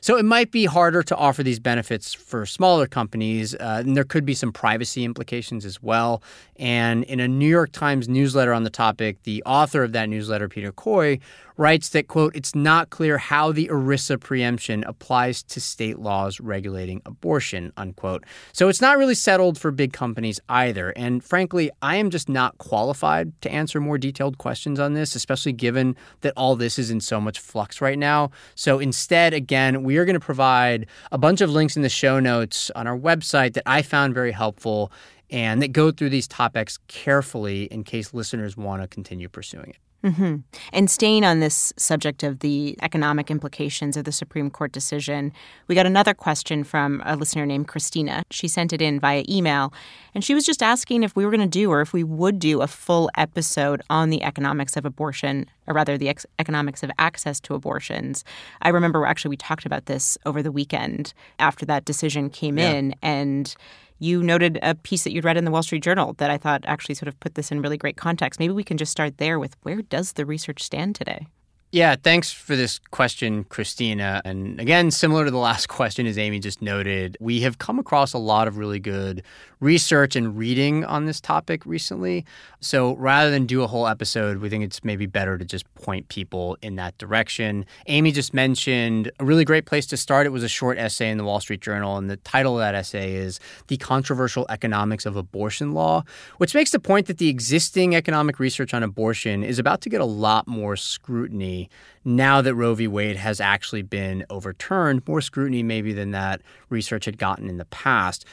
So 0.00 0.16
it 0.16 0.24
might 0.24 0.50
be 0.50 0.64
harder 0.64 1.02
to 1.02 1.16
offer 1.16 1.42
these 1.42 1.58
benefits 1.58 2.14
for 2.14 2.46
smaller 2.46 2.86
companies, 2.86 3.54
uh, 3.54 3.82
and 3.84 3.96
there 3.96 4.04
could 4.04 4.24
be 4.24 4.34
some 4.34 4.52
privacy 4.52 5.04
implications 5.04 5.64
as 5.64 5.82
well. 5.82 6.22
And 6.56 7.04
in 7.04 7.20
a 7.20 7.28
New 7.28 7.48
York 7.48 7.72
Times 7.72 8.08
newsletter 8.08 8.52
on 8.52 8.64
the 8.64 8.70
topic, 8.70 9.22
the 9.24 9.42
author 9.44 9.82
of 9.82 9.92
that 9.92 10.08
newsletter, 10.08 10.48
Peter 10.48 10.72
Coy, 10.72 11.18
writes 11.58 11.88
that, 11.90 12.06
quote, 12.06 12.34
it's 12.36 12.54
not 12.54 12.88
clear 12.90 13.18
how 13.18 13.50
the 13.50 13.66
ERISA 13.66 14.20
preemption 14.20 14.84
applies 14.84 15.42
to 15.42 15.60
state 15.60 15.98
laws 15.98 16.38
regulating 16.40 17.02
abortion, 17.04 17.72
unquote. 17.76 18.24
So 18.52 18.68
it's 18.68 18.80
not 18.80 18.96
really 18.96 19.16
settled 19.16 19.58
for 19.58 19.72
big 19.72 19.92
companies 19.92 20.40
either. 20.48 20.90
And 20.90 21.22
frankly, 21.22 21.70
I 21.82 21.96
am 21.96 22.10
just 22.10 22.28
not 22.28 22.56
qualified 22.58 23.32
to 23.42 23.50
answer 23.50 23.80
more 23.80 23.98
detailed 23.98 24.38
questions 24.38 24.78
on 24.78 24.94
this, 24.94 25.16
especially 25.16 25.52
given 25.52 25.96
that 26.20 26.32
all 26.36 26.47
this 26.54 26.78
is 26.78 26.90
in 26.90 27.00
so 27.00 27.20
much 27.20 27.38
flux 27.40 27.80
right 27.80 27.98
now. 27.98 28.30
So 28.54 28.78
instead, 28.78 29.34
again, 29.34 29.82
we 29.82 29.96
are 29.96 30.04
going 30.04 30.14
to 30.14 30.20
provide 30.20 30.86
a 31.12 31.18
bunch 31.18 31.40
of 31.40 31.50
links 31.50 31.76
in 31.76 31.82
the 31.82 31.88
show 31.88 32.20
notes 32.20 32.70
on 32.76 32.86
our 32.86 32.98
website 32.98 33.54
that 33.54 33.64
I 33.66 33.82
found 33.82 34.14
very 34.14 34.32
helpful 34.32 34.92
and 35.30 35.60
that 35.62 35.72
go 35.72 35.90
through 35.90 36.10
these 36.10 36.28
topics 36.28 36.78
carefully 36.88 37.64
in 37.64 37.84
case 37.84 38.14
listeners 38.14 38.56
want 38.56 38.82
to 38.82 38.88
continue 38.88 39.28
pursuing 39.28 39.70
it. 39.70 39.87
Hmm 40.04 40.36
And 40.72 40.88
staying 40.88 41.24
on 41.24 41.40
this 41.40 41.72
subject 41.76 42.22
of 42.22 42.38
the 42.38 42.78
economic 42.82 43.30
implications 43.30 43.96
of 43.96 44.04
the 44.04 44.12
Supreme 44.12 44.48
Court 44.50 44.70
decision, 44.70 45.32
we 45.66 45.74
got 45.74 45.86
another 45.86 46.14
question 46.14 46.62
from 46.62 47.02
a 47.04 47.16
listener 47.16 47.44
named 47.46 47.66
Christina. 47.66 48.22
She 48.30 48.46
sent 48.46 48.72
it 48.72 48.80
in 48.80 49.00
via 49.00 49.24
email, 49.28 49.72
and 50.14 50.22
she 50.24 50.34
was 50.34 50.46
just 50.46 50.62
asking 50.62 51.02
if 51.02 51.16
we 51.16 51.24
were 51.24 51.30
going 51.32 51.40
to 51.40 51.46
do 51.48 51.70
or 51.70 51.80
if 51.80 51.92
we 51.92 52.04
would 52.04 52.38
do 52.38 52.60
a 52.62 52.68
full 52.68 53.10
episode 53.16 53.82
on 53.90 54.10
the 54.10 54.22
economics 54.22 54.76
of 54.76 54.84
abortion, 54.84 55.46
or 55.66 55.74
rather, 55.74 55.98
the 55.98 56.08
ex- 56.08 56.26
economics 56.38 56.82
of 56.84 56.90
access 56.98 57.40
to 57.40 57.54
abortions. 57.54 58.24
I 58.62 58.68
remember 58.68 59.04
actually 59.04 59.30
we 59.30 59.36
talked 59.36 59.66
about 59.66 59.86
this 59.86 60.16
over 60.24 60.42
the 60.42 60.52
weekend 60.52 61.12
after 61.40 61.66
that 61.66 61.84
decision 61.84 62.30
came 62.30 62.56
Yeah. 62.58 62.70
in, 62.72 62.94
and 63.02 63.54
you 63.98 64.22
noted 64.22 64.58
a 64.62 64.74
piece 64.74 65.04
that 65.04 65.12
you'd 65.12 65.24
read 65.24 65.36
in 65.36 65.44
the 65.44 65.50
Wall 65.50 65.62
Street 65.62 65.82
Journal 65.82 66.14
that 66.14 66.30
I 66.30 66.38
thought 66.38 66.64
actually 66.66 66.94
sort 66.94 67.08
of 67.08 67.18
put 67.20 67.34
this 67.34 67.50
in 67.50 67.62
really 67.62 67.76
great 67.76 67.96
context. 67.96 68.38
Maybe 68.38 68.52
we 68.52 68.64
can 68.64 68.78
just 68.78 68.92
start 68.92 69.18
there 69.18 69.38
with 69.38 69.56
where 69.62 69.82
does 69.82 70.12
the 70.12 70.26
research 70.26 70.62
stand 70.62 70.94
today? 70.94 71.26
Yeah, 71.70 71.96
thanks 72.02 72.32
for 72.32 72.56
this 72.56 72.80
question, 72.92 73.44
Christina. 73.44 74.22
And 74.24 74.58
again, 74.58 74.90
similar 74.90 75.26
to 75.26 75.30
the 75.30 75.36
last 75.36 75.68
question, 75.68 76.06
as 76.06 76.16
Aimee 76.16 76.38
just 76.38 76.62
noted, 76.62 77.18
we 77.20 77.42
have 77.42 77.58
come 77.58 77.78
across 77.78 78.14
a 78.14 78.18
lot 78.18 78.48
of 78.48 78.56
really 78.56 78.80
good 78.80 79.22
research 79.60 80.16
and 80.16 80.38
reading 80.38 80.84
on 80.84 81.04
this 81.04 81.20
topic 81.20 81.66
recently. 81.66 82.24
So 82.60 82.96
rather 82.96 83.30
than 83.30 83.44
do 83.44 83.62
a 83.62 83.66
whole 83.66 83.86
episode, 83.86 84.38
we 84.38 84.48
think 84.48 84.64
it's 84.64 84.82
maybe 84.82 85.04
better 85.04 85.36
to 85.36 85.44
just 85.44 85.72
point 85.74 86.08
people 86.08 86.56
in 86.62 86.76
that 86.76 86.96
direction. 86.96 87.66
Aimee 87.86 88.12
just 88.12 88.32
mentioned 88.32 89.10
a 89.20 89.24
really 89.24 89.44
great 89.44 89.66
place 89.66 89.86
to 89.88 89.96
start. 89.98 90.26
It 90.26 90.30
was 90.30 90.44
a 90.44 90.48
short 90.48 90.78
essay 90.78 91.10
in 91.10 91.18
the 91.18 91.24
Wall 91.24 91.40
Street 91.40 91.60
Journal, 91.60 91.98
and 91.98 92.08
the 92.08 92.16
title 92.18 92.54
of 92.54 92.60
that 92.60 92.76
essay 92.76 93.14
is 93.14 93.40
The 93.66 93.76
Controversial 93.76 94.46
Economics 94.48 95.04
of 95.04 95.16
Abortion 95.16 95.72
Law, 95.72 96.04
which 96.38 96.54
makes 96.54 96.70
the 96.70 96.80
point 96.80 97.06
that 97.08 97.18
the 97.18 97.28
existing 97.28 97.94
economic 97.94 98.38
research 98.38 98.72
on 98.72 98.82
abortion 98.82 99.42
is 99.42 99.58
about 99.58 99.80
to 99.82 99.90
get 99.90 100.00
a 100.00 100.06
lot 100.06 100.46
more 100.46 100.76
scrutiny 100.76 101.57
now 102.04 102.40
that 102.42 102.54
Roe 102.54 102.74
v. 102.74 102.86
Wade 102.86 103.16
has 103.16 103.40
actually 103.40 103.82
been 103.82 104.24
overturned, 104.30 105.06
more 105.06 105.20
scrutiny 105.20 105.62
maybe 105.62 105.92
than 105.92 106.10
that 106.12 106.40
research 106.68 107.04
had 107.06 107.18
gotten 107.18 107.48
in 107.48 107.56
the 107.56 107.64
past. 107.66 108.24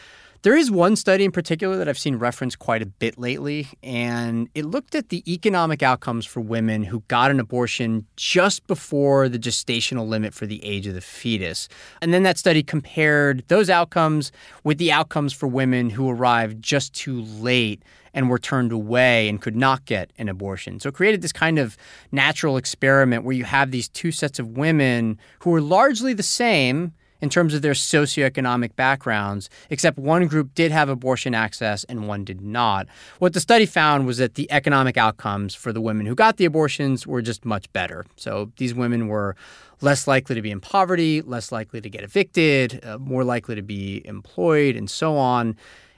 There 0.45 0.55
is 0.55 0.69
one 0.69 0.95
study 0.95 1.25
in 1.25 1.31
particular 1.31 1.75
that 1.77 1.89
I've 1.89 1.97
seen 1.97 2.17
referenced 2.17 2.59
quite 2.59 2.83
a 2.83 2.85
bit 2.85 3.17
lately, 3.17 3.67
and 3.81 4.47
it 4.53 4.63
looked 4.63 4.93
at 4.93 5.09
the 5.09 5.23
economic 5.27 5.81
outcomes 5.81 6.23
for 6.23 6.39
women 6.39 6.83
who 6.83 6.99
got 7.07 7.31
an 7.31 7.39
abortion 7.39 8.05
just 8.15 8.67
before 8.67 9.27
the 9.27 9.39
gestational 9.39 10.07
limit 10.07 10.35
for 10.35 10.45
the 10.45 10.63
age 10.63 10.85
of 10.85 10.93
the 10.93 11.01
fetus. 11.01 11.67
And 11.99 12.13
then 12.13 12.21
that 12.21 12.37
study 12.37 12.61
compared 12.61 13.43
those 13.47 13.71
outcomes 13.71 14.31
with 14.63 14.77
the 14.77 14.91
outcomes 14.91 15.33
for 15.33 15.47
women 15.47 15.89
who 15.89 16.11
arrived 16.11 16.61
just 16.61 16.93
too 16.93 17.23
late 17.23 17.81
and 18.13 18.29
were 18.29 18.37
turned 18.37 18.71
away 18.71 19.27
and 19.27 19.41
could 19.41 19.55
not 19.55 19.85
get 19.85 20.13
an 20.19 20.29
abortion. 20.29 20.79
So 20.79 20.89
it 20.89 20.93
created 20.93 21.23
this 21.23 21.33
kind 21.33 21.57
of 21.57 21.75
natural 22.11 22.57
experiment 22.57 23.23
where 23.23 23.33
you 23.33 23.45
have 23.45 23.71
these 23.71 23.89
two 23.89 24.11
sets 24.11 24.37
of 24.37 24.49
women 24.49 25.17
who 25.39 25.55
are 25.55 25.61
largely 25.61 26.13
the 26.13 26.21
same 26.21 26.93
in 27.21 27.29
terms 27.29 27.53
of 27.53 27.61
their 27.61 27.73
socioeconomic 27.73 28.75
backgrounds, 28.75 29.49
except 29.69 29.97
one 29.97 30.27
group 30.27 30.53
did 30.53 30.71
have 30.71 30.89
abortion 30.89 31.33
access 31.33 31.83
and 31.85 32.07
one 32.07 32.23
did 32.23 32.41
not. 32.41 32.87
What 33.19 33.33
the 33.33 33.39
study 33.39 33.65
found 33.65 34.05
was 34.05 34.17
that 34.17 34.35
the 34.35 34.51
economic 34.51 34.97
outcomes 34.97 35.55
for 35.55 35.71
the 35.71 35.81
women 35.81 36.05
who 36.05 36.15
got 36.15 36.37
the 36.37 36.45
abortions 36.45 37.07
were 37.07 37.21
just 37.21 37.45
much 37.45 37.71
better. 37.73 38.05
So 38.15 38.51
these 38.57 38.73
women 38.73 39.07
were 39.07 39.35
less 39.81 40.07
likely 40.07 40.35
to 40.35 40.41
be 40.41 40.51
in 40.51 40.61
poverty, 40.61 41.21
less 41.21 41.51
likely 41.51 41.81
to 41.81 41.89
get 41.89 42.03
evicted, 42.03 42.83
uh, 42.85 42.97
more 42.97 43.23
likely 43.23 43.55
to 43.55 43.61
be 43.61 44.05
employed, 44.05 44.75
and 44.75 44.89
so 44.89 45.17
on. 45.17 45.55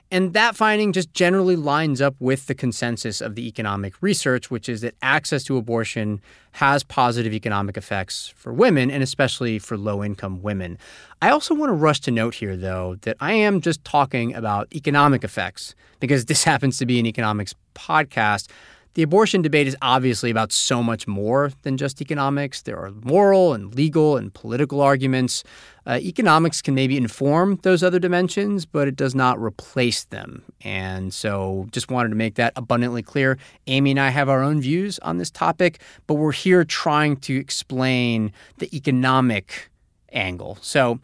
And 0.09 0.33
that 0.33 0.55
finding 0.55 0.93
just 0.93 1.13
generally 1.13 1.57
lines 1.57 2.01
up 2.01 2.15
with 2.19 2.45
the 2.45 2.55
consensus 2.55 3.19
of 3.19 3.35
the 3.35 3.45
economic 3.45 3.93
research, 4.01 4.49
which 4.49 4.69
is 4.69 4.81
that 4.81 4.95
access 5.01 5.43
to 5.45 5.57
abortion 5.57 6.21
has 6.53 6.83
positive 6.83 7.33
economic 7.33 7.75
effects 7.75 8.33
for 8.35 8.53
women 8.53 8.89
and 8.89 9.03
especially 9.03 9.59
for 9.59 9.77
low 9.77 10.03
income 10.03 10.41
women. 10.41 10.77
I 11.21 11.29
also 11.29 11.53
want 11.53 11.69
to 11.69 11.73
rush 11.73 11.99
to 12.01 12.11
note 12.11 12.35
here, 12.35 12.55
though, 12.55 12.95
that 13.01 13.17
I 13.19 13.33
am 13.33 13.59
just 13.59 13.83
talking 13.83 14.33
about 14.33 14.73
economic 14.73 15.25
effects 15.25 15.75
because 15.99 16.25
this 16.25 16.43
happens 16.45 16.77
to 16.77 16.85
be 16.85 16.99
an 16.99 17.05
economics 17.05 17.53
podcast. 17.75 18.49
The 18.97 19.03
abortion 19.03 19.43
debate 19.43 19.67
is 19.67 19.77
obviously 19.79 20.31
about 20.31 20.51
so 20.51 20.81
much 20.81 21.07
more 21.07 21.51
than 21.61 21.77
just 21.77 22.01
economics. 22.01 22.63
There 22.63 22.79
are 22.79 22.89
moral 23.03 23.53
and 23.53 23.75
legal 23.75 24.17
and 24.17 24.33
political 24.33 24.81
arguments. 24.81 25.43
Uh, 25.85 25.99
economics 26.01 26.63
can 26.63 26.73
maybe 26.73 26.97
inform 26.97 27.59
those 27.61 27.83
other 27.83 27.99
dimensions, 27.99 28.65
but 28.65 28.87
it 28.87 28.95
does 28.95 29.13
not 29.13 29.39
replace 29.39 30.05
them. 30.05 30.41
And 30.61 31.13
so 31.13 31.67
just 31.71 31.91
wanted 31.91 32.09
to 32.09 32.15
make 32.15 32.33
that 32.37 32.53
abundantly 32.55 33.03
clear. 33.03 33.37
Aimee 33.67 33.91
and 33.91 33.99
I 33.99 34.09
have 34.09 34.29
our 34.29 34.41
own 34.41 34.61
views 34.61 34.97
on 35.03 35.19
this 35.19 35.29
topic, 35.29 35.79
but 36.07 36.15
we're 36.15 36.31
here 36.31 36.65
trying 36.65 37.17
to 37.17 37.35
explain 37.35 38.33
the 38.57 38.75
economic 38.75 39.69
angle. 40.11 40.57
So, 40.61 40.99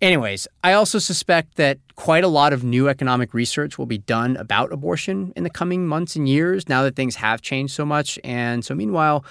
Anyways, 0.00 0.46
I 0.62 0.74
also 0.74 0.98
suspect 0.98 1.56
that 1.56 1.78
quite 1.96 2.22
a 2.22 2.28
lot 2.28 2.52
of 2.52 2.62
new 2.62 2.88
economic 2.88 3.34
research 3.34 3.78
will 3.78 3.86
be 3.86 3.98
done 3.98 4.36
about 4.36 4.72
abortion 4.72 5.32
in 5.34 5.42
the 5.42 5.50
coming 5.50 5.86
months 5.86 6.14
and 6.14 6.28
years 6.28 6.68
now 6.68 6.82
that 6.84 6.94
things 6.94 7.16
have 7.16 7.42
changed 7.42 7.74
so 7.74 7.84
much. 7.84 8.18
And 8.22 8.64
so, 8.64 8.74
meanwhile, 8.74 9.24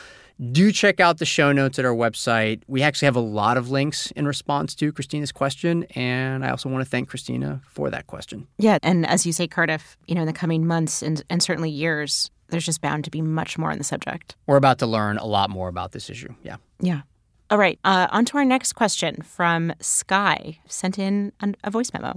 do 0.51 0.72
check 0.72 0.99
out 0.99 1.18
the 1.18 1.26
show 1.26 1.51
notes 1.51 1.80
at 1.80 1.86
our 1.86 1.95
website. 1.95 2.61
We 2.68 2.84
actually 2.84 3.07
have 3.07 3.15
a 3.15 3.22
lot 3.22 3.57
of 3.57 3.72
links 3.72 4.11
in 4.11 4.28
response 4.28 4.76
to 4.76 4.91
Christina's 4.91 5.32
question. 5.32 5.84
And 5.95 6.45
I 6.45 6.49
also 6.49 6.70
want 6.70 6.84
to 6.84 6.89
thank 6.89 7.09
Christina 7.09 7.61
for 7.65 7.89
that 7.89 8.07
question. 8.07 8.47
Yeah. 8.57 8.78
And 8.84 9.05
as 9.07 9.26
you 9.26 9.32
say, 9.32 9.47
Cardiff, 9.47 9.97
you 10.05 10.15
know, 10.15 10.22
in 10.22 10.28
the 10.28 10.34
coming 10.34 10.68
months 10.68 11.01
and, 11.01 11.24
and 11.30 11.41
certainly 11.41 11.70
years, 11.70 12.30
there's 12.49 12.65
just 12.65 12.82
bound 12.82 13.03
to 13.05 13.09
be 13.09 13.22
much 13.22 13.57
more 13.57 13.72
on 13.72 13.78
the 13.78 13.84
subject. 13.84 14.36
We're 14.45 14.57
about 14.57 14.80
to 14.80 14.86
learn 14.86 15.18
a 15.18 15.26
lot 15.26 15.49
more 15.49 15.70
about 15.70 15.91
this 15.91 16.09
issue. 16.09 16.34
Yeah. 16.43 16.57
Yeah. 16.80 17.01
All 17.49 17.57
right, 17.57 17.79
uh, 17.85 18.07
on 18.11 18.25
to 18.25 18.37
our 18.37 18.43
next 18.43 18.73
question 18.73 19.21
from 19.21 19.73
Sky, 19.79 20.59
sent 20.67 20.99
in 20.99 21.31
a 21.63 21.71
voice 21.71 21.93
memo. 21.93 22.15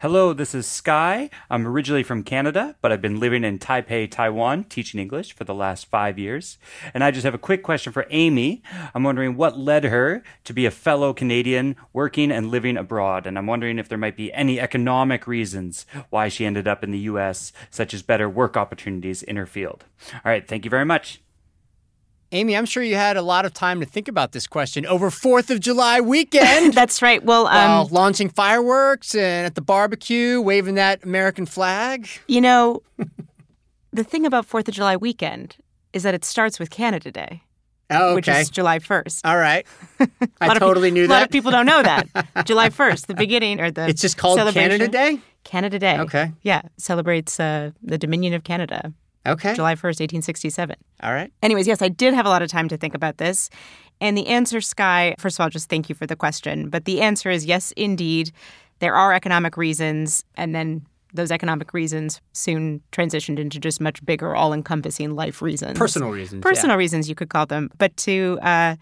Hello, 0.00 0.32
this 0.32 0.56
is 0.56 0.66
Sky. 0.66 1.30
I'm 1.48 1.66
originally 1.66 2.02
from 2.02 2.24
Canada, 2.24 2.74
but 2.82 2.90
I've 2.90 3.00
been 3.00 3.20
living 3.20 3.44
in 3.44 3.60
Taipei, 3.60 4.10
Taiwan, 4.10 4.64
teaching 4.64 4.98
English 4.98 5.34
for 5.34 5.44
the 5.44 5.54
last 5.54 5.86
five 5.86 6.18
years. 6.18 6.58
And 6.94 7.04
I 7.04 7.12
just 7.12 7.24
have 7.24 7.32
a 7.32 7.38
quick 7.38 7.62
question 7.62 7.92
for 7.92 8.06
Aimee. 8.10 8.60
I'm 8.92 9.04
wondering 9.04 9.36
what 9.36 9.56
led 9.56 9.84
her 9.84 10.24
to 10.44 10.52
be 10.52 10.66
a 10.66 10.70
fellow 10.72 11.14
Canadian 11.14 11.76
working 11.92 12.32
and 12.32 12.50
living 12.50 12.76
abroad. 12.76 13.24
And 13.24 13.38
I'm 13.38 13.46
wondering 13.46 13.78
if 13.78 13.88
there 13.88 13.96
might 13.96 14.16
be 14.16 14.32
any 14.32 14.58
economic 14.60 15.28
reasons 15.28 15.86
why 16.10 16.28
she 16.28 16.44
ended 16.44 16.66
up 16.66 16.82
in 16.82 16.90
the 16.90 16.98
US, 17.10 17.52
such 17.70 17.94
as 17.94 18.02
better 18.02 18.28
work 18.28 18.56
opportunities 18.56 19.22
in 19.22 19.36
her 19.36 19.46
field. 19.46 19.84
All 20.12 20.20
right, 20.24 20.46
thank 20.46 20.64
you 20.64 20.70
very 20.70 20.84
much. 20.84 21.22
Aimee, 22.32 22.56
I'm 22.56 22.66
sure 22.66 22.82
you 22.82 22.96
had 22.96 23.16
a 23.16 23.22
lot 23.22 23.44
of 23.44 23.54
time 23.54 23.80
to 23.80 23.86
think 23.86 24.08
about 24.08 24.32
this 24.32 24.46
question 24.46 24.84
over 24.84 25.10
Fourth 25.10 25.48
of 25.50 25.60
July 25.60 26.00
weekend. 26.00 26.72
That's 26.74 27.00
right. 27.00 27.22
Well, 27.24 27.46
um, 27.46 27.86
launching 27.90 28.28
fireworks 28.28 29.14
and 29.14 29.46
at 29.46 29.54
the 29.54 29.60
barbecue, 29.60 30.40
waving 30.40 30.74
that 30.74 31.04
American 31.04 31.46
flag. 31.46 32.08
You 32.26 32.40
know, 32.40 32.82
the 33.92 34.04
thing 34.04 34.26
about 34.26 34.44
Fourth 34.44 34.68
of 34.68 34.74
July 34.74 34.96
weekend 34.96 35.56
is 35.92 36.02
that 36.02 36.14
it 36.14 36.24
starts 36.24 36.58
with 36.58 36.70
Canada 36.70 37.12
Day. 37.12 37.42
Oh, 37.88 38.08
okay. 38.08 38.14
Which 38.16 38.28
is 38.28 38.50
July 38.50 38.80
1st. 38.80 39.20
All 39.24 39.36
right. 39.36 39.64
I 40.40 40.58
totally 40.58 40.90
pe- 40.90 40.94
knew 40.94 41.06
that. 41.06 41.12
A 41.12 41.14
lot 41.14 41.22
of 41.22 41.30
people 41.30 41.52
don't 41.52 41.66
know 41.66 41.82
that. 41.84 42.44
July 42.44 42.68
1st, 42.68 43.06
the 43.06 43.14
beginning 43.14 43.60
or 43.60 43.70
the 43.70 43.88
It's 43.88 44.00
just 44.02 44.16
called 44.16 44.40
Canada 44.52 44.88
Day? 44.88 45.20
Canada 45.44 45.78
Day. 45.78 45.98
Okay. 46.00 46.32
Yeah, 46.42 46.62
celebrates 46.78 47.38
uh, 47.38 47.70
the 47.80 47.96
Dominion 47.96 48.34
of 48.34 48.42
Canada. 48.42 48.92
Okay. 49.26 49.54
July 49.54 49.74
1st, 49.74 50.00
1867. 50.00 50.76
All 51.02 51.12
right. 51.12 51.32
Anyways, 51.42 51.66
yes, 51.66 51.82
I 51.82 51.88
did 51.88 52.14
have 52.14 52.26
a 52.26 52.28
lot 52.28 52.42
of 52.42 52.48
time 52.48 52.68
to 52.68 52.76
think 52.76 52.94
about 52.94 53.18
this. 53.18 53.50
And 54.00 54.16
the 54.16 54.26
answer, 54.26 54.60
Sky, 54.60 55.14
first 55.18 55.38
of 55.38 55.42
all, 55.42 55.50
just 55.50 55.68
thank 55.68 55.88
you 55.88 55.94
for 55.94 56.06
the 56.06 56.16
question. 56.16 56.68
But 56.68 56.84
the 56.84 57.00
answer 57.00 57.30
is 57.30 57.44
yes, 57.44 57.72
indeed. 57.72 58.32
There 58.78 58.94
are 58.94 59.12
economic 59.12 59.56
reasons. 59.56 60.24
And 60.36 60.54
then 60.54 60.86
those 61.12 61.30
economic 61.30 61.72
reasons 61.72 62.20
soon 62.32 62.82
transitioned 62.92 63.38
into 63.38 63.58
just 63.58 63.80
much 63.80 64.04
bigger, 64.04 64.36
all 64.36 64.52
encompassing 64.52 65.14
life 65.14 65.40
reasons. 65.40 65.78
Personal 65.78 66.10
reasons. 66.10 66.42
Personal 66.42 66.74
yeah. 66.74 66.78
reasons, 66.78 67.08
you 67.08 67.14
could 67.14 67.30
call 67.30 67.46
them. 67.46 67.70
But 67.78 67.96
to, 67.98 68.38
uh, 68.42 68.76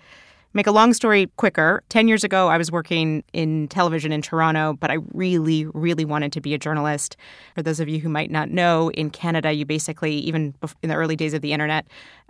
Make 0.57 0.69
a 0.69 0.73
long 0.73 0.93
story 0.93 1.27
quicker, 1.37 1.83
10 1.89 2.07
years 2.07 2.23
ago, 2.23 2.47
I 2.47 2.57
was 2.59 2.71
working 2.71 3.25
in 3.33 3.67
television 3.67 4.13
in 4.13 4.23
Toronto, 4.23 4.75
but 4.79 4.89
I 4.89 4.99
really, 5.13 5.67
really 5.75 6.05
wanted 6.05 6.31
to 6.31 6.41
be 6.41 6.55
a 6.55 6.59
journalist. 6.59 7.17
For 7.57 7.63
those 7.63 7.81
of 7.81 7.89
you 7.89 7.99
who 7.99 8.09
might 8.09 8.31
not 8.31 8.51
know, 8.51 8.89
in 8.91 9.11
Canada, 9.11 9.53
you 9.53 9.67
basically, 9.67 10.15
even 10.15 10.55
in 10.81 10.91
the 10.91 10.95
early 10.95 11.17
days 11.17 11.35
of 11.35 11.43
the 11.43 11.53
internet, 11.53 11.89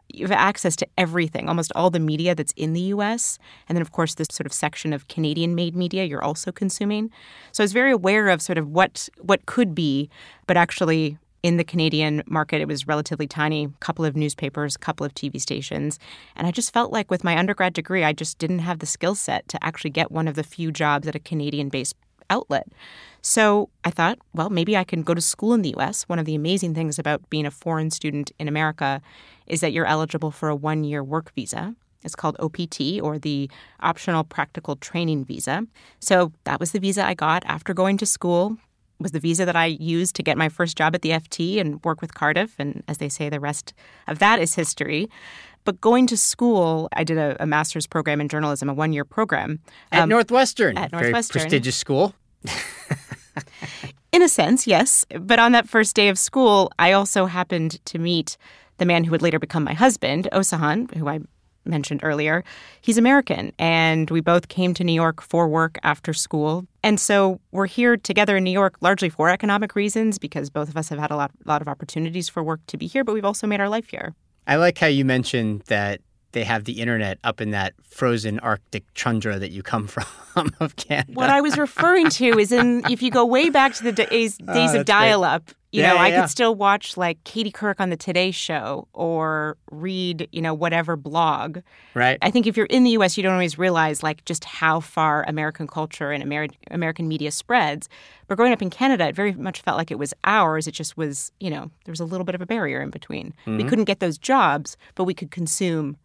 you 0.08 0.24
have 0.24 0.32
access 0.32 0.74
to 0.76 0.86
everything, 0.96 1.50
almost 1.50 1.70
all 1.74 1.90
the 1.90 2.00
media 2.00 2.34
that's 2.34 2.54
in 2.56 2.72
the 2.72 2.80
US. 2.80 3.38
And 3.68 3.76
then, 3.76 3.82
of 3.82 3.92
course, 3.92 4.14
this 4.14 4.28
sort 4.30 4.46
of 4.46 4.54
section 4.54 4.94
of 4.94 5.06
Canadian 5.08 5.54
made 5.54 5.76
media 5.76 6.04
you're 6.04 6.24
also 6.24 6.50
consuming. 6.50 7.10
So 7.52 7.62
I 7.62 7.64
was 7.64 7.74
very 7.74 7.92
aware 7.92 8.30
of 8.30 8.40
sort 8.40 8.56
of 8.56 8.68
what, 8.68 9.06
what 9.20 9.44
could 9.44 9.74
be, 9.74 10.08
but 10.46 10.56
actually 10.56 11.18
in 11.44 11.58
the 11.58 11.62
Canadian 11.62 12.22
market, 12.26 12.62
it 12.62 12.68
was 12.68 12.88
relatively 12.88 13.26
tiny, 13.26 13.68
couple 13.80 14.06
of 14.06 14.16
newspapers, 14.16 14.78
couple 14.78 15.04
of 15.04 15.12
TV 15.12 15.38
stations. 15.38 15.98
And 16.36 16.46
I 16.46 16.50
just 16.50 16.72
felt 16.72 16.90
like 16.90 17.10
with 17.10 17.22
my 17.22 17.36
undergrad 17.36 17.74
degree, 17.74 18.02
I 18.02 18.14
just 18.14 18.38
didn't 18.38 18.60
have 18.60 18.78
the 18.78 18.86
skill 18.86 19.14
set 19.14 19.46
to 19.48 19.62
actually 19.62 19.90
get 19.90 20.10
one 20.10 20.26
of 20.26 20.36
the 20.36 20.42
few 20.42 20.72
jobs 20.72 21.06
at 21.06 21.14
a 21.14 21.18
Canadian 21.18 21.68
based 21.68 21.96
outlet. 22.30 22.68
So 23.20 23.68
I 23.84 23.90
thought, 23.90 24.18
well, 24.32 24.48
maybe 24.48 24.74
I 24.74 24.84
can 24.84 25.02
go 25.02 25.12
to 25.12 25.20
school 25.20 25.52
in 25.52 25.60
the 25.60 25.74
US. 25.76 26.04
One 26.04 26.18
of 26.18 26.24
the 26.24 26.34
amazing 26.34 26.74
things 26.74 26.98
about 26.98 27.28
being 27.28 27.44
a 27.44 27.50
foreign 27.50 27.90
student 27.90 28.32
in 28.38 28.48
America 28.48 29.02
is 29.46 29.60
that 29.60 29.74
you're 29.74 29.84
eligible 29.84 30.30
for 30.30 30.48
a 30.48 30.56
one 30.56 30.82
year 30.82 31.04
work 31.04 31.30
visa. 31.34 31.74
It's 32.04 32.16
called 32.16 32.38
OPT 32.40 33.02
or 33.02 33.18
the 33.18 33.50
Optional 33.80 34.24
Practical 34.24 34.76
Training 34.76 35.26
Visa. 35.26 35.66
So 36.00 36.32
that 36.44 36.58
was 36.58 36.72
the 36.72 36.78
visa 36.78 37.04
I 37.04 37.12
got 37.12 37.44
after 37.44 37.74
going 37.74 37.98
to 37.98 38.06
school, 38.06 38.56
was 38.98 39.12
the 39.12 39.20
visa 39.20 39.44
that 39.44 39.56
I 39.56 39.66
used 39.66 40.14
to 40.16 40.22
get 40.22 40.38
my 40.38 40.48
first 40.48 40.76
job 40.76 40.94
at 40.94 41.02
the 41.02 41.10
FT 41.10 41.60
and 41.60 41.82
work 41.84 42.00
with 42.00 42.14
Cardiff. 42.14 42.54
And 42.58 42.82
as 42.88 42.98
they 42.98 43.08
say, 43.08 43.28
the 43.28 43.40
rest 43.40 43.74
of 44.06 44.18
that 44.18 44.38
is 44.38 44.54
history. 44.54 45.08
But 45.64 45.80
going 45.80 46.06
to 46.08 46.16
school, 46.16 46.88
I 46.94 47.04
did 47.04 47.18
a, 47.18 47.36
a 47.40 47.46
master's 47.46 47.86
program 47.86 48.20
in 48.20 48.28
journalism, 48.28 48.68
a 48.68 48.74
one 48.74 48.92
year 48.92 49.04
program. 49.04 49.60
At 49.92 50.02
um, 50.02 50.08
Northwestern. 50.08 50.76
At 50.76 50.92
Northwestern. 50.92 51.40
Very 51.40 51.44
prestigious 51.44 51.76
school. 51.76 52.14
in 54.12 54.22
a 54.22 54.28
sense, 54.28 54.66
yes. 54.66 55.06
But 55.18 55.38
on 55.38 55.52
that 55.52 55.68
first 55.68 55.96
day 55.96 56.08
of 56.08 56.18
school, 56.18 56.70
I 56.78 56.92
also 56.92 57.26
happened 57.26 57.84
to 57.86 57.98
meet 57.98 58.36
the 58.78 58.84
man 58.84 59.04
who 59.04 59.10
would 59.12 59.22
later 59.22 59.38
become 59.38 59.64
my 59.64 59.74
husband, 59.74 60.28
Osahan, 60.32 60.92
who 60.94 61.08
I 61.08 61.20
mentioned 61.64 62.00
earlier, 62.02 62.44
he's 62.80 62.98
American. 62.98 63.52
And 63.58 64.10
we 64.10 64.20
both 64.20 64.48
came 64.48 64.74
to 64.74 64.84
New 64.84 64.92
York 64.92 65.20
for 65.20 65.48
work 65.48 65.78
after 65.82 66.12
school. 66.12 66.66
And 66.82 67.00
so 67.00 67.40
we're 67.52 67.66
here 67.66 67.96
together 67.96 68.36
in 68.36 68.44
New 68.44 68.50
York 68.50 68.76
largely 68.80 69.08
for 69.08 69.30
economic 69.30 69.74
reasons 69.74 70.18
because 70.18 70.50
both 70.50 70.68
of 70.68 70.76
us 70.76 70.88
have 70.88 70.98
had 70.98 71.10
a 71.10 71.16
lot, 71.16 71.30
lot 71.44 71.62
of 71.62 71.68
opportunities 71.68 72.28
for 72.28 72.42
work 72.42 72.60
to 72.68 72.76
be 72.76 72.86
here, 72.86 73.04
but 73.04 73.14
we've 73.14 73.24
also 73.24 73.46
made 73.46 73.60
our 73.60 73.68
life 73.68 73.88
here. 73.88 74.14
I 74.46 74.56
like 74.56 74.78
how 74.78 74.88
you 74.88 75.04
mentioned 75.04 75.62
that 75.66 76.00
they 76.34 76.44
have 76.44 76.64
the 76.64 76.80
internet 76.80 77.18
up 77.24 77.40
in 77.40 77.50
that 77.52 77.72
frozen 77.82 78.38
Arctic 78.40 78.84
tundra 78.94 79.38
that 79.38 79.50
you 79.50 79.62
come 79.62 79.86
from 80.34 80.52
of 80.60 80.76
Canada. 80.76 81.12
What 81.14 81.30
I 81.30 81.40
was 81.40 81.56
referring 81.56 82.10
to 82.10 82.38
is 82.38 82.52
in 82.52 82.82
if 82.90 83.02
you 83.02 83.10
go 83.10 83.24
way 83.24 83.48
back 83.50 83.72
to 83.74 83.82
the 83.84 83.92
days 83.92 84.38
Oh, 84.46 84.78
of 84.80 84.84
dial-up, 84.84 85.50
you 85.72 85.80
Yeah, 85.82 85.88
know, 85.88 85.94
yeah, 85.94 86.00
I 86.02 86.08
yeah. 86.08 86.20
could 86.20 86.30
still 86.30 86.54
watch 86.54 86.96
like 86.96 87.22
Katie 87.24 87.50
Couric 87.50 87.76
on 87.80 87.90
the 87.90 87.96
Today 87.96 88.30
Show 88.30 88.86
or 88.92 89.56
read, 89.72 90.28
you 90.30 90.40
know, 90.42 90.54
whatever 90.54 90.94
blog. 90.96 91.58
right? 91.94 92.18
I 92.22 92.30
think 92.30 92.46
if 92.46 92.56
you're 92.56 92.66
in 92.66 92.84
the 92.84 92.90
U.S., 92.90 93.16
you 93.16 93.22
don't 93.24 93.32
always 93.32 93.58
realize 93.58 94.02
like 94.02 94.24
just 94.24 94.44
how 94.44 94.78
far 94.80 95.24
American 95.26 95.66
culture 95.66 96.10
and 96.12 96.22
Ameri- 96.22 96.54
American 96.70 97.08
media 97.08 97.30
spreads. 97.32 97.88
But 98.28 98.36
growing 98.36 98.52
up 98.52 98.62
in 98.62 98.70
Canada, 98.70 99.08
it 99.08 99.14
very 99.16 99.32
much 99.34 99.60
felt 99.62 99.76
like 99.76 99.90
it 99.90 99.98
was 99.98 100.14
ours. 100.24 100.66
It 100.66 100.72
just 100.72 100.96
was, 100.96 101.30
you 101.40 101.50
know, 101.50 101.70
there 101.84 101.92
was 101.92 102.00
a 102.00 102.04
little 102.04 102.24
bit 102.24 102.34
of 102.36 102.40
a 102.40 102.46
barrier 102.46 102.80
in 102.80 102.90
between. 102.90 103.34
Mm-hmm. 103.46 103.56
We 103.58 103.64
couldn't 103.64 103.84
get 103.84 104.00
those 104.00 104.16
jobs, 104.18 104.76
but 104.94 105.04
we 105.04 105.14
could 105.14 105.30
consume 105.30 105.96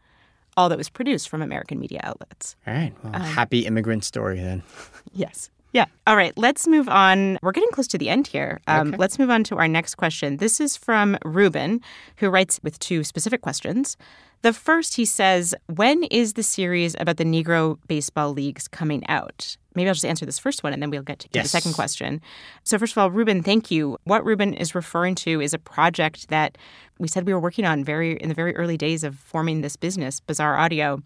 all 0.59 0.67
that 0.69 0.77
was 0.77 0.89
produced 0.89 1.29
from 1.29 1.41
American 1.41 1.79
media 1.79 2.01
outlets. 2.03 2.57
All 2.67 2.73
right. 2.73 2.93
Um, 3.03 3.11
Well, 3.13 3.21
happy 3.21 3.65
immigrant 3.65 4.03
story 4.03 4.39
then. 4.39 4.61
Yes. 5.13 5.49
Yeah. 5.73 5.85
All 6.05 6.15
right. 6.15 6.33
Let's 6.37 6.67
move 6.67 6.87
on. 6.89 7.39
We're 7.41 7.51
getting 7.51 7.71
close 7.71 7.87
to 7.87 7.97
the 7.97 8.09
end 8.09 8.27
here. 8.27 8.59
Um, 8.67 8.93
Let's 8.97 9.17
move 9.17 9.29
on 9.31 9.43
to 9.45 9.55
our 9.55 9.67
next 9.67 9.95
question. 9.95 10.37
This 10.37 10.59
is 10.59 10.77
from 10.77 11.17
Ruben, 11.25 11.81
who 12.17 12.29
writes 12.29 12.59
with 12.61 12.77
two 12.79 13.03
specific 13.03 13.41
questions. 13.41 13.97
The 14.41 14.53
first, 14.53 14.95
he 14.95 15.05
says, 15.05 15.55
When 15.67 16.03
is 16.05 16.33
the 16.33 16.43
series 16.43 16.95
about 16.99 17.17
the 17.17 17.25
Negro 17.25 17.77
baseball 17.87 18.33
leagues 18.33 18.67
coming 18.67 19.03
out? 19.07 19.57
Maybe 19.79 19.89
I'll 19.89 19.95
just 19.95 20.05
answer 20.05 20.25
this 20.25 20.37
first 20.37 20.61
one 20.61 20.73
and 20.73 20.83
then 20.83 20.89
we'll 20.89 21.01
get 21.01 21.19
to, 21.19 21.29
to 21.29 21.41
the 21.41 21.47
second 21.47 21.73
question. 21.73 22.21
So, 22.63 22.77
first 22.77 22.93
of 22.93 22.97
all, 22.97 23.09
Ruben, 23.09 23.41
thank 23.41 23.71
you. 23.71 23.97
What 24.03 24.25
Ruben 24.25 24.53
is 24.53 24.75
referring 24.75 25.15
to 25.15 25.39
is 25.39 25.53
a 25.53 25.59
project 25.59 26.27
that 26.27 26.57
we 26.99 27.07
said 27.07 27.25
we 27.25 27.33
were 27.33 27.39
working 27.39 27.65
on 27.65 27.83
very 27.83 28.17
in 28.17 28.27
the 28.27 28.35
very 28.35 28.55
early 28.55 28.77
days 28.77 29.03
of 29.03 29.15
forming 29.15 29.61
this 29.61 29.75
business, 29.75 30.19
Bazaar 30.19 30.57
Audio 30.57 31.01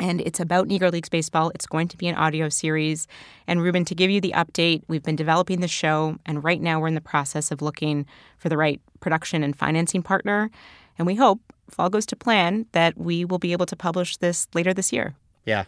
and 0.00 0.20
it's 0.20 0.40
about 0.40 0.68
Negro 0.68 0.92
Leagues 0.92 1.08
baseball. 1.08 1.50
It's 1.54 1.66
going 1.66 1.88
to 1.88 1.96
be 1.96 2.06
an 2.06 2.14
audio 2.14 2.48
series. 2.48 3.06
And 3.46 3.62
Ruben, 3.62 3.84
to 3.86 3.94
give 3.94 4.10
you 4.10 4.20
the 4.20 4.32
update, 4.36 4.82
we've 4.86 5.02
been 5.02 5.16
developing 5.16 5.60
the 5.60 5.68
show, 5.68 6.16
and 6.24 6.44
right 6.44 6.60
now 6.60 6.80
we're 6.80 6.88
in 6.88 6.94
the 6.94 7.00
process 7.00 7.50
of 7.50 7.62
looking 7.62 8.06
for 8.38 8.48
the 8.48 8.56
right 8.56 8.80
production 9.00 9.42
and 9.42 9.56
financing 9.56 10.02
partner. 10.02 10.50
And 10.98 11.06
we 11.06 11.16
hope, 11.16 11.40
if 11.66 11.78
all 11.78 11.90
goes 11.90 12.06
to 12.06 12.16
plan, 12.16 12.66
that 12.72 12.96
we 12.96 13.24
will 13.24 13.38
be 13.38 13.52
able 13.52 13.66
to 13.66 13.76
publish 13.76 14.16
this 14.16 14.46
later 14.54 14.72
this 14.72 14.92
year. 14.92 15.14
Yeah. 15.44 15.64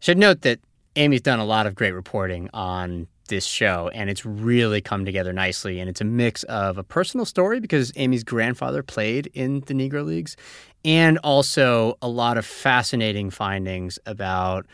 Should 0.00 0.18
note 0.18 0.42
that 0.42 0.60
Aimee's 0.96 1.22
done 1.22 1.38
a 1.38 1.44
lot 1.44 1.66
of 1.66 1.74
great 1.74 1.92
reporting 1.92 2.50
on 2.52 3.06
this 3.28 3.44
show, 3.44 3.90
and 3.94 4.10
it's 4.10 4.26
really 4.26 4.80
come 4.80 5.04
together 5.04 5.32
nicely. 5.32 5.80
And 5.80 5.88
it's 5.88 6.00
a 6.00 6.04
mix 6.04 6.42
of 6.44 6.76
a 6.76 6.82
personal 6.82 7.24
story 7.24 7.60
because 7.60 7.92
Aimee's 7.92 8.24
grandfather 8.24 8.82
played 8.82 9.30
in 9.32 9.60
the 9.60 9.74
Negro 9.74 10.04
Leagues, 10.04 10.36
and 10.84 11.18
also 11.18 11.96
a 12.02 12.08
lot 12.08 12.36
of 12.36 12.44
fascinating 12.44 13.30
findings 13.30 13.98
about 14.04 14.66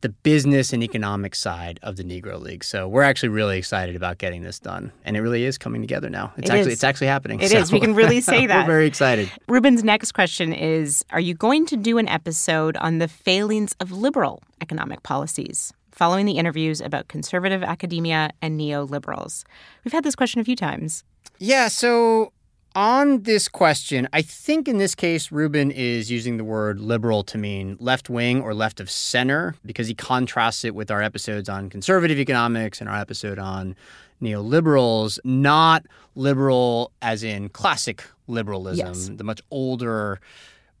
the 0.00 0.08
business 0.10 0.72
and 0.72 0.82
economic 0.82 1.34
side 1.34 1.80
of 1.82 1.96
the 1.96 2.04
Negro 2.04 2.40
League. 2.40 2.62
So 2.62 2.86
we're 2.86 3.02
actually 3.02 3.30
really 3.30 3.58
excited 3.58 3.96
about 3.96 4.18
getting 4.18 4.42
this 4.42 4.58
done, 4.58 4.92
and 5.04 5.16
it 5.16 5.20
really 5.20 5.44
is 5.44 5.58
coming 5.58 5.80
together 5.80 6.08
now. 6.08 6.32
It's 6.36 6.48
It 6.48 6.52
actually 6.52 6.60
is. 6.60 6.66
it's 6.74 6.84
actually 6.84 7.06
happening. 7.08 7.40
It 7.40 7.50
so 7.50 7.58
is. 7.58 7.72
We 7.72 7.80
can 7.80 7.94
really 7.94 8.20
say 8.20 8.46
that. 8.48 8.66
we're 8.66 8.72
very 8.72 8.86
excited. 8.86 9.30
Ruben's 9.48 9.82
next 9.82 10.12
question 10.12 10.52
is 10.52 11.04
Are 11.10 11.20
you 11.20 11.34
going 11.34 11.66
to 11.66 11.76
do 11.76 11.98
an 11.98 12.08
episode 12.08 12.76
on 12.76 12.98
the 12.98 13.08
failings 13.08 13.74
of 13.80 13.90
liberal 13.90 14.42
economic 14.60 15.02
policies? 15.02 15.72
Following 15.90 16.26
the 16.26 16.38
interviews 16.38 16.80
about 16.80 17.08
conservative 17.08 17.64
academia 17.64 18.30
and 18.40 18.60
neoliberals. 18.60 19.42
We've 19.84 19.92
had 19.92 20.04
this 20.04 20.14
question 20.14 20.40
a 20.40 20.44
few 20.44 20.54
times. 20.54 21.02
Yeah, 21.40 21.66
so 21.66 22.32
on 22.78 23.22
this 23.24 23.48
question, 23.48 24.06
I 24.12 24.22
think 24.22 24.68
in 24.68 24.78
this 24.78 24.94
case, 24.94 25.32
Ruben 25.32 25.72
is 25.72 26.12
using 26.12 26.36
the 26.36 26.44
word 26.44 26.78
liberal 26.78 27.24
to 27.24 27.36
mean 27.36 27.76
left 27.80 28.08
wing 28.08 28.40
or 28.40 28.54
left 28.54 28.78
of 28.78 28.88
center 28.88 29.56
because 29.66 29.88
he 29.88 29.94
contrasts 29.94 30.64
it 30.64 30.76
with 30.76 30.88
our 30.88 31.02
episodes 31.02 31.48
on 31.48 31.70
conservative 31.70 32.18
economics 32.20 32.80
and 32.80 32.88
our 32.88 32.96
episode 33.00 33.36
on 33.36 33.74
neoliberals, 34.22 35.18
not 35.24 35.86
liberal 36.14 36.92
as 37.02 37.24
in 37.24 37.48
classic 37.48 38.04
liberalism, 38.28 38.86
Yes. 38.86 39.10
the 39.12 39.24
much 39.24 39.40
older 39.50 40.20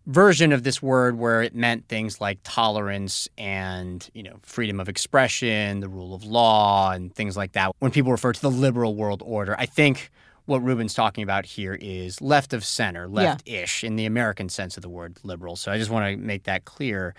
version 0.06 0.52
of 0.52 0.62
this 0.62 0.80
word 0.80 1.18
where 1.18 1.42
it 1.42 1.52
meant 1.56 1.88
things 1.88 2.20
like 2.20 2.38
tolerance 2.44 3.28
and 3.36 4.08
you 4.14 4.22
know 4.22 4.36
freedom 4.42 4.78
of 4.80 4.88
expression 4.88 5.80
the 5.80 5.88
rule 5.88 6.14
of 6.14 6.24
law 6.24 6.92
and 6.92 7.14
things 7.14 7.36
like 7.36 7.52
that 7.52 7.72
when 7.80 7.90
people 7.90 8.10
refer 8.10 8.32
to 8.32 8.40
the 8.40 8.50
liberal 8.50 8.94
world 8.94 9.22
order 9.26 9.54
i 9.58 9.66
think 9.66 10.10
what 10.48 10.62
ruben's 10.62 10.94
talking 10.94 11.22
about 11.22 11.44
here 11.44 11.78
is 11.80 12.20
left 12.20 12.52
of 12.52 12.64
center 12.64 13.06
left-ish 13.06 13.84
in 13.84 13.96
the 13.96 14.06
american 14.06 14.48
sense 14.48 14.76
of 14.76 14.82
the 14.82 14.88
word 14.88 15.16
liberal 15.22 15.56
so 15.56 15.70
i 15.70 15.78
just 15.78 15.90
want 15.90 16.10
to 16.10 16.16
make 16.16 16.44
that 16.44 16.64
clear 16.64 17.14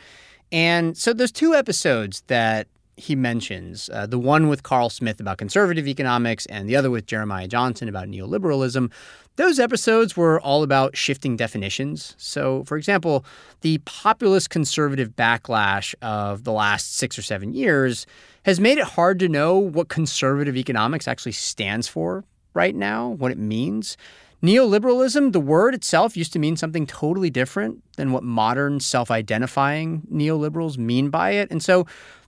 and 0.51 0.97
so 0.97 1.13
there's 1.13 1.31
two 1.31 1.53
episodes 1.53 2.23
that 2.27 2.67
he 2.99 3.15
mentions 3.15 3.89
uh, 3.93 4.05
the 4.05 4.19
one 4.19 4.49
with 4.49 4.63
Karl 4.63 4.89
Smith 4.89 5.19
about 5.19 5.37
conservative 5.37 5.87
economics 5.87 6.45
and 6.47 6.69
the 6.69 6.75
other 6.75 6.91
with 6.91 7.05
Jeremiah 7.05 7.47
Johnson 7.47 7.87
about 7.87 8.07
neoliberalism. 8.07 8.91
Those 9.37 9.57
episodes 9.57 10.17
were 10.17 10.39
all 10.41 10.63
about 10.63 10.97
shifting 10.97 11.37
definitions. 11.37 12.13
So, 12.17 12.65
for 12.65 12.77
example, 12.77 13.23
the 13.61 13.77
populist 13.85 14.49
conservative 14.49 15.15
backlash 15.15 15.95
of 16.01 16.43
the 16.43 16.51
last 16.51 16.97
six 16.97 17.17
or 17.17 17.21
seven 17.21 17.53
years 17.53 18.05
has 18.43 18.59
made 18.59 18.77
it 18.77 18.83
hard 18.83 19.17
to 19.19 19.29
know 19.29 19.57
what 19.57 19.87
conservative 19.87 20.57
economics 20.57 21.07
actually 21.07 21.31
stands 21.31 21.87
for 21.87 22.25
right 22.53 22.75
now, 22.75 23.09
what 23.09 23.31
it 23.31 23.37
means. 23.37 23.97
Neoliberalism, 24.41 25.33
the 25.33 25.39
word 25.39 25.75
itself 25.75 26.15
used 26.15 26.31
to 26.33 26.39
mean 26.39 26.55
something 26.55 26.87
totally 26.87 27.29
different 27.29 27.83
than 27.97 28.11
what 28.11 28.23
modern 28.23 28.79
self 28.79 29.11
identifying 29.11 30.03
neoliberals 30.11 30.77
mean 30.77 31.09
by 31.09 31.31
it. 31.31 31.51
And 31.51 31.61
so 31.61 31.85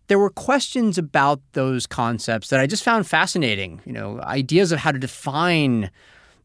there 0.08 0.20
were 0.20 0.30
questions 0.30 0.98
about 0.98 1.40
those 1.54 1.88
concepts 1.88 2.50
that 2.50 2.60
I 2.60 2.68
just 2.68 2.84
found 2.84 3.08
fascinating. 3.08 3.82
You 3.86 3.94
know, 3.94 4.20
ideas 4.22 4.74
of 4.74 4.80
how 4.80 4.92
to 4.92 5.00
define 5.00 5.90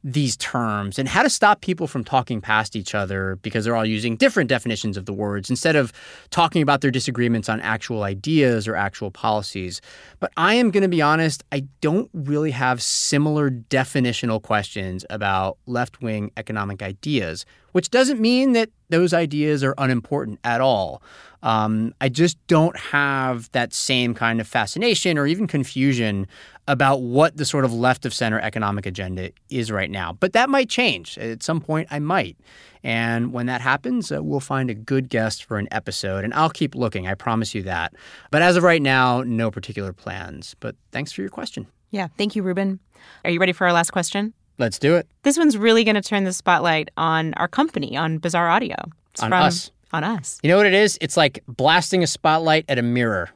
these 0.08 0.36
terms 0.36 1.00
and 1.00 1.08
how 1.08 1.20
to 1.20 1.28
stop 1.28 1.60
people 1.60 1.88
from 1.88 2.04
talking 2.04 2.40
past 2.40 2.76
each 2.76 2.94
other 2.94 3.40
because 3.42 3.64
they're 3.64 3.74
all 3.74 3.84
using 3.84 4.14
different 4.14 4.48
definitions 4.48 4.96
of 4.96 5.04
the 5.04 5.12
words 5.12 5.50
instead 5.50 5.74
of 5.74 5.92
talking 6.30 6.62
about 6.62 6.80
their 6.80 6.92
disagreements 6.92 7.48
on 7.48 7.60
actual 7.60 8.04
ideas 8.04 8.68
or 8.68 8.76
actual 8.76 9.10
policies. 9.10 9.80
But 10.20 10.32
I 10.36 10.54
am 10.54 10.70
going 10.70 10.84
to 10.84 10.88
be 10.88 11.02
honest, 11.02 11.42
I 11.50 11.64
don't 11.80 12.08
really 12.14 12.52
have 12.52 12.80
similar 12.80 13.50
definitional 13.50 14.40
questions 14.40 15.04
about 15.10 15.58
left 15.66 16.00
wing 16.00 16.30
economic 16.36 16.84
ideas, 16.84 17.44
which 17.72 17.90
doesn't 17.90 18.20
mean 18.20 18.52
that 18.52 18.70
those 18.90 19.12
ideas 19.12 19.64
are 19.64 19.74
unimportant 19.76 20.38
at 20.44 20.60
all. 20.60 21.02
Um, 21.46 21.94
I 22.00 22.08
just 22.08 22.44
don't 22.48 22.76
have 22.76 23.50
that 23.52 23.72
same 23.72 24.14
kind 24.14 24.40
of 24.40 24.48
fascination 24.48 25.16
or 25.16 25.28
even 25.28 25.46
confusion 25.46 26.26
about 26.66 27.02
what 27.02 27.36
the 27.36 27.44
sort 27.44 27.64
of 27.64 27.72
left 27.72 28.04
of 28.04 28.12
center 28.12 28.40
economic 28.40 28.84
agenda 28.84 29.30
is 29.48 29.70
right 29.70 29.88
now. 29.88 30.12
But 30.18 30.32
that 30.32 30.50
might 30.50 30.68
change. 30.68 31.16
At 31.18 31.44
some 31.44 31.60
point, 31.60 31.86
I 31.92 32.00
might. 32.00 32.36
And 32.82 33.32
when 33.32 33.46
that 33.46 33.60
happens, 33.60 34.10
uh, 34.10 34.24
we'll 34.24 34.40
find 34.40 34.70
a 34.70 34.74
good 34.74 35.08
guest 35.08 35.44
for 35.44 35.56
an 35.56 35.68
episode. 35.70 36.24
And 36.24 36.34
I'll 36.34 36.50
keep 36.50 36.74
looking, 36.74 37.06
I 37.06 37.14
promise 37.14 37.54
you 37.54 37.62
that. 37.62 37.94
But 38.32 38.42
as 38.42 38.56
of 38.56 38.64
right 38.64 38.82
now, 38.82 39.22
no 39.22 39.52
particular 39.52 39.92
plans. 39.92 40.56
But 40.58 40.74
thanks 40.90 41.12
for 41.12 41.20
your 41.20 41.30
question. 41.30 41.68
Yeah. 41.92 42.08
Thank 42.18 42.34
you, 42.34 42.42
Ruben. 42.42 42.80
Are 43.24 43.30
you 43.30 43.38
ready 43.38 43.52
for 43.52 43.68
our 43.68 43.72
last 43.72 43.92
question? 43.92 44.34
Let's 44.58 44.80
do 44.80 44.96
it. 44.96 45.06
This 45.22 45.38
one's 45.38 45.56
really 45.56 45.84
going 45.84 45.94
to 45.94 46.02
turn 46.02 46.24
the 46.24 46.32
spotlight 46.32 46.90
on 46.96 47.34
our 47.34 47.46
company, 47.46 47.96
on 47.96 48.18
Bazaar 48.18 48.48
Audio. 48.48 48.74
It's 49.12 49.22
On 49.22 49.30
from, 49.30 49.42
us. 49.42 49.70
On 49.92 50.02
us. 50.02 50.38
You 50.42 50.50
know 50.50 50.56
what 50.56 50.66
it 50.66 50.74
is? 50.74 50.98
It's 51.00 51.16
like 51.16 51.44
blasting 51.46 52.02
a 52.02 52.06
spotlight 52.06 52.64
at 52.68 52.78
a 52.78 52.82
mirror. 52.82 53.30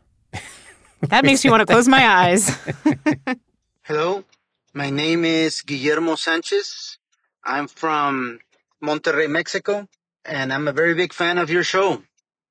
That 1.03 1.25
makes 1.25 1.45
me 1.45 1.51
want 1.51 1.61
to 1.61 1.67
close 1.67 1.89
my 1.89 2.07
eyes. 2.07 2.59
Hello, 3.83 4.25
my 4.75 4.91
name 4.91 5.25
is 5.25 5.63
Guillermo 5.63 6.15
Sanchez. 6.17 6.99
I'm 7.43 7.69
from 7.69 8.41
Monterrey, 8.85 9.31
Mexico, 9.31 9.89
and 10.25 10.53
I'm 10.53 10.69
a 10.69 10.73
very 10.73 10.95
big 10.95 11.15
fan 11.15 11.39
of 11.39 11.49
your 11.49 11.65
show. 11.65 12.03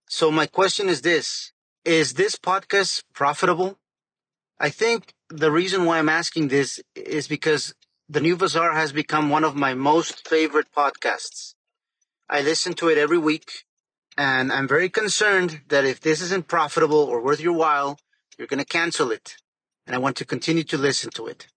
So 0.08 0.32
my 0.32 0.48
question 0.48 0.90
is 0.90 1.02
this, 1.02 1.52
is 1.86 2.16
this 2.16 2.36
podcast 2.36 3.04
profitable? 3.14 3.78
I 4.60 4.70
think 4.70 5.14
the 5.30 5.52
reason 5.52 5.86
why 5.86 6.00
I'm 6.00 6.10
asking 6.10 6.48
this 6.48 6.80
is 6.96 7.28
because 7.28 7.76
the 8.10 8.20
New 8.20 8.36
Bazaar 8.36 8.74
has 8.74 8.92
become 8.92 9.30
one 9.30 9.44
of 9.44 9.56
my 9.56 9.76
most 9.76 10.28
favorite 10.28 10.68
podcasts. 10.76 11.54
I 12.28 12.42
listen 12.42 12.74
to 12.74 12.90
it 12.90 12.98
every 12.98 13.20
week 13.20 13.66
and 14.20 14.52
I'm 14.52 14.68
very 14.68 14.90
concerned 14.90 15.62
that 15.70 15.86
if 15.86 16.02
this 16.02 16.22
isn't 16.22 16.50
profitable 16.50 17.00
or 17.00 17.22
worth 17.22 17.40
your 17.40 17.54
while, 17.54 17.98
you're 18.38 18.48
going 18.48 18.60
to 18.60 18.66
cancel 18.66 19.12
it. 19.12 19.38
And 19.88 19.96
I 19.96 20.00
want 20.00 20.18
to 20.18 20.26
continue 20.26 20.64
to 20.64 20.78
listen 20.78 21.10
to 21.12 21.28
it. 21.28 21.48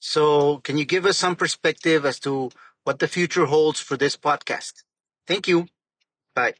So 0.00 0.56
can 0.64 0.78
you 0.78 0.86
give 0.86 1.04
us 1.04 1.18
some 1.18 1.36
perspective 1.36 2.06
as 2.06 2.18
to 2.20 2.50
what 2.84 2.98
the 2.98 3.08
future 3.08 3.44
holds 3.44 3.78
for 3.78 3.98
this 3.98 4.16
podcast? 4.16 4.84
Thank 5.26 5.48
you. 5.48 5.66
Bye. 6.34 6.54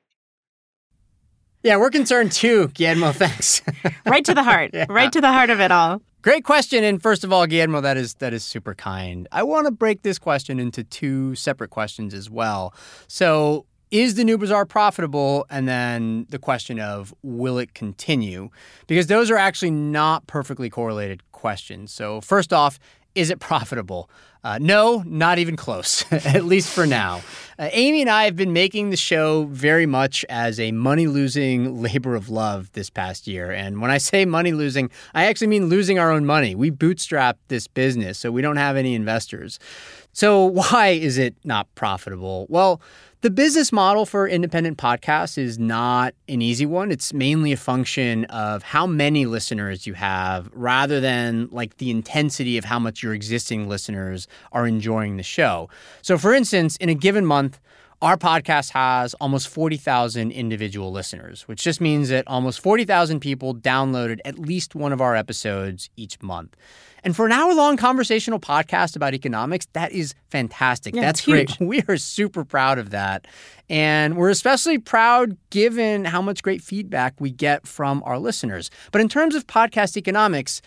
Yeah, 1.62 1.78
we're 1.78 1.90
concerned 1.90 2.32
too, 2.32 2.68
Guillermo. 2.68 3.12
Thanks. 3.12 3.62
right 4.04 4.24
to 4.26 4.34
the 4.34 4.42
heart. 4.42 4.72
Yeah. 4.74 4.84
Right 4.90 5.10
to 5.10 5.22
the 5.22 5.32
heart 5.32 5.48
of 5.48 5.60
it 5.60 5.72
all. 5.72 6.02
Great 6.20 6.44
question. 6.44 6.84
And 6.84 7.00
first 7.00 7.24
of 7.24 7.32
all, 7.32 7.46
Guillermo, 7.46 7.80
that 7.80 7.96
is 7.96 8.14
that 8.16 8.34
is 8.34 8.44
super 8.44 8.74
kind. 8.74 9.26
I 9.32 9.44
want 9.44 9.66
to 9.66 9.70
break 9.70 10.02
this 10.02 10.18
question 10.18 10.60
into 10.60 10.84
two 10.84 11.34
separate 11.36 11.70
questions 11.70 12.12
as 12.12 12.28
well. 12.28 12.74
So 13.06 13.64
is 13.90 14.14
the 14.14 14.24
new 14.24 14.38
bazaar 14.38 14.66
profitable? 14.66 15.46
And 15.50 15.68
then 15.68 16.26
the 16.30 16.38
question 16.38 16.80
of 16.80 17.14
will 17.22 17.58
it 17.58 17.74
continue? 17.74 18.50
Because 18.86 19.06
those 19.06 19.30
are 19.30 19.36
actually 19.36 19.70
not 19.70 20.26
perfectly 20.26 20.70
correlated 20.70 21.22
questions. 21.32 21.92
So, 21.92 22.20
first 22.20 22.52
off, 22.52 22.78
is 23.14 23.30
it 23.30 23.40
profitable? 23.40 24.08
Uh, 24.44 24.58
no, 24.60 25.02
not 25.04 25.38
even 25.38 25.56
close, 25.56 26.04
at 26.12 26.44
least 26.44 26.70
for 26.70 26.86
now. 26.86 27.20
Uh, 27.58 27.68
Aimee 27.72 28.02
and 28.02 28.10
I 28.10 28.24
have 28.24 28.36
been 28.36 28.52
making 28.52 28.90
the 28.90 28.96
show 28.96 29.46
very 29.46 29.86
much 29.86 30.24
as 30.28 30.60
a 30.60 30.70
money 30.70 31.08
losing 31.08 31.82
labor 31.82 32.14
of 32.14 32.28
love 32.28 32.70
this 32.72 32.88
past 32.88 33.26
year. 33.26 33.50
And 33.50 33.80
when 33.80 33.90
I 33.90 33.98
say 33.98 34.24
money 34.24 34.52
losing, 34.52 34.90
I 35.14 35.24
actually 35.24 35.48
mean 35.48 35.66
losing 35.66 35.98
our 35.98 36.12
own 36.12 36.24
money. 36.24 36.54
We 36.54 36.70
bootstrapped 36.70 37.38
this 37.48 37.66
business, 37.66 38.18
so 38.18 38.30
we 38.30 38.40
don't 38.40 38.56
have 38.56 38.76
any 38.76 38.94
investors. 38.94 39.58
So, 40.12 40.44
why 40.44 40.88
is 40.88 41.18
it 41.18 41.34
not 41.44 41.72
profitable? 41.74 42.46
Well, 42.48 42.80
the 43.20 43.30
business 43.30 43.72
model 43.72 44.06
for 44.06 44.28
independent 44.28 44.78
podcasts 44.78 45.36
is 45.38 45.58
not 45.58 46.14
an 46.28 46.40
easy 46.40 46.66
one. 46.66 46.92
It's 46.92 47.12
mainly 47.12 47.50
a 47.50 47.56
function 47.56 48.26
of 48.26 48.62
how 48.62 48.86
many 48.86 49.26
listeners 49.26 49.88
you 49.88 49.94
have 49.94 50.48
rather 50.52 51.00
than 51.00 51.48
like 51.50 51.78
the 51.78 51.90
intensity 51.90 52.58
of 52.58 52.64
how 52.64 52.78
much 52.78 53.02
your 53.02 53.14
existing 53.14 53.68
listeners 53.68 54.28
are 54.52 54.68
enjoying 54.68 55.16
the 55.16 55.24
show. 55.24 55.68
So, 56.00 56.16
for 56.16 56.32
instance, 56.32 56.76
in 56.76 56.88
a 56.88 56.94
given 56.94 57.26
month, 57.26 57.58
our 58.00 58.16
podcast 58.16 58.70
has 58.70 59.14
almost 59.14 59.48
40,000 59.48 60.30
individual 60.30 60.92
listeners, 60.92 61.42
which 61.48 61.62
just 61.62 61.80
means 61.80 62.10
that 62.10 62.24
almost 62.28 62.60
40,000 62.60 63.18
people 63.20 63.54
downloaded 63.54 64.18
at 64.24 64.38
least 64.38 64.74
one 64.74 64.92
of 64.92 65.00
our 65.00 65.16
episodes 65.16 65.90
each 65.96 66.20
month. 66.22 66.56
And 67.04 67.14
for 67.16 67.26
an 67.26 67.32
hour 67.32 67.54
long 67.54 67.76
conversational 67.76 68.38
podcast 68.40 68.94
about 68.96 69.14
economics, 69.14 69.66
that 69.72 69.92
is 69.92 70.14
fantastic. 70.30 70.94
Yeah, 70.94 71.02
That's 71.02 71.24
great. 71.24 71.50
huge. 71.50 71.60
We 71.68 71.82
are 71.88 71.96
super 71.96 72.44
proud 72.44 72.78
of 72.78 72.90
that. 72.90 73.26
And 73.68 74.16
we're 74.16 74.30
especially 74.30 74.78
proud 74.78 75.36
given 75.50 76.04
how 76.04 76.22
much 76.22 76.42
great 76.42 76.62
feedback 76.62 77.14
we 77.20 77.30
get 77.30 77.66
from 77.66 78.02
our 78.04 78.18
listeners. 78.18 78.70
But 78.92 79.00
in 79.00 79.08
terms 79.08 79.34
of 79.34 79.46
podcast 79.46 79.96
economics, 79.96 80.60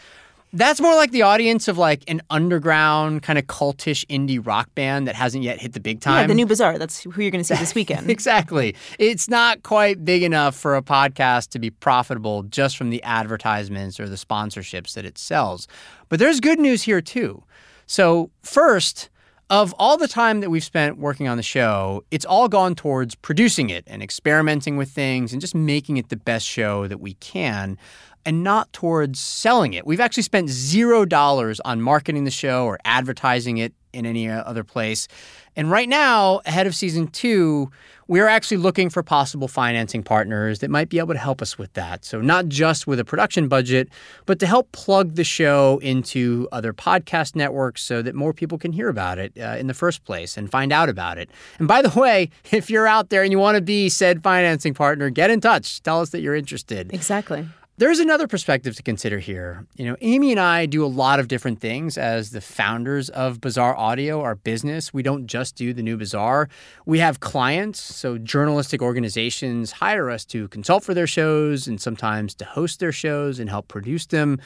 that's 0.54 0.82
more 0.82 0.96
like 0.96 1.12
the 1.12 1.22
audience 1.22 1.68
of 1.68 1.78
like 1.78 2.04
an 2.08 2.22
underground 2.30 3.24
kind 3.24 3.40
of 3.40 3.46
cultish 3.46 4.06
indie 4.08 4.46
rock 4.46 4.74
band 4.76 5.08
that 5.08 5.16
hasn't 5.16 5.44
yet 5.44 5.62
hit 5.62 5.74
the 5.74 5.80
big 5.80 6.02
time. 6.02 6.24
Yeah, 6.24 6.28
the 6.28 6.34
new 6.34 6.46
bazaar. 6.46 6.78
That's 6.78 7.04
who 7.04 7.22
you're 7.22 7.32
going 7.32 7.44
to 7.44 7.48
see 7.48 7.60
this 7.60 7.74
weekend. 7.76 8.10
Exactly. 8.10 8.76
It's 9.00 9.30
not 9.30 9.64
quite 9.64 10.04
big 10.04 10.24
enough 10.24 10.56
for 10.56 10.76
a 10.76 10.82
podcast 10.82 11.50
to 11.50 11.60
be 11.60 11.70
profitable 11.70 12.44
just 12.44 12.78
from 12.78 12.90
the 12.90 13.02
advertisements 13.04 14.00
or 14.00 14.10
the 14.10 14.16
sponsorships 14.16 14.94
that 14.94 15.06
it 15.06 15.18
sells. 15.18 15.68
But 16.10 16.20
there's 16.20 16.40
good 16.40 16.60
news 16.60 16.84
here 16.84 17.02
too. 17.02 17.44
So, 17.86 18.30
first, 18.44 19.10
of 19.50 19.76
all 19.78 19.98
the 19.98 20.08
time 20.08 20.40
that 20.40 20.50
we've 20.50 20.64
spent 20.64 20.98
working 20.98 21.28
on 21.28 21.36
the 21.36 21.44
show, 21.44 22.06
it's 22.10 22.24
all 22.24 22.48
gone 22.48 22.74
towards 22.74 23.16
producing 23.16 23.70
it 23.70 23.84
and 23.86 24.02
experimenting 24.02 24.78
with 24.78 24.90
things 24.90 25.34
and 25.34 25.42
just 25.42 25.54
making 25.54 25.98
it 25.98 26.08
the 26.08 26.16
best 26.16 26.48
show 26.48 26.88
that 26.88 27.02
we 27.02 27.16
can 27.16 27.78
and 28.26 28.44
not 28.44 28.72
towards 28.74 29.20
selling 29.20 29.74
it. 29.74 29.86
We've 29.86 30.00
actually 30.00 30.24
spent 30.24 30.50
zero 30.50 31.06
dollars 31.06 31.60
on 31.62 31.82
marketing 31.82 32.24
the 32.24 32.32
show 32.32 32.66
or 32.66 32.80
advertising 32.86 33.58
it 33.58 33.74
in 33.94 34.06
any 34.06 34.30
uh, 34.30 34.42
other 34.44 34.64
place. 34.64 35.08
And 35.56 35.70
right 35.70 35.90
now, 35.90 36.42
ahead 36.46 36.66
of 36.66 36.76
season 36.76 37.08
two, 37.08 37.70
we're 38.08 38.28
actually 38.28 38.58
looking 38.58 38.90
for 38.90 39.04
possible 39.04 39.48
financing 39.48 40.04
partners 40.04 40.60
that 40.60 40.70
might 40.70 40.90
be 40.90 41.00
able 41.00 41.14
to 41.14 41.20
help 41.20 41.42
us 41.42 41.58
with 41.58 41.72
that. 41.74 42.04
So, 42.04 42.22
not 42.22 42.48
just 42.48 42.88
with 42.88 43.00
a 43.00 43.06
production 43.06 43.48
budget, 43.48 43.90
but 44.26 44.40
to 44.40 44.46
help 44.46 44.72
plug 44.72 45.16
the 45.16 45.24
show 45.24 45.80
into 45.82 46.48
other 46.52 46.74
podcast 46.74 47.36
networks 47.36 47.84
so 47.84 48.02
that 48.02 48.16
more 48.16 48.34
people 48.34 48.58
can 48.58 48.72
hear 48.74 48.90
about 48.90 49.18
it 49.18 49.34
uh, 49.38 49.56
in 49.58 49.68
the 49.68 49.74
first 49.74 50.04
place 50.04 50.38
and 50.38 50.50
find 50.50 50.72
out 50.72 50.90
about 50.90 51.18
it. 51.18 51.30
And 51.60 51.68
by 51.68 51.82
the 51.82 52.00
way, 52.00 52.30
if 52.52 52.70
you're 52.70 52.88
out 52.88 53.10
there 53.10 53.24
and 53.24 53.32
you 53.32 53.40
want 53.40 53.56
to 53.56 53.62
be 53.62 53.90
said 53.90 54.24
financing 54.24 54.74
partner, 54.74 55.10
get 55.10 55.30
in 55.30 55.42
touch. 55.42 55.82
Tell 55.84 56.02
us 56.02 56.10
that 56.10 56.22
you're 56.22 56.36
interested. 56.36 56.94
exactly. 56.94 57.48
There's 57.78 58.00
another 58.00 58.28
perspective 58.28 58.76
to 58.76 58.84
consider 58.84 59.18
here. 59.18 59.66
You 59.76 59.86
know, 59.86 59.96
Aimee 60.02 60.32
and 60.32 60.40
I 60.40 60.68
do 60.68 60.86
a 60.86 60.88
lot 60.88 61.20
of 61.20 61.28
different 61.28 61.60
things 61.60 61.98
as 61.98 62.30
the 62.30 62.42
founders 62.42 63.10
of 63.10 63.42
Bazaar 63.42 63.76
Audio, 63.76 64.22
our 64.22 64.36
business. 64.36 64.94
We 64.94 65.02
don't 65.02 65.26
just 65.26 65.56
do 65.56 65.74
the 65.74 65.82
new 65.82 65.98
Bazaar. 65.98 66.48
We 66.86 67.00
have 67.00 67.22
clients, 67.22 67.80
so 67.80 68.20
journalistic 68.20 68.84
organizations 68.84 69.72
hire 69.72 70.12
us 70.12 70.26
to 70.26 70.48
consult 70.50 70.84
for 70.84 70.94
their 70.94 71.08
shows 71.08 71.68
and 71.68 71.82
sometimes 71.82 72.36
to 72.36 72.46
host 72.46 72.80
their 72.80 72.92
shows 72.92 73.40
and 73.40 73.50
help 73.50 73.68
produce 73.68 74.06
them. 74.06 74.40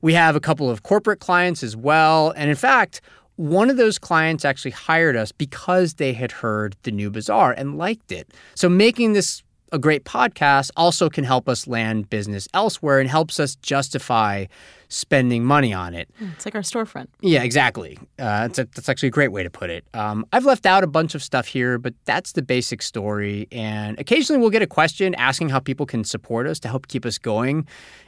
We 0.00 0.14
have 0.14 0.34
a 0.34 0.40
couple 0.40 0.68
of 0.68 0.82
corporate 0.82 1.20
clients 1.20 1.62
as 1.62 1.76
well. 1.76 2.30
And 2.30 2.50
in 2.50 2.56
fact, 2.56 3.02
one 3.36 3.70
of 3.70 3.76
those 3.76 3.98
clients 3.98 4.44
actually 4.44 4.72
hired 4.72 5.16
us 5.16 5.30
because 5.32 5.94
they 5.94 6.12
had 6.12 6.32
heard 6.32 6.76
the 6.82 6.90
new 6.90 7.10
Bazaar 7.10 7.52
and 7.52 7.78
liked 7.78 8.10
it. 8.10 8.32
So 8.54 8.68
making 8.68 9.12
this 9.12 9.44
a 9.72 9.78
great 9.78 10.04
podcast 10.04 10.70
also 10.76 11.08
can 11.08 11.24
help 11.24 11.48
us 11.48 11.66
land 11.66 12.10
business 12.10 12.48
elsewhere 12.54 13.00
and 13.00 13.08
helps 13.08 13.38
us 13.38 13.54
justify 13.56 14.46
spending 14.90 15.44
money 15.44 15.72
on 15.72 15.94
it. 15.94 16.10
It's 16.34 16.44
like 16.44 16.54
our 16.54 16.60
storefront. 16.60 17.06
Yeah, 17.20 17.42
exactly. 17.42 17.98
Uh, 18.18 18.46
that's, 18.46 18.58
a, 18.58 18.64
that's 18.64 18.88
actually 18.88 19.08
a 19.08 19.12
great 19.12 19.32
way 19.32 19.42
to 19.42 19.50
put 19.50 19.70
it. 19.70 19.84
Um, 19.94 20.26
I've 20.32 20.44
left 20.44 20.66
out 20.66 20.84
a 20.84 20.86
bunch 20.86 21.14
of 21.14 21.22
stuff 21.22 21.46
here, 21.46 21.78
but 21.78 21.94
that's 22.04 22.32
the 22.32 22.42
basic 22.42 22.82
story. 22.82 23.48
And 23.50 23.98
occasionally 23.98 24.40
we'll 24.40 24.50
get 24.50 24.62
a 24.62 24.66
question 24.66 25.14
asking 25.14 25.48
how 25.48 25.60
people 25.60 25.86
can 25.86 26.04
support 26.04 26.46
us 26.46 26.60
to 26.60 26.68
help 26.68 26.88
keep 26.88 27.06
us 27.06 27.16
going. 27.16 27.66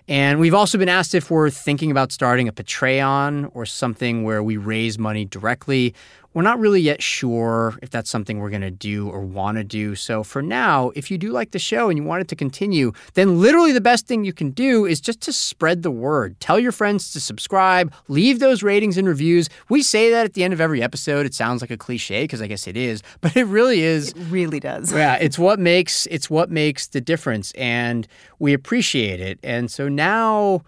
And 0.09 0.41
we've 0.41 0.55
also 0.55 0.77
been 0.79 0.89
asked 0.89 1.15
if 1.15 1.31
we're 1.31 1.49
thinking 1.51 1.91
about 1.91 2.13
starting 2.13 2.49
a 2.49 2.53
Patreon 2.53 3.51
or 3.55 3.65
something 3.65 4.25
where 4.25 4.43
we 4.43 4.57
raise 4.57 4.99
money 4.99 5.25
directly. 5.25 5.95
We're 6.35 6.43
not 6.43 6.59
really 6.59 6.81
yet 6.81 7.03
sure 7.03 7.79
if 7.83 7.91
that's 7.91 8.09
something 8.09 8.39
we're 8.39 8.51
going 8.51 8.63
to 8.63 8.71
do 8.71 9.09
or 9.11 9.21
want 9.21 9.59
to 9.59 9.65
do. 9.65 9.95
So 9.95 10.23
for 10.25 10.41
now, 10.41 10.91
if 10.95 11.11
you 11.11 11.19
do 11.19 11.31
like 11.31 11.51
the 11.51 11.59
show 11.59 11.91
and 11.91 11.99
you 11.99 12.05
want 12.05 12.23
it 12.23 12.29
to 12.29 12.37
continue, 12.37 12.93
then 13.15 13.41
literally 13.41 13.73
the 13.73 13.83
best 13.83 14.07
thing 14.07 14.25
you 14.25 14.33
can 14.33 14.51
do 14.51 14.87
is 14.87 14.99
just 14.99 15.21
to 15.23 15.33
spread 15.33 15.83
the 15.83 15.91
word. 15.91 16.41
Tell 16.41 16.59
your 16.59 16.72
friends 16.73 17.13
to 17.13 17.21
subscribe, 17.21 17.93
leave 18.09 18.39
those 18.39 18.63
ratings 18.63 18.99
and 18.99 19.07
reviews. 19.07 19.49
We 19.69 19.83
say 19.83 20.11
that 20.11 20.25
at 20.25 20.35
the 20.35 20.45
end 20.45 20.53
of 20.53 20.61
every 20.61 20.83
episode. 20.83 21.27
It 21.27 21.35
sounds 21.35 21.61
like 21.61 21.71
a 21.71 21.77
cliche 21.77 22.25
because 22.25 22.43
I 22.43 22.47
guess 22.47 22.67
it 22.67 22.77
is, 22.77 23.03
but 23.21 23.37
it 23.37 23.45
really 23.45 23.83
is. 23.83 24.11
It 24.11 24.17
really 24.31 24.61
does. 24.61 24.93
Yeah, 25.03 25.17
it's 25.17 25.39
what 25.39 25.59
makes 25.59 26.07
it's 26.07 26.31
what 26.31 26.51
makes 26.51 26.87
the 26.89 27.01
difference, 27.01 27.51
and 27.53 28.07
we 28.39 28.53
appreciate 28.53 29.21
it. 29.21 29.39
And 29.43 29.71
so 29.71 29.89
now, 29.89 30.63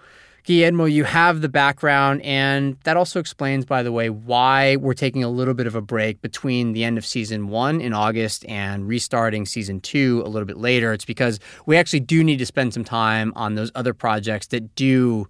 Guillermo, 0.45 0.87
you 0.87 1.05
have 1.05 1.41
the 1.41 1.49
background, 1.49 2.21
and 2.23 2.77
that 2.85 2.97
also 2.97 3.21
explains, 3.21 3.65
by 3.65 3.83
the 3.83 3.93
way, 3.93 4.11
why 4.11 4.77
we're 4.77 4.93
taking 4.95 5.23
a 5.23 5.29
little 5.29 5.55
bit 5.55 5.67
of 5.67 5.75
a 5.75 5.81
break 5.81 6.21
between 6.21 6.73
the 6.73 6.85
end 6.85 6.99
of 6.99 7.07
season 7.07 7.49
one 7.49 7.81
in 7.81 7.93
August 7.93 8.45
and 8.47 8.89
restarting 8.89 9.47
season 9.47 9.81
two 9.81 10.23
a 10.25 10.29
little 10.29 10.47
bit 10.47 10.59
later. 10.59 10.93
It's 10.93 11.05
because 11.05 11.39
we 11.67 11.77
actually 11.77 12.01
do 12.01 12.25
need 12.25 12.39
to 12.39 12.47
spend 12.47 12.75
some 12.75 12.85
time 12.85 13.33
on 13.37 13.55
those 13.55 13.71
other 13.75 13.95
projects 13.95 14.49
that 14.49 14.75
do 14.75 15.29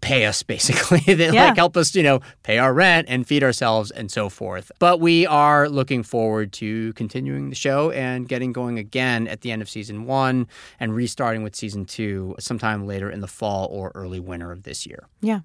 pay 0.00 0.26
us 0.26 0.42
basically 0.42 1.00
that 1.14 1.32
Yeah. 1.34 1.46
like 1.46 1.56
help 1.56 1.76
us 1.76 1.94
you 1.94 2.02
know 2.02 2.20
pay 2.42 2.58
our 2.58 2.72
rent 2.72 3.08
and 3.08 3.26
feed 3.26 3.42
ourselves 3.42 3.90
and 3.90 4.10
so 4.10 4.28
forth 4.28 4.70
but 4.78 5.00
we 5.00 5.26
are 5.26 5.68
looking 5.68 6.02
forward 6.02 6.52
to 6.54 6.92
continuing 6.94 7.48
the 7.50 7.54
show 7.56 7.90
and 7.90 8.28
getting 8.28 8.52
going 8.52 8.78
again 8.78 9.26
at 9.28 9.40
the 9.40 9.50
end 9.50 9.62
of 9.62 9.68
season 9.68 10.04
one 10.06 10.46
and 10.78 10.94
restarting 10.94 11.42
with 11.42 11.54
season 11.56 11.84
two 11.84 12.34
sometime 12.38 12.86
later 12.86 13.10
in 13.10 13.20
the 13.20 13.26
fall 13.28 13.66
or 13.70 13.90
early 13.94 14.20
winter 14.20 14.52
of 14.52 14.62
this 14.62 14.86
year 14.86 15.06
Yeah. 15.20 15.40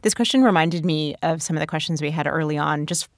This 0.00 0.14
question 0.14 0.42
reminded 0.42 0.86
me 0.86 1.14
of 1.22 1.42
some 1.42 1.54
of 1.54 1.60
the 1.60 1.66
questions 1.66 2.00
we 2.00 2.10
had 2.10 2.26
early 2.26 2.56
on, 2.56 2.86
just 2.86 3.10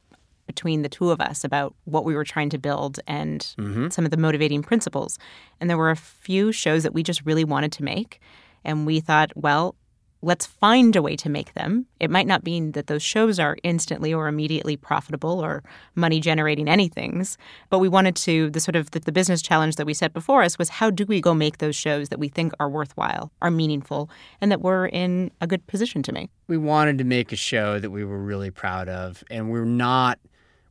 between 0.48 0.82
the 0.82 0.88
two 0.88 1.10
of 1.12 1.20
us 1.20 1.44
about 1.44 1.72
what 1.84 2.04
we 2.04 2.16
were 2.16 2.24
trying 2.24 2.48
to 2.50 2.58
build 2.58 2.98
and 3.06 3.54
mm-hmm. 3.56 3.90
some 3.90 4.04
of 4.04 4.10
the 4.10 4.16
motivating 4.16 4.62
principles. 4.62 5.18
And 5.60 5.70
there 5.70 5.76
were 5.76 5.90
a 5.90 5.96
few 5.96 6.50
shows 6.50 6.82
that 6.82 6.92
we 6.92 7.04
just 7.04 7.24
really 7.24 7.44
wanted 7.44 7.70
to 7.72 7.84
make. 7.84 8.20
And 8.64 8.86
we 8.86 8.98
thought, 8.98 9.30
well, 9.36 9.76
let's 10.22 10.46
find 10.46 10.96
a 10.96 11.02
way 11.02 11.16
to 11.16 11.28
make 11.28 11.54
them. 11.54 11.86
It 12.00 12.10
might 12.10 12.26
not 12.26 12.44
mean 12.44 12.72
that 12.72 12.88
those 12.88 13.02
shows 13.02 13.38
are 13.38 13.56
instantly 13.62 14.12
or 14.12 14.26
immediately 14.26 14.76
profitable 14.76 15.40
or 15.40 15.62
money 15.94 16.20
generating 16.20 16.66
anythings, 16.66 17.36
but 17.70 17.78
we 17.78 17.88
wanted 17.88 18.16
to 18.16 18.50
the 18.50 18.60
sort 18.60 18.76
of 18.76 18.90
the, 18.90 19.00
the 19.00 19.12
business 19.12 19.42
challenge 19.42 19.76
that 19.76 19.86
we 19.86 19.94
set 19.94 20.12
before 20.12 20.42
us 20.42 20.58
was 20.58 20.68
how 20.68 20.90
do 20.90 21.04
we 21.06 21.20
go 21.20 21.34
make 21.34 21.58
those 21.58 21.76
shows 21.76 22.08
that 22.08 22.18
we 22.18 22.28
think 22.28 22.52
are 22.58 22.68
worthwhile, 22.68 23.30
are 23.42 23.50
meaningful, 23.50 24.10
and 24.40 24.50
that 24.50 24.60
we're 24.60 24.86
in 24.86 25.30
a 25.40 25.46
good 25.46 25.66
position 25.66 26.02
to 26.02 26.12
make. 26.12 26.30
we 26.48 26.56
wanted 26.56 26.98
to 26.98 27.04
make 27.04 27.32
a 27.32 27.36
show 27.36 27.78
that 27.78 27.90
we 27.90 28.04
were 28.04 28.18
really 28.18 28.50
proud 28.50 28.88
of 28.88 29.22
and 29.30 29.50
we're 29.50 29.64
not 29.64 30.18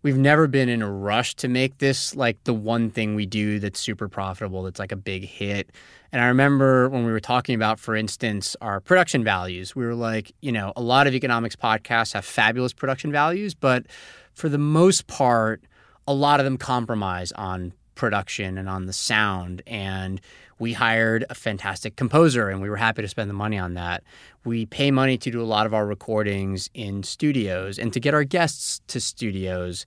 we've 0.04 0.18
never 0.18 0.48
been 0.48 0.70
in 0.70 0.82
a 0.82 0.92
rush 0.92 1.36
to 1.36 1.48
make 1.48 1.78
this 1.80 2.16
like 2.16 2.42
the 2.44 2.54
one 2.54 2.90
thing 2.90 3.16
we 3.16 3.26
do 3.26 3.60
that's 3.60 3.80
super 3.80 4.08
profitable 4.08 4.64
that's 4.64 4.80
like 4.80 4.92
a 4.92 4.98
big 4.98 5.24
hit 5.24 5.72
and 6.12 6.22
i 6.22 6.28
remember 6.28 6.90
when 6.90 7.06
we 7.06 7.12
were 7.12 7.20
talking 7.20 7.56
about 7.56 7.80
for 7.80 7.96
instance 7.96 8.56
our 8.62 8.80
production 8.80 9.24
values 9.24 9.76
we 9.76 9.86
were 9.86 9.96
like 9.96 10.32
you 10.42 10.52
know 10.52 10.72
a 10.76 10.82
lot 10.82 11.08
of 11.08 11.14
economics 11.14 11.56
podcasts 11.56 12.14
have 12.14 12.26
fabulous 12.26 12.74
production 12.74 13.12
values 13.12 13.54
but 13.54 13.86
for 14.34 14.50
the 14.50 14.58
most 14.58 15.08
part 15.08 15.62
a 16.08 16.14
lot 16.14 16.40
of 16.40 16.46
them 16.46 16.58
compromise 16.58 17.32
on 17.34 17.74
production 17.96 18.58
and 18.58 18.70
on 18.70 18.86
the 18.86 18.94
sound 18.94 19.62
and 19.68 20.22
We 20.60 20.74
hired 20.74 21.24
a 21.30 21.36
fantastic 21.36 21.96
composer 21.96 22.50
and 22.50 22.62
we 22.62 22.70
were 22.70 22.78
happy 22.78 23.02
to 23.02 23.08
spend 23.08 23.30
the 23.30 23.34
money 23.34 23.60
on 23.60 23.76
that. 23.76 24.04
We 24.48 24.66
pay 24.66 24.92
money 24.92 25.18
to 25.18 25.30
do 25.30 25.42
a 25.42 25.44
lot 25.44 25.66
of 25.66 25.74
our 25.74 25.86
recordings 25.86 26.70
in 26.74 27.04
studios 27.04 27.78
and 27.78 27.92
to 27.92 28.00
get 28.00 28.14
our 28.14 28.24
guests 28.24 28.80
to 28.88 29.02
studios 29.02 29.86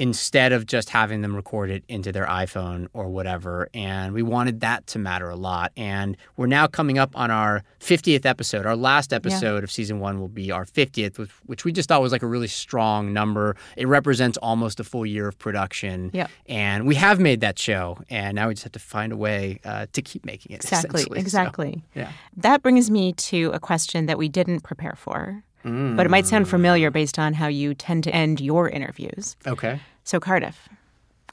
instead 0.00 0.50
of 0.52 0.64
just 0.64 0.88
having 0.88 1.20
them 1.20 1.36
record 1.36 1.68
it 1.68 1.84
into 1.86 2.10
their 2.10 2.24
iPhone 2.24 2.88
or 2.94 3.10
whatever. 3.10 3.68
And 3.74 4.14
we 4.14 4.22
wanted 4.22 4.60
that 4.60 4.86
to 4.88 4.98
matter 4.98 5.28
a 5.28 5.36
lot. 5.36 5.72
And 5.76 6.16
we're 6.38 6.46
now 6.46 6.66
coming 6.66 6.98
up 6.98 7.10
on 7.14 7.30
our 7.30 7.62
50th 7.80 8.24
episode. 8.24 8.64
Our 8.64 8.76
last 8.76 9.12
episode 9.12 9.58
yeah. 9.58 9.62
of 9.62 9.70
season 9.70 10.00
one 10.00 10.18
will 10.18 10.28
be 10.28 10.50
our 10.50 10.64
50th, 10.64 11.18
which, 11.18 11.30
which, 11.44 11.64
we 11.66 11.72
just 11.72 11.90
thought 11.90 12.00
was 12.00 12.12
like 12.12 12.22
a 12.22 12.26
really 12.26 12.46
strong 12.46 13.12
number. 13.12 13.56
It 13.76 13.86
represents 13.86 14.38
almost 14.38 14.80
a 14.80 14.84
full 14.84 15.04
year 15.04 15.28
of 15.28 15.38
production. 15.38 16.10
Yeah. 16.14 16.28
And 16.46 16.86
we 16.86 16.94
have 16.94 17.20
made 17.20 17.42
that 17.42 17.58
show. 17.58 17.98
And 18.08 18.34
now 18.34 18.48
we 18.48 18.54
just 18.54 18.64
have 18.64 18.72
to 18.72 18.78
find 18.78 19.12
a 19.12 19.18
way 19.18 19.60
uh, 19.66 19.84
to 19.92 20.00
keep 20.00 20.24
making 20.24 20.52
it. 20.52 20.64
Exactly. 20.64 21.04
Exactly. 21.14 21.84
So, 21.92 22.00
yeah. 22.00 22.12
That 22.38 22.62
brings 22.62 22.90
me 22.90 23.12
to 23.12 23.50
a 23.52 23.60
question 23.60 23.99
that 24.06 24.18
we 24.18 24.28
didn't 24.28 24.60
prepare 24.60 24.94
for. 24.96 25.42
Mm. 25.64 25.96
But 25.96 26.06
it 26.06 26.08
might 26.08 26.26
sound 26.26 26.48
familiar 26.48 26.90
based 26.90 27.18
on 27.18 27.34
how 27.34 27.46
you 27.46 27.74
tend 27.74 28.04
to 28.04 28.14
end 28.14 28.40
your 28.40 28.68
interviews. 28.68 29.36
Okay. 29.46 29.80
So, 30.04 30.18
Cardiff, 30.18 30.68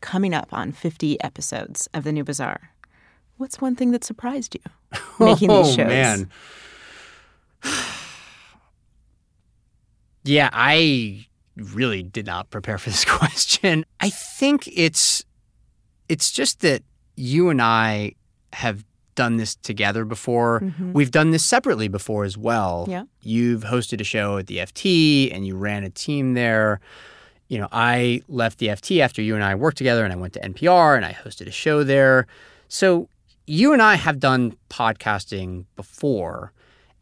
coming 0.01 0.33
up 0.33 0.49
on 0.51 0.71
50 0.71 1.21
episodes 1.21 1.87
of 1.93 2.03
The 2.03 2.11
New 2.11 2.23
Bazaar, 2.23 2.71
what's 3.37 3.61
one 3.61 3.75
thing 3.75 3.91
that 3.91 4.03
surprised 4.03 4.55
you 4.55 4.61
making 5.25 5.49
oh, 5.49 5.63
these 5.63 5.75
shows? 5.75 5.85
Oh, 5.85 5.89
man. 5.89 6.29
yeah, 10.23 10.49
I 10.51 11.27
really 11.55 12.03
did 12.03 12.25
not 12.25 12.49
prepare 12.49 12.77
for 12.77 12.89
this 12.89 13.05
question. 13.05 13.85
I 13.99 14.09
think 14.09 14.67
it's 14.67 15.23
it's 16.09 16.31
just 16.31 16.61
that 16.61 16.83
you 17.15 17.49
and 17.49 17.61
I 17.61 18.13
have 18.53 18.85
done 19.17 19.35
this 19.35 19.57
together 19.57 20.05
before. 20.05 20.61
Mm-hmm. 20.61 20.93
We've 20.93 21.11
done 21.11 21.31
this 21.31 21.43
separately 21.43 21.89
before 21.89 22.23
as 22.23 22.37
well. 22.37 22.85
Yeah. 22.87 23.03
You've 23.21 23.63
hosted 23.63 23.99
a 23.99 24.05
show 24.05 24.37
at 24.37 24.47
the 24.47 24.59
FT 24.59 25.35
and 25.35 25.45
you 25.45 25.57
ran 25.57 25.83
a 25.83 25.89
team 25.89 26.35
there 26.35 26.79
you 27.49 27.57
know, 27.57 27.67
I 27.71 28.21
left 28.27 28.59
the 28.59 28.67
FT 28.67 28.99
after 28.99 29.21
you 29.21 29.35
and 29.35 29.43
I 29.43 29.55
worked 29.55 29.77
together 29.77 30.03
and 30.03 30.11
I 30.11 30.17
went 30.17 30.33
to 30.33 30.39
NPR 30.41 30.95
and 30.95 31.05
I 31.05 31.13
hosted 31.13 31.47
a 31.47 31.51
show 31.51 31.83
there. 31.83 32.27
So 32.67 33.09
you 33.45 33.73
and 33.73 33.81
I 33.81 33.95
have 33.95 34.19
done 34.19 34.57
podcasting 34.69 35.65
before. 35.75 36.51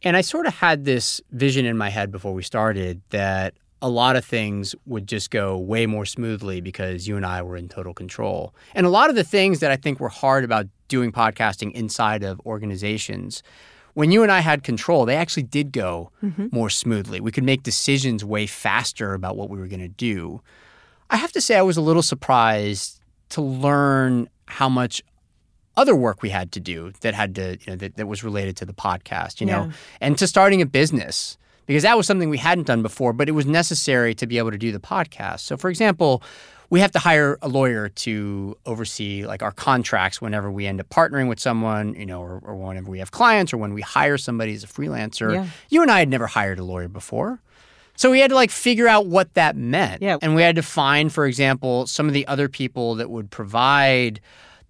And 0.04 0.16
I 0.16 0.22
sort 0.22 0.46
of 0.46 0.54
had 0.54 0.86
this 0.86 1.20
vision 1.32 1.66
in 1.66 1.78
my 1.78 1.90
head 1.90 2.12
before 2.12 2.34
we 2.34 2.44
started 2.44 3.02
that 3.10 3.56
a 3.82 3.90
lot 3.90 4.16
of 4.16 4.24
things 4.24 4.76
would 4.86 5.08
just 5.08 5.32
go 5.32 5.58
way 5.58 5.88
more 5.88 6.06
smoothly 6.06 6.62
because 6.62 7.08
you 7.08 7.18
and 7.18 7.26
I 7.26 7.42
were 7.42 7.58
in 7.58 7.68
total 7.68 7.94
control. 7.94 8.54
And 8.76 8.86
a 8.86 8.90
lot 8.90 9.10
of 9.10 9.16
the 9.16 9.24
things 9.24 9.60
that 9.62 9.72
I 9.72 9.76
think 9.76 10.00
were 10.00 10.10
hard 10.10 10.44
about 10.44 10.68
doing 10.88 11.12
podcasting 11.12 11.72
inside 11.72 12.24
of 12.24 12.40
organizations 12.46 13.44
when 13.96 14.12
you 14.12 14.24
and 14.24 14.32
I 14.32 14.42
had 14.42 14.62
control, 14.62 15.06
they 15.06 15.16
actually 15.16 15.44
did 15.44 15.72
go 15.72 16.12
mm-hmm. 16.22 16.48
more 16.52 16.70
smoothly. 16.70 17.22
We 17.22 17.32
could 17.32 17.46
make 17.46 17.64
decisions 17.64 18.24
way 18.24 18.46
faster 18.46 19.14
about 19.14 19.38
what 19.38 19.50
we 19.50 19.58
were 19.58 19.68
going 19.68 19.80
to 19.80 19.88
do. 19.88 20.42
I 21.10 21.16
have 21.16 21.32
to 21.32 21.42
say, 21.42 21.58
I 21.58 21.62
was 21.62 21.78
a 21.78 21.82
little 21.82 22.04
surprised 22.04 23.00
to 23.30 23.42
learn 23.42 24.30
how 24.48 24.68
much 24.68 25.02
other 25.78 25.96
work 25.96 26.22
we 26.22 26.30
had 26.30 26.52
to 26.54 26.60
do 26.60 26.92
that 27.02 27.14
had 27.14 27.36
to, 27.36 27.58
you 27.62 27.68
know, 27.68 27.76
that, 27.78 27.96
that 27.96 28.06
was 28.06 28.22
related 28.24 28.58
to 28.58 28.66
the 28.66 28.74
podcast, 28.74 29.40
you 29.40 29.48
know, 29.48 29.72
and 30.02 30.18
to 30.18 30.28
starting 30.28 30.62
a 30.62 30.66
business 30.66 31.38
because 31.66 31.84
that 31.84 31.98
was 31.98 32.06
something 32.06 32.30
we 32.30 32.38
hadn't 32.38 32.68
done 32.68 32.82
before, 32.82 33.14
but 33.14 33.30
it 33.30 33.32
was 33.32 33.46
necessary 33.46 34.14
to 34.16 34.28
be 34.28 34.38
able 34.38 34.52
to 34.52 34.58
do 34.58 34.72
the 34.72 34.80
podcast. 34.80 35.40
So, 35.40 35.58
for 35.58 35.70
example, 35.70 36.22
we 36.70 36.80
have 36.80 36.92
to 36.92 37.00
hire 37.00 37.38
a 37.42 37.48
lawyer 37.48 37.90
to 37.90 38.58
oversee 38.66 39.26
like 39.26 39.44
our 39.44 39.52
contracts 39.52 40.22
whenever 40.22 40.52
we 40.52 40.66
end 40.66 40.80
up 40.80 40.90
partnering 40.90 41.30
with 41.30 41.40
someone, 41.40 41.94
you 41.96 42.06
know, 42.06 42.22
or, 42.22 42.42
or 42.44 42.56
whenever 42.56 42.90
we 42.90 43.00
have 43.00 43.12
clients 43.12 43.54
or 43.54 43.58
when 43.58 43.74
we 43.74 43.82
hire 43.82 44.18
somebody 44.18 44.54
as 44.54 44.64
a 44.64 44.68
freelancer. 44.68 45.34
Yeah. 45.34 45.48
You 45.70 45.82
and 45.82 45.92
I 45.92 46.00
had 46.00 46.10
never 46.10 46.28
hired 46.28 46.60
a 46.60 46.64
lawyer 46.64 46.88
before. 46.88 47.40
So 47.96 48.12
we 48.12 48.20
had 48.20 48.30
to 48.30 48.36
like 48.36 48.52
figure 48.52 48.88
out 48.88 49.08
what 49.08 49.34
that 49.36 49.56
meant. 49.56 50.02
Yeah. 50.02 50.18
And 50.22 50.36
we 50.36 50.42
had 50.42 50.58
to 50.58 50.64
find, 50.64 51.12
for 51.14 51.26
example, 51.26 51.88
some 51.88 52.08
of 52.08 52.14
the 52.14 52.28
other 52.28 52.50
people 52.50 52.96
that 52.96 53.10
would 53.10 53.32
provide 53.32 54.20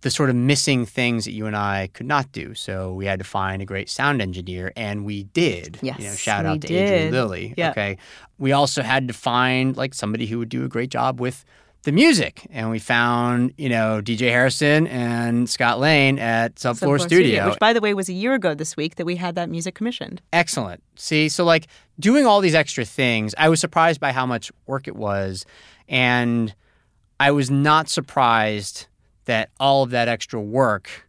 the 0.02 0.12
sort 0.12 0.30
of 0.30 0.36
missing 0.36 0.86
things 0.86 1.26
that 1.26 1.32
you 1.32 1.48
and 1.48 1.56
I 1.56 1.90
could 1.94 2.06
not 2.06 2.32
do. 2.32 2.54
So 2.54 2.94
we 2.94 3.08
had 3.08 3.18
to 3.18 3.26
find 3.26 3.64
a 3.64 3.66
great 3.66 3.90
sound 3.90 4.22
engineer, 4.22 4.72
and 4.76 5.04
we 5.04 5.24
did. 5.24 5.80
Yes, 5.82 5.98
you 5.98 6.06
know, 6.06 6.14
shout 6.14 6.46
out 6.46 6.62
to 6.62 6.68
did. 6.68 6.92
Adrian 6.92 7.12
Lilly. 7.12 7.56
Yeah. 7.58 7.72
Okay. 7.72 7.98
We 8.38 8.52
also 8.52 8.84
had 8.84 9.08
to 9.08 9.16
find 9.16 9.76
like 9.76 9.96
somebody 9.96 10.28
who 10.28 10.38
would 10.38 10.50
do 10.50 10.64
a 10.64 10.68
great 10.68 10.92
job 10.92 11.20
with 11.20 11.44
the 11.86 11.92
music. 11.92 12.46
And 12.50 12.70
we 12.70 12.80
found, 12.80 13.54
you 13.58 13.70
know, 13.70 14.02
DJ 14.04 14.30
Harrison 14.30 14.88
and 14.88 15.50
Scott 15.50 15.80
Lane 15.80 16.20
at 16.20 16.56
Subfloor, 16.56 16.98
Subfloor 16.98 17.02
Studio. 17.02 17.50
Which, 17.50 17.60
by 17.60 17.74
the 17.74 17.80
way, 17.80 17.94
was 17.94 18.10
a 18.10 18.14
year 18.14 18.34
ago 18.34 18.54
this 18.54 18.76
week 18.76 18.96
that 18.96 19.06
we 19.06 19.16
had 19.16 19.36
that 19.36 19.50
music 19.50 19.76
commissioned. 19.76 20.22
Excellent. 20.34 20.84
See, 20.96 21.30
so 21.30 21.46
like 21.46 21.68
doing 22.00 22.26
all 22.26 22.42
these 22.42 22.56
extra 22.56 22.84
things, 22.84 23.34
I 23.38 23.50
was 23.50 23.62
surprised 23.62 24.02
by 24.02 24.12
how 24.12 24.26
much 24.26 24.52
work 24.66 24.88
it 24.88 24.96
was. 24.96 25.46
And 25.88 26.54
I 27.20 27.32
was 27.32 27.50
not 27.50 27.88
surprised 27.88 28.88
that 29.26 29.50
all 29.60 29.84
of 29.84 29.92
that 29.92 30.08
extra 30.08 30.42
work 30.42 31.08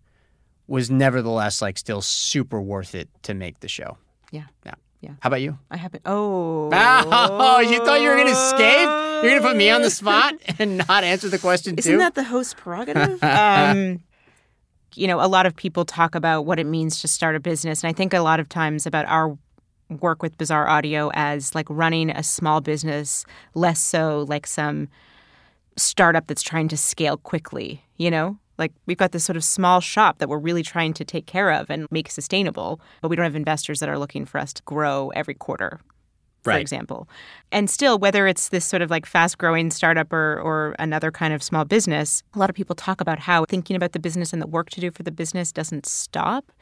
was 0.69 0.91
nevertheless 0.91 1.63
like 1.63 1.79
still 1.79 2.03
super 2.03 2.61
worth 2.61 2.95
it 2.95 3.09
to 3.23 3.35
make 3.35 3.61
the 3.61 3.69
show. 3.69 3.97
Yeah. 4.31 4.45
Yeah. 4.65 4.75
Yeah. 5.01 5.13
How 5.21 5.29
about 5.29 5.43
you? 5.43 5.59
I 5.71 5.77
happen. 5.77 6.01
Oh. 6.07 6.71
Oh, 6.73 7.61
you 7.61 7.85
thought 7.85 8.01
you 8.01 8.09
were 8.09 8.17
going 8.17 8.27
to 8.27 8.33
escape? 8.33 8.89
You're 9.23 9.31
going 9.31 9.43
to 9.43 9.49
put 9.49 9.57
me 9.57 9.71
on 9.71 9.83
the 9.83 9.91
spot 9.91 10.35
and 10.59 10.79
not 10.79 11.05
answer 11.05 11.29
the 11.29 11.39
question 11.39 11.77
Isn't 11.77 11.93
too? 11.93 11.99
that 11.99 12.15
the 12.15 12.25
host 12.25 12.57
prerogative? 12.57 13.23
um, 13.23 14.01
you 14.95 15.07
know, 15.07 15.21
a 15.21 15.29
lot 15.29 15.47
of 15.47 15.55
people 15.55 15.85
talk 15.85 16.15
about 16.15 16.47
what 16.47 16.59
it 16.59 16.65
means 16.67 17.01
to 17.03 17.09
start 17.09 17.37
a 17.37 17.41
business, 17.41 17.83
and 17.85 17.91
I 17.91 17.93
think 17.93 18.15
a 18.15 18.21
lot 18.21 18.41
of 18.41 18.49
times 18.49 18.87
about 18.87 19.07
our 19.07 19.37
work 20.01 20.23
with 20.23 20.37
Bazaar 20.39 20.67
Audio 20.69 21.11
as 21.15 21.55
like 21.55 21.67
running 21.69 22.11
a 22.11 22.23
small 22.23 22.61
business, 22.61 23.25
less 23.55 23.79
so 23.81 24.25
like 24.29 24.47
some 24.47 24.89
startup 25.77 26.27
that's 26.27 26.43
trying 26.43 26.69
to 26.69 26.77
scale 26.77 27.19
quickly. 27.19 27.85
You 27.97 28.11
know, 28.11 28.39
like 28.59 28.73
we've 28.87 28.97
got 28.97 29.13
this 29.13 29.25
sort 29.25 29.37
of 29.37 29.45
small 29.45 29.81
shop 29.81 30.19
that 30.19 30.29
we're 30.29 30.39
really 30.39 30.63
trying 30.63 30.93
to 30.95 31.05
take 31.05 31.27
care 31.27 31.51
of 31.51 31.71
and 31.71 31.87
make 31.91 32.11
sustainable, 32.11 32.81
but 33.03 33.09
we 33.09 33.17
don't 33.17 33.25
have 33.25 33.37
investors 33.37 33.81
that 33.81 33.89
are 33.89 33.99
looking 33.99 34.25
for 34.25 34.39
us 34.39 34.53
to 34.55 34.63
grow 34.63 35.11
every 35.15 35.35
quarter. 35.35 35.81
For 36.43 36.51
Right. 36.51 36.61
example. 36.61 37.09
And 37.51 37.69
still, 37.69 37.99
whether 37.99 38.29
it's 38.29 38.51
this 38.51 38.65
sort 38.65 38.81
of 38.81 38.89
like 38.89 39.05
fast 39.05 39.37
growing 39.37 39.69
startup 39.73 40.13
or, 40.13 40.41
or 40.41 40.77
another 40.79 41.11
kind 41.11 41.35
of 41.35 41.43
small 41.43 41.65
business, 41.65 42.23
a 42.35 42.39
lot 42.39 42.49
of 42.49 42.55
people 42.55 42.77
talk 42.77 43.01
about 43.01 43.19
how 43.19 43.45
thinking 43.47 43.75
about 43.75 43.91
the 43.91 43.99
business 43.99 44.33
and 44.33 44.41
the 44.41 44.47
work 44.47 44.71
to 44.71 44.81
do 44.81 44.93
for 44.93 45.03
the 45.03 45.11
business 45.11 45.51
doesn't 45.51 45.87
stop. 45.87 46.53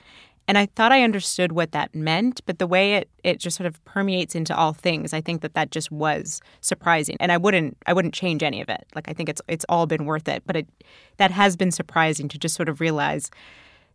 And 0.47 0.59
I 0.59 0.67
thought 0.67 0.93
I 0.93 1.03
understood 1.03 1.53
what 1.53 1.73
that 1.73 1.95
meant, 1.95 2.43
but 2.45 2.59
the 2.59 2.67
way 2.67 2.97
it, 2.97 3.09
it 3.23 3.39
just 3.39 3.57
sort 3.57 3.67
of 3.67 3.83
permeates 3.85 4.35
into 4.35 4.55
all 4.55 4.75
things, 4.75 5.15
I 5.15 5.21
think 5.21 5.41
that 5.41 5.55
that 5.55 5.71
just 5.71 5.91
was 5.91 6.43
surprising. 6.61 7.17
And 7.19 7.33
I 7.33 7.39
wouldn't 7.39 7.79
I 7.87 7.93
wouldn't 7.93 8.15
change 8.15 8.43
any 8.43 8.61
of 8.61 8.69
it. 8.69 8.87
Like 8.95 9.09
I 9.09 9.13
think 9.13 9.29
it's 9.29 9.41
it's 9.49 9.65
all 9.69 9.87
been 9.87 10.05
worth 10.05 10.29
it, 10.29 10.43
but 10.47 10.57
it 10.57 10.69
that 11.17 11.31
has 11.31 11.57
been 11.57 11.71
surprising 11.71 12.29
to 12.29 12.39
just 12.39 12.55
sort 12.55 12.69
of 12.69 12.81
realize 12.81 13.31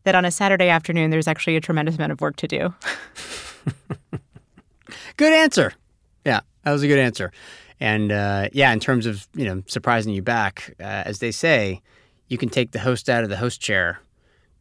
that 0.04 0.16
on 0.16 0.26
a 0.26 0.32
Saturday 0.32 0.70
afternoon 0.70 1.12
there's 1.12 1.28
actually 1.28 1.56
a 1.56 1.62
tremendous 1.62 1.96
amount 1.96 2.12
of 2.12 2.22
work 2.22 2.36
to 2.38 2.48
do. 2.48 2.74
Good 5.18 5.34
answer. 5.34 5.74
Yeah, 6.26 6.42
that 6.64 6.72
was 6.72 6.84
a 6.84 6.88
good 6.88 7.00
answer. 7.00 7.32
And 7.80 8.12
uh, 8.12 8.50
yeah, 8.52 8.74
in 8.74 8.80
terms 8.80 9.06
of 9.06 9.28
you 9.36 9.46
know 9.46 9.64
surprising 9.68 10.14
you 10.14 10.22
back, 10.22 10.76
uh, 10.80 10.84
as 11.06 11.20
they 11.20 11.32
say, 11.32 11.82
you 12.28 12.38
can 12.38 12.50
take 12.50 12.72
the 12.72 12.80
host 12.80 13.10
out 13.10 13.24
of 13.24 13.30
the 13.30 13.38
host 13.38 13.62
chair, 13.62 14.00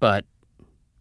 but 0.00 0.24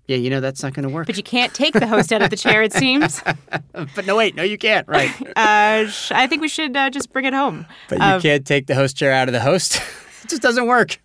yeah, 0.08 0.18
you 0.18 0.30
know 0.30 0.40
that's 0.40 0.64
not 0.64 0.74
going 0.74 0.88
to 0.88 0.94
work. 0.94 1.06
But 1.08 1.18
you 1.18 1.24
can't 1.24 1.54
take 1.54 1.74
the 1.74 1.88
host 1.88 2.12
out 2.14 2.22
of 2.22 2.30
the 2.30 2.38
chair, 2.38 2.62
it 2.64 2.74
seems. 2.74 3.22
but 3.74 4.06
no, 4.06 4.16
wait, 4.16 4.36
no, 4.36 4.44
you 4.44 4.58
can't. 4.58 4.88
Right? 4.88 5.12
Uh, 5.38 5.86
sh- 5.88 6.12
I 6.12 6.26
think 6.28 6.42
we 6.42 6.48
should 6.48 6.76
uh, 6.76 6.90
just 6.90 7.12
bring 7.14 7.26
it 7.26 7.34
home. 7.34 7.66
But 7.90 8.00
you 8.00 8.04
Um, 8.04 8.22
can't 8.22 8.46
take 8.46 8.66
the 8.68 8.76
host 8.76 8.98
chair 8.98 9.12
out 9.14 9.28
of 9.28 9.34
the 9.34 9.40
host. 9.40 9.76
it 10.24 10.30
just 10.30 10.42
doesn't 10.42 10.66
work. 10.68 11.00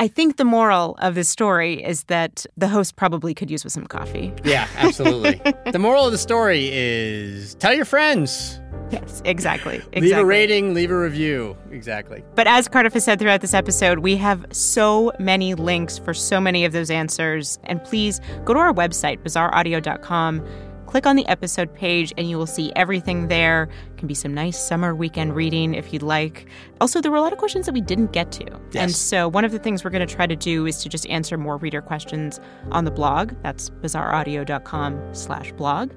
I 0.00 0.06
think 0.08 0.36
the 0.36 0.44
moral 0.44 0.96
of 1.00 1.14
this 1.16 1.28
story 1.28 1.82
is 1.84 2.04
that 2.04 2.46
the 2.56 2.68
host 2.68 2.96
probably 2.96 3.34
could 3.34 3.50
use 3.50 3.64
with 3.64 3.72
some 3.72 3.86
coffee. 3.86 4.32
Yeah, 4.44 4.68
absolutely. 4.76 5.40
the 5.72 5.78
moral 5.78 6.06
of 6.06 6.12
the 6.12 6.18
story 6.18 6.70
is 6.72 7.54
tell 7.56 7.74
your 7.74 7.84
friends. 7.84 8.60
Yes, 8.90 9.22
exactly. 9.24 9.76
exactly. 9.76 10.00
Leave 10.00 10.16
a 10.16 10.24
rating, 10.24 10.74
leave 10.74 10.90
a 10.90 10.98
review. 10.98 11.56
Exactly. 11.70 12.24
But 12.34 12.46
as 12.46 12.68
Cardiff 12.68 12.94
has 12.94 13.04
said 13.04 13.18
throughout 13.18 13.40
this 13.40 13.54
episode, 13.54 13.98
we 14.00 14.16
have 14.16 14.46
so 14.50 15.12
many 15.18 15.54
links 15.54 15.98
for 15.98 16.14
so 16.14 16.40
many 16.40 16.64
of 16.64 16.72
those 16.72 16.90
answers. 16.90 17.58
And 17.64 17.82
please 17.84 18.20
go 18.44 18.54
to 18.54 18.60
our 18.60 18.72
website, 18.72 19.22
bazaaraudio.com. 19.22 20.46
Click 20.86 21.04
on 21.04 21.16
the 21.16 21.26
episode 21.26 21.74
page 21.74 22.14
and 22.16 22.30
you 22.30 22.38
will 22.38 22.46
see 22.46 22.72
everything 22.74 23.28
there. 23.28 23.64
It 23.90 23.98
can 23.98 24.08
be 24.08 24.14
some 24.14 24.32
nice 24.32 24.58
summer 24.58 24.94
weekend 24.94 25.36
reading 25.36 25.74
if 25.74 25.92
you'd 25.92 26.02
like. 26.02 26.46
Also, 26.80 27.02
there 27.02 27.10
were 27.10 27.18
a 27.18 27.20
lot 27.20 27.34
of 27.34 27.38
questions 27.38 27.66
that 27.66 27.74
we 27.74 27.82
didn't 27.82 28.12
get 28.12 28.32
to. 28.32 28.46
Yes. 28.72 28.82
And 28.82 28.94
so 28.94 29.28
one 29.28 29.44
of 29.44 29.52
the 29.52 29.58
things 29.58 29.84
we're 29.84 29.90
going 29.90 30.06
to 30.06 30.14
try 30.14 30.26
to 30.26 30.34
do 30.34 30.64
is 30.64 30.82
to 30.82 30.88
just 30.88 31.06
answer 31.08 31.36
more 31.36 31.58
reader 31.58 31.82
questions 31.82 32.40
on 32.70 32.86
the 32.86 32.90
blog. 32.90 33.34
That's 33.42 33.68
bazaaraudio.com 33.68 35.14
slash 35.14 35.52
blog. 35.52 35.92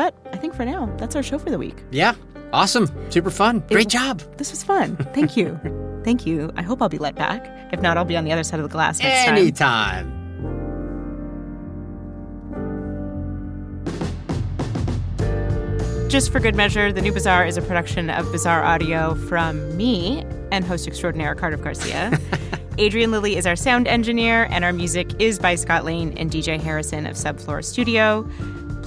But 0.00 0.14
I 0.32 0.38
think 0.38 0.54
for 0.54 0.64
now, 0.64 0.86
that's 0.96 1.14
our 1.14 1.22
show 1.22 1.38
for 1.38 1.50
the 1.50 1.58
week. 1.58 1.76
Yeah. 1.90 2.14
Awesome. 2.54 2.88
Super 3.10 3.30
fun. 3.30 3.62
Great 3.68 3.84
it, 3.84 3.90
job. 3.90 4.20
This 4.38 4.50
was 4.50 4.62
fun. 4.64 4.96
Thank 5.12 5.36
you. 5.36 5.60
Thank 6.04 6.24
you. 6.24 6.50
I 6.56 6.62
hope 6.62 6.80
I'll 6.80 6.88
be 6.88 6.96
let 6.96 7.16
back. 7.16 7.46
If 7.70 7.82
not, 7.82 7.98
I'll 7.98 8.06
be 8.06 8.16
on 8.16 8.24
the 8.24 8.32
other 8.32 8.42
side 8.42 8.60
of 8.60 8.62
the 8.62 8.72
glass 8.72 8.98
next 8.98 9.28
Anytime. 9.28 9.52
time. 9.52 10.06
Anytime. 15.98 16.08
Just 16.08 16.32
for 16.32 16.40
good 16.40 16.54
measure, 16.54 16.90
The 16.94 17.02
New 17.02 17.12
Bazaar 17.12 17.44
is 17.44 17.58
a 17.58 17.62
production 17.62 18.08
of 18.08 18.24
Bazaar 18.32 18.64
Audio 18.64 19.16
from 19.28 19.76
me 19.76 20.24
and 20.50 20.64
host 20.64 20.86
extraordinaire 20.86 21.34
Cardiff 21.34 21.60
Garcia. 21.60 22.18
Adrian 22.78 23.10
Lilly 23.10 23.36
is 23.36 23.46
our 23.46 23.54
sound 23.54 23.86
engineer, 23.86 24.48
and 24.50 24.64
our 24.64 24.72
music 24.72 25.20
is 25.20 25.38
by 25.38 25.56
Scott 25.56 25.84
Lane 25.84 26.16
and 26.16 26.30
DJ 26.30 26.58
Harrison 26.58 27.04
of 27.04 27.16
Subfloor 27.16 27.62
Studio. 27.62 28.26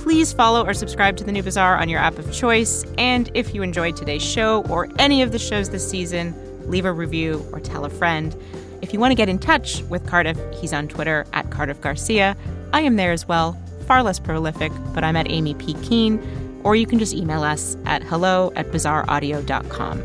Please 0.04 0.34
follow 0.34 0.66
or 0.66 0.74
subscribe 0.74 1.16
to 1.16 1.24
The 1.24 1.32
New 1.32 1.41
Bazaar 1.41 1.78
on 1.78 1.88
your 1.88 2.01
app 2.01 2.20
of 2.20 2.30
choice. 2.34 2.84
And 2.97 3.32
if 3.34 3.56
you 3.56 3.64
enjoyed 3.64 3.95
today's 3.95 4.22
show 4.22 4.64
or 4.64 4.89
any 4.99 5.22
of 5.22 5.32
the 5.32 5.39
shows 5.39 5.70
this 5.70 5.89
season, 5.89 6.36
leave 6.70 6.84
a 6.84 6.91
review 6.91 7.47
or 7.54 7.62
tell 7.62 7.86
a 7.86 7.89
friend. 7.89 8.36
If 8.82 8.91
you 8.91 8.99
want 8.99 9.12
to 9.12 9.16
get 9.16 9.30
in 9.30 9.39
touch 9.39 9.82
with 9.84 10.06
Cardiff, 10.06 10.38
he's 10.60 10.74
on 10.74 10.89
Twitter 10.89 11.26
at 11.32 11.49
Cardiff 11.51 11.80
Garcia. 11.80 12.36
I 12.74 12.82
am 12.82 12.97
there 12.97 13.14
as 13.14 13.30
well, 13.30 13.54
far 13.88 14.04
less 14.04 14.20
prolific, 14.20 14.74
but 14.93 15.06
I'm 15.06 15.16
at 15.16 15.32
Aimee 15.32 15.54
P. 15.54 15.74
Keane. 15.76 16.20
Or 16.66 16.76
you 16.76 16.86
can 16.86 16.99
just 16.99 17.14
email 17.14 17.41
us 17.41 17.78
at 17.86 18.04
hello 18.04 18.51
at 18.58 18.72
bazaaraudio.com. 18.72 20.01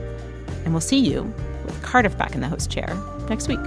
And 0.65 0.73
we'll 0.73 0.81
see 0.81 1.01
you 1.01 1.23
with 1.67 1.83
Cardiff 1.83 2.17
back 2.17 2.37
in 2.37 2.41
the 2.41 2.49
host 2.49 2.71
chair 2.71 2.97
next 3.29 3.49
week. 3.49 3.59